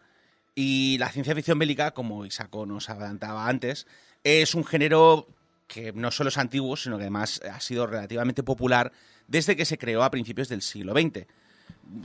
[0.54, 3.86] Y la ciencia ficción bélica, como Isaco nos adelantaba antes,
[4.24, 5.28] es un género
[5.66, 8.90] que no solo es antiguo, sino que además ha sido relativamente popular
[9.26, 11.26] desde que se creó a principios del siglo XX.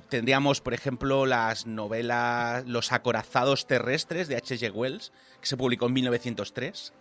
[0.09, 4.69] Tendríamos, por ejemplo, las novelas Los acorazados terrestres de H.G.
[4.69, 6.91] Wells, que se publicó en 1903.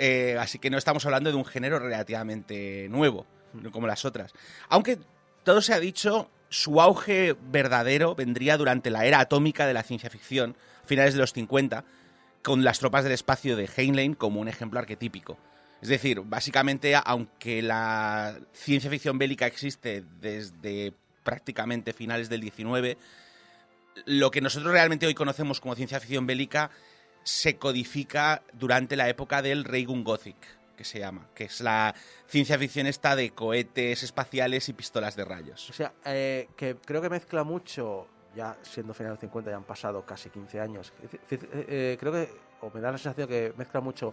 [0.00, 3.24] Eh, así que no estamos hablando de un género relativamente nuevo,
[3.70, 4.32] como las otras.
[4.68, 4.98] Aunque
[5.44, 10.10] todo se ha dicho, su auge verdadero vendría durante la era atómica de la ciencia
[10.10, 11.84] ficción, finales de los 50,
[12.42, 15.38] con las tropas del espacio de Heinlein como un ejemplo arquetípico.
[15.80, 20.94] Es decir, básicamente, aunque la ciencia ficción bélica existe desde
[21.24, 22.96] prácticamente finales del 19,
[24.06, 26.70] lo que nosotros realmente hoy conocemos como ciencia ficción bélica
[27.24, 30.36] se codifica durante la época del Reigun Gothic,
[30.82, 31.94] que se llama, que es la
[32.26, 35.70] ciencia ficción esta de cohetes espaciales y pistolas de rayos.
[35.70, 40.04] O sea, eh, que creo que mezcla mucho, ya siendo final 50, ya han pasado
[40.04, 40.92] casi 15 años.
[41.30, 42.28] Eh, creo que,
[42.60, 44.12] o me da la sensación que mezcla mucho,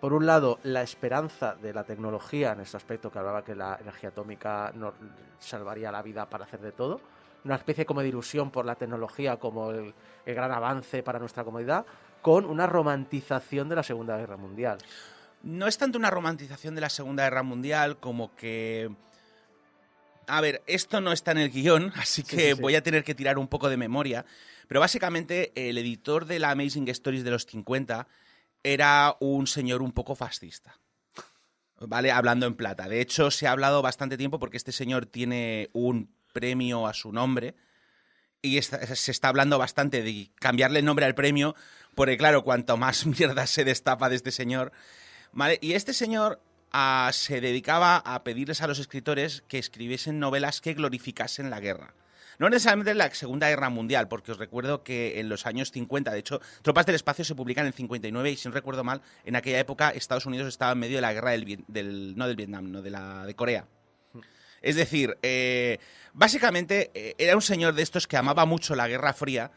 [0.00, 3.76] por un lado, la esperanza de la tecnología en este aspecto, que hablaba que la
[3.78, 4.94] energía atómica nos
[5.38, 7.00] salvaría la vida para hacer de todo.
[7.44, 9.94] Una especie como de ilusión por la tecnología como el,
[10.24, 11.84] el gran avance para nuestra comodidad,
[12.22, 14.78] con una romantización de la Segunda Guerra Mundial
[15.46, 18.90] no es tanto una romantización de la Segunda Guerra Mundial como que...
[20.28, 22.60] A ver, esto no está en el guion, así que Sí, sí, sí.
[22.60, 24.24] voy a tener que tirar un poco de memoria.
[24.66, 28.08] Pero básicamente el editor de la Amazing Stories de los 50
[28.64, 30.78] era un señor un poco fascista.
[31.78, 32.10] ¿Vale?
[32.10, 32.88] Hablando en plata.
[32.88, 37.12] De hecho, se ha hablado bastante tiempo porque este señor tiene un premio a su
[37.12, 37.54] nombre.
[38.42, 41.54] Y está- se está hablando bastante de cambiarle el nombre al premio,
[41.94, 44.72] porque claro, cuanto más mierda se destapa de este señor,
[45.60, 46.40] Y este señor
[46.72, 51.94] ah, se dedicaba a pedirles a los escritores que escribiesen novelas que glorificasen la guerra.
[52.38, 56.18] No necesariamente la Segunda Guerra Mundial, porque os recuerdo que en los años 50, de
[56.18, 59.58] hecho, Tropas del Espacio se publican en 59 y si no recuerdo mal, en aquella
[59.58, 62.90] época Estados Unidos estaba en medio de la guerra del- no del Vietnam, no de
[62.90, 63.66] la de Corea.
[64.60, 65.78] Es decir, eh,
[66.12, 69.50] básicamente eh, era un señor de estos que amaba mucho la Guerra Fría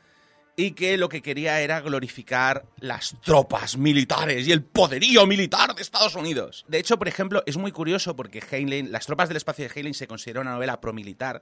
[0.59, 5.81] y que lo que quería era glorificar las tropas militares y el poderío militar de
[5.81, 6.65] Estados Unidos.
[6.67, 9.93] De hecho, por ejemplo, es muy curioso porque Heinlein, las tropas del espacio de Heinlein
[9.93, 11.41] se considera una novela promilitar,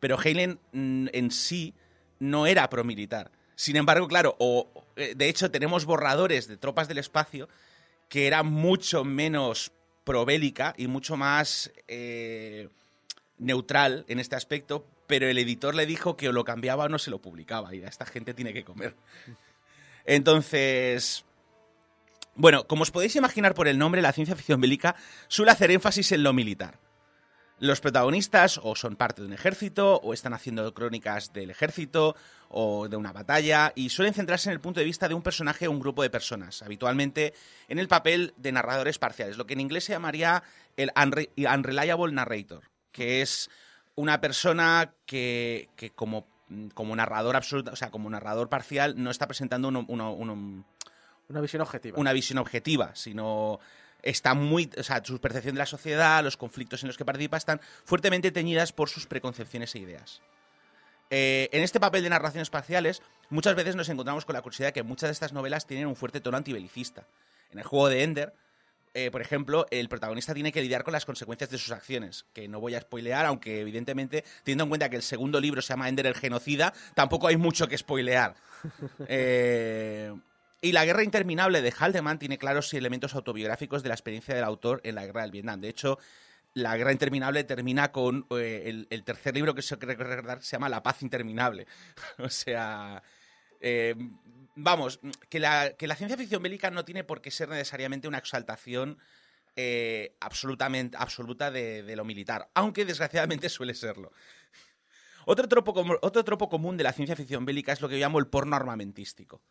[0.00, 1.74] pero Heinlein mm, en sí
[2.18, 3.30] no era promilitar.
[3.54, 7.48] Sin embargo, claro, o, eh, de hecho tenemos borradores de tropas del espacio
[8.08, 9.70] que era mucho menos
[10.02, 12.68] probélica y mucho más eh,
[13.38, 16.98] neutral en este aspecto, pero el editor le dijo que o lo cambiaba o no
[16.98, 18.94] se lo publicaba y esta gente tiene que comer.
[20.06, 21.24] Entonces,
[22.36, 24.94] bueno, como os podéis imaginar por el nombre, la ciencia ficción bélica
[25.28, 26.78] suele hacer énfasis en lo militar.
[27.58, 32.16] Los protagonistas o son parte de un ejército o están haciendo crónicas del ejército
[32.48, 35.68] o de una batalla y suelen centrarse en el punto de vista de un personaje
[35.68, 37.34] o un grupo de personas, habitualmente
[37.68, 40.42] en el papel de narradores parciales, lo que en inglés se llamaría
[40.78, 42.62] el unre- unreliable narrator,
[42.92, 43.50] que es
[43.96, 46.26] una persona que, que como,
[46.74, 50.64] como narrador absoluto, o sea, como narrador parcial, no está presentando uno- uno- uno-
[51.28, 51.98] Una visión objetiva.
[51.98, 53.60] una visión objetiva, sino
[54.02, 57.36] está muy, o sea, su percepción de la sociedad, los conflictos en los que participa
[57.36, 60.22] están fuertemente teñidas por sus preconcepciones e ideas.
[61.10, 64.72] Eh, en este papel de narraciones parciales, muchas veces nos encontramos con la curiosidad de
[64.72, 67.06] que muchas de estas novelas tienen un fuerte tono antibelicista.
[67.50, 68.34] En el juego de Ender,
[68.92, 72.48] eh, por ejemplo, el protagonista tiene que lidiar con las consecuencias de sus acciones, que
[72.48, 75.88] no voy a spoilear, aunque evidentemente, teniendo en cuenta que el segundo libro se llama
[75.88, 78.34] Ender el genocida, tampoco hay mucho que spoilear.
[79.08, 80.14] Eh,
[80.60, 84.82] y la guerra interminable de Haldeman tiene claros elementos autobiográficos de la experiencia del autor
[84.84, 85.62] en la guerra del Vietnam.
[85.62, 85.98] De hecho,
[86.52, 90.56] la guerra interminable termina con eh, el, el tercer libro que se creo recordar se
[90.56, 91.66] llama La paz interminable.
[92.18, 93.02] o sea,
[94.54, 98.18] vamos, que la, que la ciencia ficción bélica no tiene por qué ser necesariamente una
[98.18, 98.98] exaltación
[99.56, 104.12] eh, absolutamente, absoluta de, de lo militar, aunque desgraciadamente suele serlo.
[105.26, 108.18] Otro tropo, otro tropo común de la ciencia ficción bélica es lo que yo llamo
[108.18, 109.42] el porno armamentístico.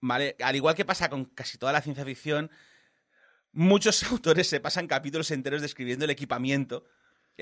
[0.00, 0.36] ¿Vale?
[0.42, 2.50] Al igual que pasa con casi toda la ciencia ficción,
[3.52, 6.84] muchos autores se pasan capítulos enteros describiendo el equipamiento.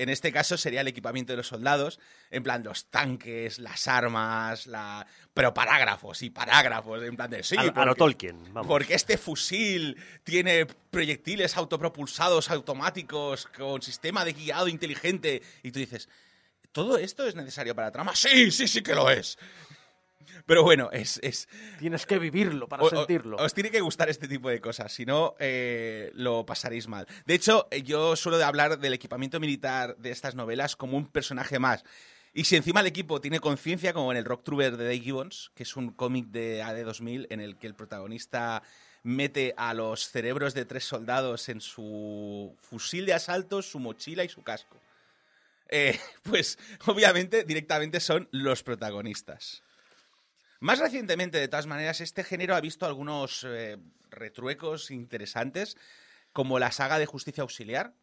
[0.01, 1.99] En este caso sería el equipamiento de los soldados,
[2.29, 5.05] en plan los tanques, las armas, la...
[5.33, 8.67] pero parágrafos y parágrafos, en plan de sí, a, a lo porque- Tolkien, vamos.
[8.67, 15.41] porque este fusil tiene proyectiles autopropulsados automáticos con sistema de guiado inteligente.
[15.63, 16.09] Y tú dices,
[16.71, 18.15] ¿todo esto es necesario para la trama?
[18.15, 19.37] Sí, sí, sí que lo es.
[20.45, 21.47] Pero bueno, es, es,
[21.79, 23.37] Tienes que vivirlo para o- sentirlo.
[23.37, 27.07] Os tiene que gustar este tipo de cosas, si no, eh, lo pasaréis mal.
[27.25, 31.59] De hecho, eh, yo suelo hablar del equipamiento militar de estas novelas como un personaje
[31.59, 31.83] más.
[32.33, 35.51] Y si encima el equipo tiene conciencia, como en el Rock Trooper de Dave Gibbons,
[35.53, 38.63] que es un cómic de AD2000 en el que el protagonista
[39.03, 44.29] mete a los cerebros de tres soldados en su fusil de asalto, su mochila y
[44.29, 44.79] su casco.
[45.69, 49.61] Eh, pues obviamente directamente son los protagonistas.
[50.61, 53.79] Más recientemente, de todas maneras, este género ha visto algunos eh,
[54.11, 55.75] retruecos interesantes,
[56.33, 57.95] como la saga de Justicia Auxiliar.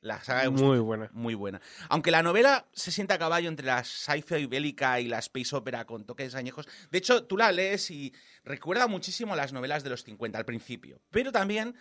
[0.00, 1.10] La saga de Justicia Muy buena.
[1.12, 1.60] muy buena.
[1.88, 5.84] Aunque la novela se sienta a caballo entre la sci-fi bélica y la space opera
[5.84, 6.68] con toques añejos.
[6.92, 8.14] De hecho, tú la lees y
[8.44, 11.02] recuerda muchísimo a las novelas de los 50 al principio.
[11.10, 11.74] Pero también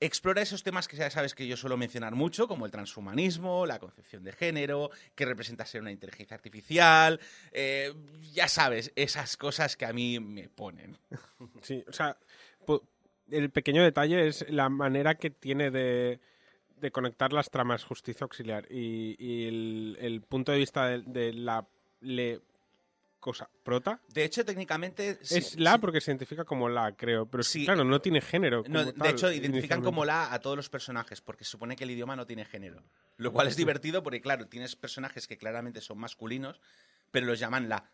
[0.00, 3.78] explora esos temas que ya sabes que yo suelo mencionar mucho, como el transhumanismo, la
[3.78, 7.20] concepción de género, qué representa ser una inteligencia artificial.
[7.52, 7.92] eh,
[8.32, 10.96] ya sabes, esas cosas que a mí me ponen.
[11.62, 12.16] Sí, o sea,
[13.30, 16.20] el pequeño detalle es la manera que tiene de,
[16.92, 19.46] conectar las tramas justicia auxiliar y,
[19.98, 21.66] el punto de vista de, de la
[22.00, 22.40] le,
[23.18, 25.18] cosa prota De hecho, técnicamente...
[25.22, 25.78] sí, es la sí.
[25.80, 27.64] porque se identifica como la, creo, pero Sí.
[27.64, 28.62] claro, no tiene género.
[28.68, 31.84] No, de tal, hecho, identifican como la a todos los personajes, porque se supone que
[31.84, 32.82] el idioma no tiene género.
[33.16, 36.60] Lo cual es divertido porque, claro, tienes personajes que claramente son masculinos,
[37.10, 37.90] pero los llaman la.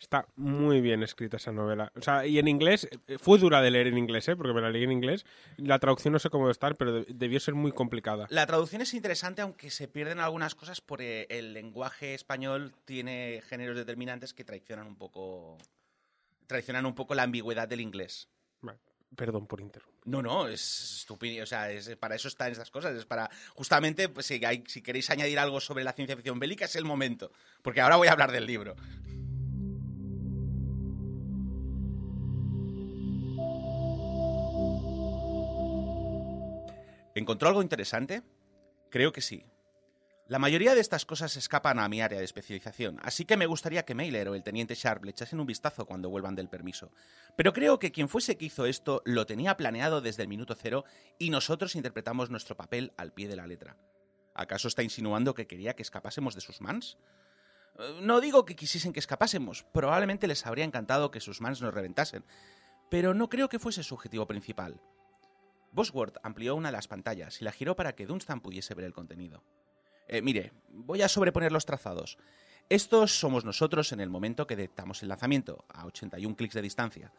[0.00, 1.92] Está muy bien escrita esa novela.
[1.94, 4.34] O sea, y en inglés, eh, fue dura de leer en inglés, ¿eh?
[4.36, 5.26] porque me la leí en inglés.
[5.58, 8.26] La traducción no sé cómo estar, pero de- debió ser muy complicada.
[8.30, 13.76] La traducción es interesante, aunque se pierden algunas cosas porque el lenguaje español tiene géneros
[13.76, 15.58] determinantes que traicionan un poco.
[16.46, 18.26] traicionan un poco la ambigüedad del inglés.
[18.62, 18.78] Vale,
[19.14, 20.00] Perdón por interrumpir.
[20.06, 21.42] No, no, es estúpido.
[21.44, 22.96] O sea, es, para eso están estas cosas.
[22.96, 23.30] Es para.
[23.54, 26.84] Justamente, pues, si, hay- si queréis añadir algo sobre la ciencia ficción bélica, es el
[26.86, 27.30] momento.
[27.62, 28.74] Porque ahora voy a hablar del libro.
[37.20, 38.22] ¿Encontró algo interesante?
[38.88, 39.44] Creo que sí.
[40.26, 43.84] La mayoría de estas cosas escapan a mi área de especialización, así que me gustaría
[43.84, 46.92] que Mailer o el teniente Sharp le echasen un vistazo cuando vuelvan del permiso.
[47.36, 50.86] Pero creo que quien fuese que hizo esto lo tenía planeado desde el minuto cero
[51.18, 53.76] y nosotros interpretamos nuestro papel al pie de la letra.
[54.34, 56.96] ¿Acaso está insinuando que quería que escapásemos de sus mans?
[57.78, 61.74] Eh, No digo que quisiesen que escapásemos, probablemente les habría encantado que sus mans nos
[61.74, 62.24] reventasen,
[62.90, 64.80] pero no creo que fuese su objetivo principal.
[65.72, 68.92] Bosworth amplió una de las pantallas y la giró para que Dunstan pudiese ver el
[68.92, 69.44] contenido.
[70.08, 72.18] Eh, mire, voy a sobreponer los trazados.
[72.68, 77.12] Estos somos nosotros en el momento que detectamos el lanzamiento, a 81 clics de distancia.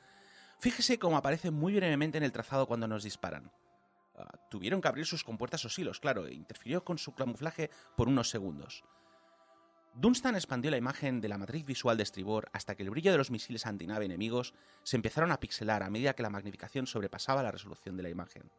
[0.59, 3.51] Fíjese cómo aparece muy brevemente en el trazado cuando nos disparan.
[4.15, 8.29] Ah, tuvieron que abrir sus compuertas o claro, e interfirió con su camuflaje por unos
[8.29, 8.83] segundos.
[9.93, 13.17] Dunstan expandió la imagen de la matriz visual de estribor hasta que el brillo de
[13.17, 14.53] los misiles antinave enemigos
[14.83, 18.49] se empezaron a pixelar a medida que la magnificación sobrepasaba la resolución de la imagen.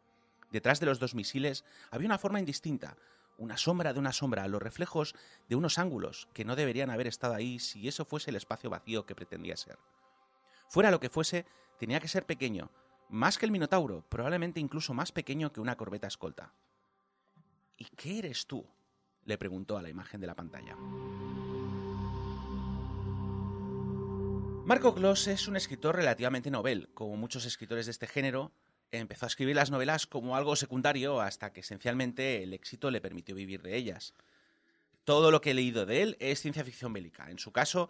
[0.51, 2.97] Detrás de los dos misiles había una forma indistinta,
[3.37, 5.15] una sombra de una sombra, los reflejos
[5.49, 9.07] de unos ángulos que no deberían haber estado ahí si eso fuese el espacio vacío
[9.07, 9.79] que pretendía ser.
[10.69, 11.47] Fuera lo que fuese,
[11.79, 12.71] tenía que ser pequeño,
[13.09, 16.53] más que el Minotauro, probablemente incluso más pequeño que una corbeta escolta.
[17.77, 18.65] ¿Y qué eres tú?
[19.25, 20.75] le preguntó a la imagen de la pantalla.
[24.65, 26.87] Marco Kloss es un escritor relativamente novel.
[26.93, 28.53] Como muchos escritores de este género,
[28.91, 33.35] empezó a escribir las novelas como algo secundario hasta que esencialmente el éxito le permitió
[33.35, 34.13] vivir de ellas.
[35.03, 37.29] Todo lo que he leído de él es ciencia ficción bélica.
[37.29, 37.89] En su caso,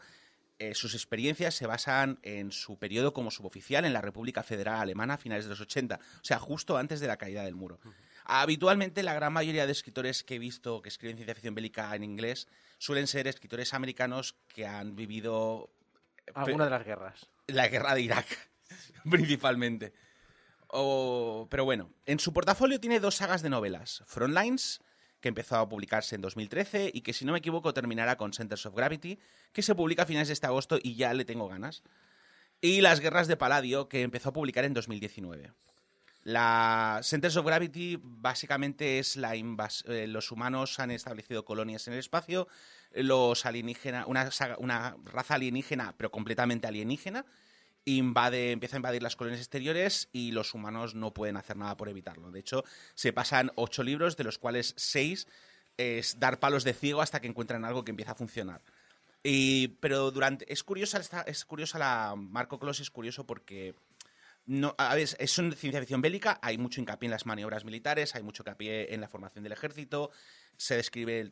[0.57, 5.13] eh, sus experiencias se basan en su periodo como suboficial en la República Federal Alemana
[5.13, 7.79] a finales de los 80, o sea, justo antes de la caída del muro.
[8.25, 12.03] Habitualmente, la gran mayoría de escritores que he visto que escriben ciencia ficción bélica en
[12.03, 12.47] inglés
[12.79, 15.69] suelen ser escritores americanos que han vivido
[16.33, 17.27] Alguna de las guerras.
[17.47, 18.25] la guerra de Irak,
[19.09, 19.93] principalmente.
[20.67, 24.03] O- pero bueno, en su portafolio tiene dos sagas de novelas.
[24.07, 24.81] Frontlines,
[25.19, 28.65] que empezó a publicarse en 2013 y que, si no me equivoco, terminará con Centers
[28.65, 29.19] of Gravity,
[29.51, 31.83] que se publica a finales de este agosto y ya le tengo ganas.
[32.61, 35.51] Y Las Guerras de Paladio, que empezó a publicar en 2019.
[36.23, 41.93] La Centers of Gravity básicamente es la invas- eh, los humanos han establecido colonias en
[41.93, 42.47] el espacio,
[42.93, 44.29] los alienígenas, una,
[44.59, 47.25] una raza alienígena, pero completamente alienígena,
[47.85, 51.89] invade, empieza a invadir las colonias exteriores y los humanos no pueden hacer nada por
[51.89, 52.31] evitarlo.
[52.31, 52.63] De hecho,
[52.95, 55.27] se pasan ocho libros, de los cuales seis
[55.77, 58.61] es dar palos de ciego hasta que encuentran algo que empieza a funcionar.
[59.23, 63.73] Y, pero durante es curiosa es curiosa la Marco Close es curioso porque
[64.45, 68.13] no, a ver, es una ciencia ficción bélica, hay mucho hincapié en las maniobras militares,
[68.15, 70.11] hay mucho hincapié en la formación del ejército,
[70.57, 71.31] se describe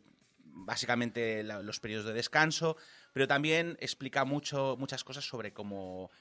[0.53, 2.77] básicamente los periodos de descanso,
[3.13, 6.11] pero también explica mucho, muchas cosas sobre cómo,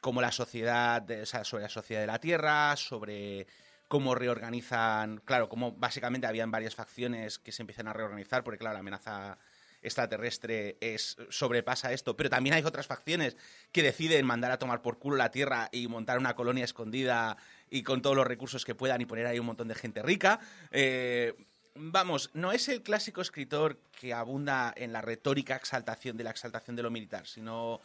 [0.00, 3.46] cómo la sociedad, de- sobre la sociedad de la Tierra, sobre
[3.88, 8.74] cómo reorganizan, claro, cómo básicamente habían varias facciones que se empiezan a reorganizar, porque claro,
[8.74, 9.38] la amenaza
[9.82, 13.36] extraterrestre es, sobrepasa esto, pero también hay otras facciones
[13.70, 17.36] que deciden mandar a tomar por culo la Tierra y montar una colonia escondida
[17.68, 20.40] y con todos los recursos que puedan y poner ahí un montón de gente rica.
[20.70, 21.34] Eh,
[21.74, 26.76] vamos, no es el clásico escritor que abunda en la retórica exaltación de la exaltación
[26.76, 27.80] de lo militar, sino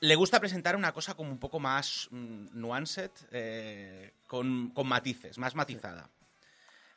[0.00, 5.38] le gusta presentar una cosa como un poco más mm, nuanced, eh, con, con matices,
[5.38, 6.10] más matizada.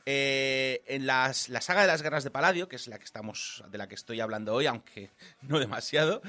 [0.06, 3.64] Eh, en las- la saga de las guerras de Paladio, que es la que estamos,
[3.70, 5.12] de la que estoy hablando hoy, aunque
[5.44, 6.22] no demasiado,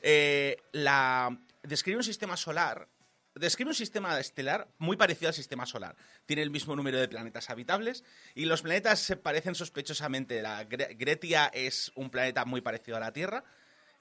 [0.00, 2.88] eh, la, describe un sistema solar,
[3.40, 5.96] describe un sistema estelar muy parecido al sistema solar.
[6.26, 8.04] Tiene el mismo número de planetas habitables
[8.34, 10.42] y los planetas se parecen sospechosamente.
[10.42, 13.42] La Gre- Gretia es un planeta muy parecido a la Tierra.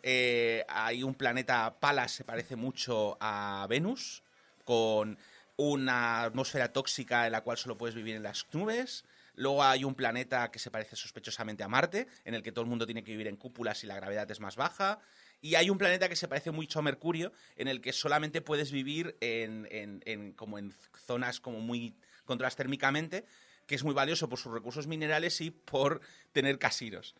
[0.03, 4.23] Eh, hay un planeta Palas, se parece mucho a Venus,
[4.63, 5.17] con
[5.57, 9.03] una atmósfera tóxica en la cual solo puedes vivir en las nubes.
[9.35, 12.69] Luego hay un planeta que se parece sospechosamente a Marte, en el que todo el
[12.69, 14.99] mundo tiene que vivir en cúpulas y la gravedad es más baja.
[15.41, 18.71] Y hay un planeta que se parece mucho a Mercurio, en el que solamente puedes
[18.71, 20.73] vivir en, en- como en
[21.05, 21.95] zonas como muy
[22.25, 23.25] controladas térmicamente,
[23.65, 26.01] que es muy valioso por sus recursos minerales y por
[26.33, 27.15] tener casinos.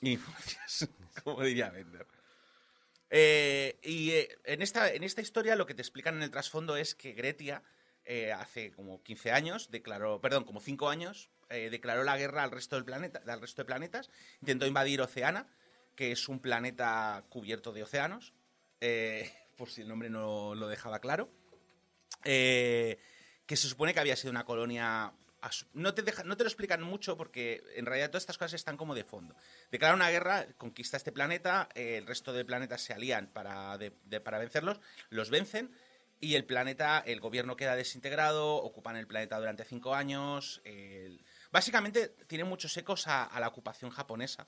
[0.00, 0.18] Y,
[1.24, 2.06] como diría Bender.
[3.10, 6.76] Eh, y eh, en, esta, en esta historia lo que te explican en el trasfondo
[6.76, 7.62] es que Gretia
[8.04, 12.76] eh, hace como 15 años declaró, perdón, como 5 años, declaró la guerra al resto
[12.76, 14.08] del planeta, al resto de planetas,
[14.40, 15.48] intentó invadir Oceana,
[16.00, 18.32] que es un planeta cubierto de océanos,
[18.80, 21.28] eh, por si el nombre no lo dejaba claro,
[22.24, 22.98] eh,
[23.44, 25.12] que se supone que había sido una colonia...
[25.74, 29.34] No te, lo explican mucho porque en realidad todas estas cosas están como de fondo.
[29.70, 33.78] Declara una guerra, conquista este planeta, eh, el resto de planetas se alían para,
[34.24, 35.70] para vencerlos, los vencen
[36.18, 40.62] y el planeta, el gobierno queda desintegrado, ocupan el planeta durante cinco años.
[41.52, 44.46] Básicamente tiene muchos ecos a la ocupación japonesa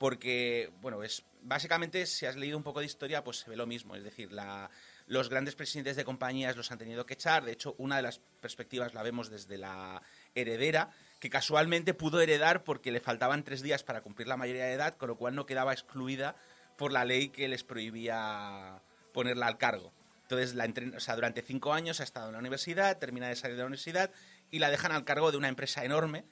[0.00, 3.66] porque, bueno, es básicamente si has leído un poco de historia, pues se ve lo
[3.66, 3.94] mismo.
[3.96, 4.70] Es decir, la-
[5.06, 7.44] los grandes presidentes de compañías los han tenido que echar.
[7.44, 10.00] De hecho, una de las perspectivas la vemos desde la
[10.34, 14.72] heredera, que casualmente pudo heredar porque le faltaban tres días para cumplir la mayoría de
[14.72, 16.34] edad, con lo cual no quedaba excluida
[16.78, 18.80] por la ley que les prohibía
[19.12, 19.92] ponerla al cargo.
[20.22, 23.36] Entonces, la entren- o sea, durante cinco años ha estado en la universidad, termina de
[23.36, 24.10] salir de la universidad
[24.50, 26.24] y la dejan al cargo de una empresa enorme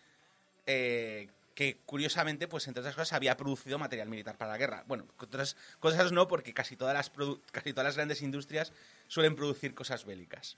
[0.66, 1.28] eh,
[1.59, 4.85] que curiosamente, pues entre otras cosas, había producido material militar para la guerra.
[4.86, 7.10] Bueno, otras cosas no, porque casi todas las,
[7.51, 8.72] casi todas las grandes industrias
[9.09, 10.56] suelen producir cosas bélicas.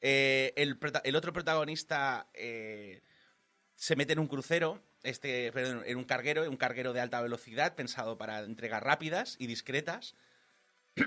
[0.00, 3.02] Eh, el, el otro protagonista eh,
[3.76, 7.74] se mete en un crucero, este, perdón, en un carguero, un carguero de alta velocidad
[7.74, 10.14] pensado para entregas rápidas y discretas.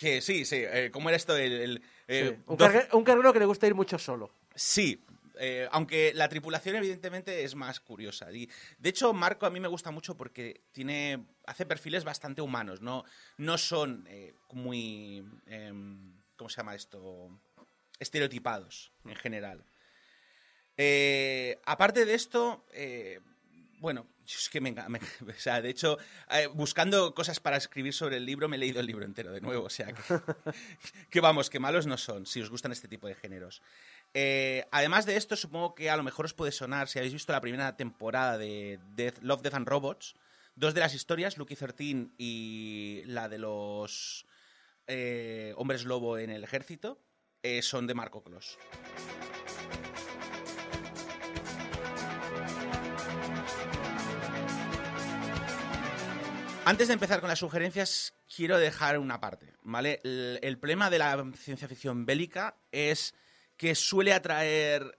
[0.00, 1.36] que sí, sí, eh, ¿cómo era esto?
[1.36, 2.42] El, el, eh, Sí.
[2.46, 4.34] Un, doce- cargue- un carguero que le gusta ir mucho solo.
[4.56, 5.04] Sí,
[5.38, 8.30] eh, aunque la tripulación evidentemente es más curiosa.
[8.32, 8.48] Y,
[8.78, 13.04] de hecho, Marco a mí me gusta mucho porque tiene hace perfiles bastante humanos, no,
[13.36, 15.24] no son eh, muy...
[15.46, 17.30] em, ¿Cómo se llama esto?
[17.98, 19.64] Estereotipados, en general.
[20.76, 23.20] Eh, aparte de esto, eh,
[23.80, 25.00] bueno, es que me, me-
[25.36, 25.98] o sea, de hecho,
[26.30, 29.40] eh, buscando cosas para escribir sobre el libro, me he leído el libro entero de
[29.40, 30.02] nuevo, o sea, que,
[31.10, 33.62] que vamos, que malos no son, si os gustan este tipo de géneros.
[34.14, 37.32] Eh, además de esto, supongo que a lo mejor os puede sonar, si habéis visto
[37.32, 38.78] la primera temporada de
[39.22, 40.14] Love, Death and Robots,
[40.58, 44.26] Dos de las historias, Lucky 13 y la de los
[44.88, 47.00] eh, hombres lobo en el ejército,
[47.44, 48.58] eh, son de Marco Clos.
[56.64, 60.00] Antes de empezar con las sugerencias, quiero dejar una parte, ¿vale?
[60.02, 63.14] El, el problema de la ciencia ficción bélica es
[63.58, 64.98] que suele atraer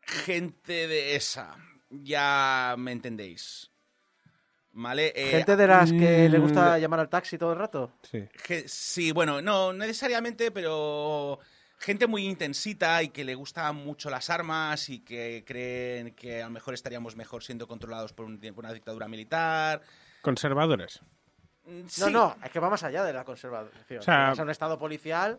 [0.00, 1.54] gente de esa.
[1.90, 3.70] Ya me entendéis.
[4.72, 5.12] ¿Vale?
[5.14, 7.92] Eh, Gente de las que le gusta mm, llamar al taxi todo el rato.
[8.02, 8.24] Sí.
[8.66, 11.38] sí, bueno, no necesariamente, pero
[11.78, 16.46] gente muy intensita y que le gustan mucho las armas y que creen que a
[16.46, 19.80] lo mejor estaríamos mejor siendo controlados por, un- por una dictadura militar.
[20.22, 21.00] Conservadores.
[21.66, 24.00] Mm, No, no, es que va más allá de la conservación.
[24.00, 25.38] O sea- Vas a un estado policial.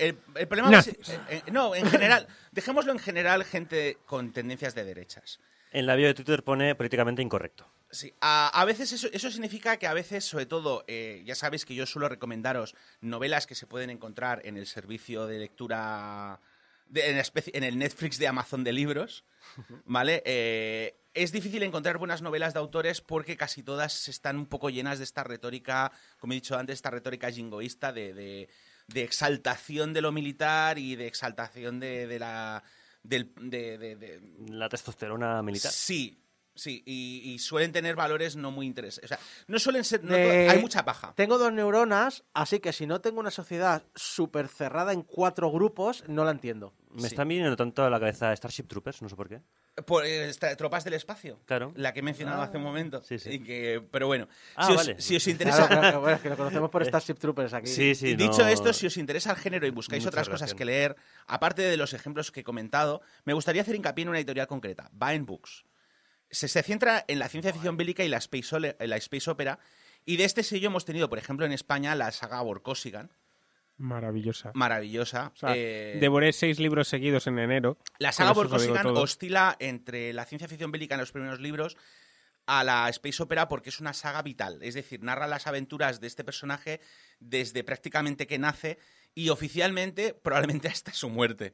[0.00, 0.88] El, el problema es,
[1.28, 5.40] eh, no, en general, dejémoslo en general gente con tendencias de derechas.
[5.72, 7.66] En la bio de Twitter pone políticamente incorrecto.
[7.90, 11.64] Sí, a, a veces eso, eso significa que a veces, sobre todo, eh, ya sabéis
[11.64, 16.40] que yo suelo recomendaros novelas que se pueden encontrar en el servicio de lectura,
[16.86, 19.24] de- en, la especie- en el Netflix de Amazon de libros,
[19.84, 20.22] ¿vale?
[20.26, 24.98] Eh, es difícil encontrar buenas novelas de autores porque casi todas están un poco llenas
[24.98, 28.48] de esta retórica, como he dicho antes, esta retórica jingoísta de, de-
[28.88, 32.62] de exaltación de lo militar y de exaltación de, de la...
[33.02, 35.70] Del, de- de- de- La testosterona militar.
[35.70, 36.20] Sí,
[36.58, 39.10] sí, y, y suelen tener valores no muy interesantes.
[39.10, 40.04] O sea, no suelen ser.
[40.04, 41.12] no Eh, hay mucha paja.
[41.16, 46.04] Tengo dos neuronas, así que si no tengo una sociedad súper cerrada en cuatro grupos,
[46.08, 46.74] no la entiendo.
[46.90, 47.06] Me Sí.
[47.08, 49.40] está viniendo tanto a la cabeza Starship Troopers, no sé por qué.
[49.86, 51.38] Por, eh, esta- tropas del espacio.
[51.44, 51.72] Claro.
[51.76, 53.00] La que he mencionado hace un momento.
[53.04, 53.30] sí, sí.
[53.34, 54.26] Y que, pero bueno,
[54.56, 55.00] Ah, si, os, vale.
[55.00, 55.66] si os Claro, interesa.
[55.68, 57.68] claro, claro, bueno, es que lo conocemos por Starship Troopers aquí.
[57.68, 58.08] Sí, sí.
[58.08, 60.64] Y dicho no- esto, si os interesa el género y buscáis Mucha otras cosas que
[60.64, 60.96] leer,
[61.28, 64.90] aparte de los ejemplos que he comentado, me gustaría hacer hincapié en una editorial concreta,
[64.92, 65.64] Vine Books.
[66.30, 69.58] Se, se centra en la ciencia ficción bélica y la space, ole- la space opera,
[70.04, 73.10] y de este sello hemos tenido, por ejemplo, en España, la saga Borkosigan,
[73.76, 74.50] Maravillosa.
[74.54, 75.30] maravillosa.
[75.34, 77.78] O sea, eh, devoré seis libros seguidos en enero.
[77.98, 81.76] La saga Borkosigan oscila entre la ciencia ficción bélica en los primeros libros
[82.46, 86.06] a la space opera porque es una saga vital, es decir, narra las aventuras de
[86.08, 86.80] este personaje
[87.20, 88.78] desde prácticamente que nace
[89.14, 91.52] y oficialmente probablemente hasta su muerte.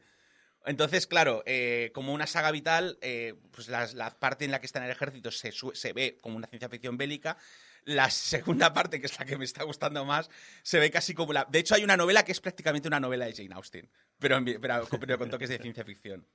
[0.67, 4.79] Entonces, claro, eh, como una saga vital, eh, pues la, parte en la que está
[4.79, 7.37] en el ejército se, se ve como una ciencia ficción bélica.
[7.85, 10.31] La segunda parte, que es la que me está gustando más,
[10.63, 11.45] se ve casi como la...
[11.51, 14.45] De hecho, hay una novela que es prácticamente una novela de Jane Austen, pero, en
[14.45, 16.27] pero- pero con toques de ciencia ficción.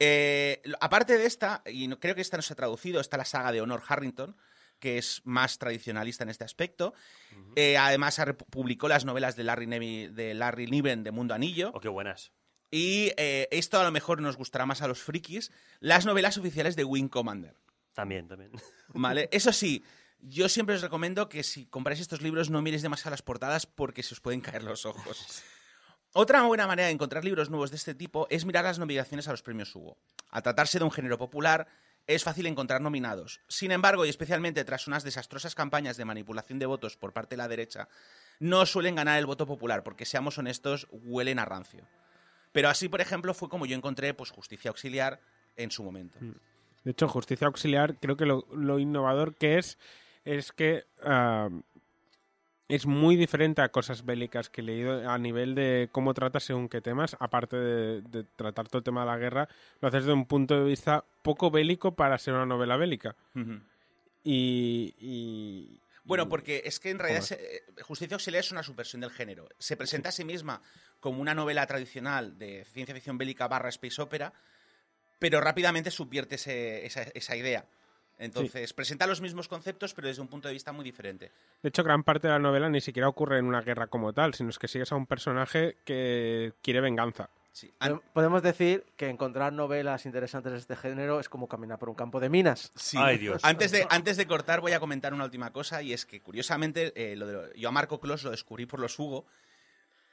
[0.00, 3.24] Eh, aparte de esta, y no- creo que esta no se ha traducido, está la
[3.24, 4.36] saga de Honor Harrington,
[4.80, 6.92] que es más tradicionalista en este aspecto.
[7.54, 8.20] Eh, además,
[8.50, 11.70] publicó las novelas de Larry, de Larry Niven de Mundo Anillo.
[11.72, 12.32] Oh, qué buenas.
[12.76, 16.74] Y eh, esto a lo mejor nos gustará más a los frikis, las novelas oficiales
[16.74, 17.54] de Wing Commander.
[17.92, 18.50] También, también.
[18.88, 19.28] ¿Vale?
[19.30, 19.84] Eso sí,
[20.18, 24.02] yo siempre os recomiendo que si compráis estos libros no miréis demasiado las portadas porque
[24.02, 25.44] se os pueden caer los ojos.
[26.14, 29.30] Otra buena manera de encontrar libros nuevos de este tipo es mirar las nominaciones a
[29.30, 29.96] los premios Hugo.
[30.30, 31.68] Al tratarse de un género popular,
[32.08, 33.40] es fácil encontrar nominados.
[33.46, 37.38] Sin embargo, y especialmente tras unas desastrosas campañas de manipulación de votos por parte de
[37.38, 37.88] la derecha,
[38.40, 41.86] no suelen ganar el voto popular porque, seamos honestos, huelen a rancio.
[42.54, 45.20] Pero así, por ejemplo, fue como yo encontré pues, Justicia Auxiliar
[45.56, 46.18] en su momento.
[46.84, 49.76] De hecho, Justicia Auxiliar, creo que lo, lo innovador que es,
[50.24, 51.48] es que ah,
[52.68, 56.68] es muy diferente a cosas bélicas que he leído a nivel de cómo trata según
[56.68, 57.16] qué temas.
[57.18, 59.48] Aparte de, de tratar todo el tema de la guerra,
[59.80, 63.16] lo haces desde un punto de vista poco bélico para ser una novela bélica.
[64.22, 64.94] Y.
[64.98, 69.10] y- Bueno, porque es que en realidad se- eh, Justicia Auxiliar es una subversión del
[69.10, 69.48] género.
[69.58, 70.60] Se presenta a sí misma
[71.04, 74.32] como una novela tradicional de ciencia ficción bélica barra space opera,
[75.18, 77.66] pero rápidamente subvierte ese- esa, esa idea.
[78.18, 81.30] Entonces, presenta los mismos conceptos, pero desde un punto de vista muy diferente.
[81.62, 84.32] De hecho, gran parte de la novela ni siquiera ocurre en una guerra como tal,
[84.32, 87.28] sino es que sigues a un personaje que quiere venganza.
[87.52, 87.70] Sí.
[87.80, 91.96] An- Podemos decir que encontrar novelas interesantes de este género es como caminar por un
[91.96, 92.72] campo de minas.
[92.76, 92.96] sí.
[92.98, 93.44] Ay, Dios.
[93.44, 96.92] Antes de, antes de cortar, voy a comentar una última cosa, y es que, curiosamente,
[96.96, 99.26] eh, lo de- yo a Marco Clos lo descubrí por los Hugo,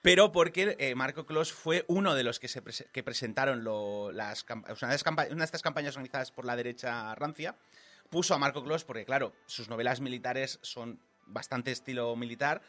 [0.02, 2.62] pero porque eh, Marco Clos fue uno de los que, se
[2.92, 4.96] que presentaron lo- las, una,
[5.26, 7.56] de una estas campañas organizadas por la derecha rancia,
[8.10, 12.62] puso a Marco Clos porque, claro, sus novelas militares son bastante estilo militar,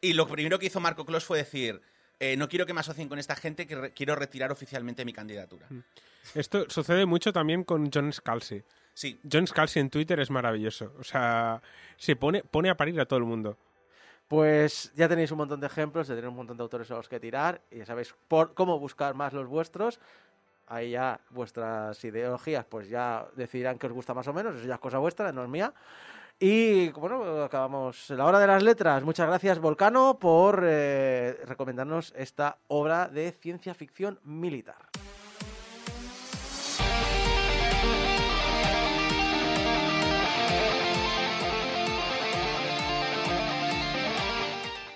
[0.00, 1.80] y lo primero que hizo Marco Clos fue decir,
[2.20, 5.12] eh, no quiero que me asocien con esta gente, que re- quiero retirar oficialmente mi
[5.12, 5.66] candidatura.
[6.34, 8.62] Esto sucede mucho también con John Scalzi.
[8.94, 10.94] Sí, John Scalzi en Twitter es maravilloso.
[10.98, 11.62] O sea,
[11.96, 13.56] se pone, pone a parir a todo el mundo.
[14.28, 17.08] Pues ya tenéis un montón de ejemplos, ya tenéis un montón de autores a los
[17.08, 18.14] que tirar y ya sabéis
[18.54, 19.98] cómo buscar más los vuestros.
[20.66, 24.74] Ahí ya vuestras ideologías pues ya decidirán que os gusta más o menos, eso ya
[24.74, 25.72] es cosa vuestra, no es mía.
[26.38, 29.02] Y bueno, acabamos la hora de las letras.
[29.02, 34.76] Muchas gracias, Volcano, por eh, recomendarnos esta obra de ciencia ficción militar.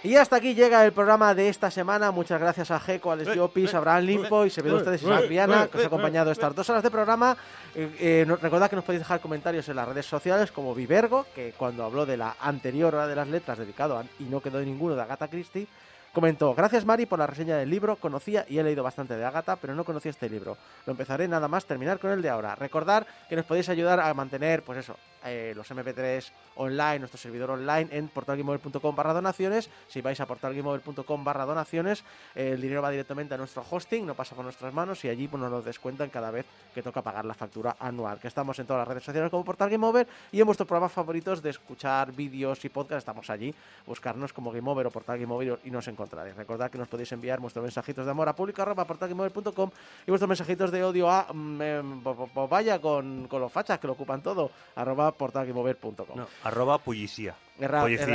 [0.05, 2.11] Y hasta aquí llega el programa de esta semana.
[2.11, 5.79] Muchas gracias a Geco, Alex Llopis, Abraham Limpo y servidor de ustedes Isaac Viana, que
[5.79, 7.37] os ha acompañado estas dos horas de programa.
[7.73, 11.55] Eh, eh, recordad que nos podéis dejar comentarios en las redes sociales, como Vivergo, que
[11.57, 14.97] cuando habló de la anterior hora de las letras dedicado a, y no quedó ninguno
[14.97, 15.69] de Agatha Christie,
[16.13, 19.55] comentó, gracias Mari por la reseña del libro, conocía y he leído bastante de Agatha,
[19.55, 20.57] pero no conocía este libro.
[20.85, 22.57] Lo empezaré nada más terminar con el de ahora.
[22.57, 27.51] Recordar que nos podéis ayudar a mantener, pues eso, eh, los MP3 online, nuestro servidor
[27.51, 29.71] online en portalgameover.com barra donaciones.
[29.89, 32.05] Si vais a portalgameover.com barra donaciones,
[32.35, 35.41] el dinero va directamente a nuestro hosting, no pasa por nuestras manos y allí pues,
[35.41, 38.19] nos lo descuentan cada vez que toca pagar la factura anual.
[38.19, 41.43] Que estamos en todas las redes sociales como Portal Over y en vuestros programas favoritos
[41.43, 43.55] de escuchar vídeos y podcasts estamos allí.
[43.87, 45.21] Buscarnos como Game Over o Portal
[45.65, 46.37] y nos encontraréis.
[46.37, 49.71] Recordad que nos podéis enviar vuestros mensajitos de amor a público arroba portalgameover.com
[50.07, 52.03] y vuestros mensajitos de odio a mm, em,
[52.49, 56.17] vaya con, con los fachas que lo ocupan todo arroba portalgameover.com.
[56.17, 57.35] No, arroba pullicía.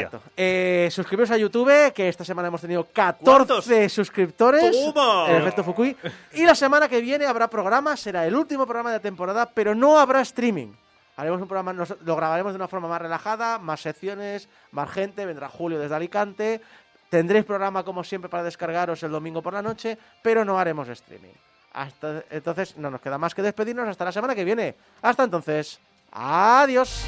[0.02, 0.22] Exacto.
[0.36, 4.72] Eh, suscribiros a YouTube, que esta semana hemos tenido 14 suscriptores.
[4.94, 5.30] ¡Toma!
[5.30, 5.96] El efecto Fukui.
[6.34, 9.74] Y la semana que viene habrá programa, será el último programa de la temporada, pero
[9.76, 10.74] no habrá streaming.
[11.16, 15.26] Haremos un programa, nos- lo grabaremos de una forma más relajada, más secciones, más gente,
[15.26, 16.62] vendrá Julio desde Alicante.
[17.10, 21.34] Tendréis programa como siempre para descargaros el domingo por la noche, pero no haremos streaming.
[21.74, 24.76] Hasta entonces no nos queda más que despedirnos hasta la semana que viene.
[25.02, 25.80] Hasta entonces,
[26.18, 27.06] adiós.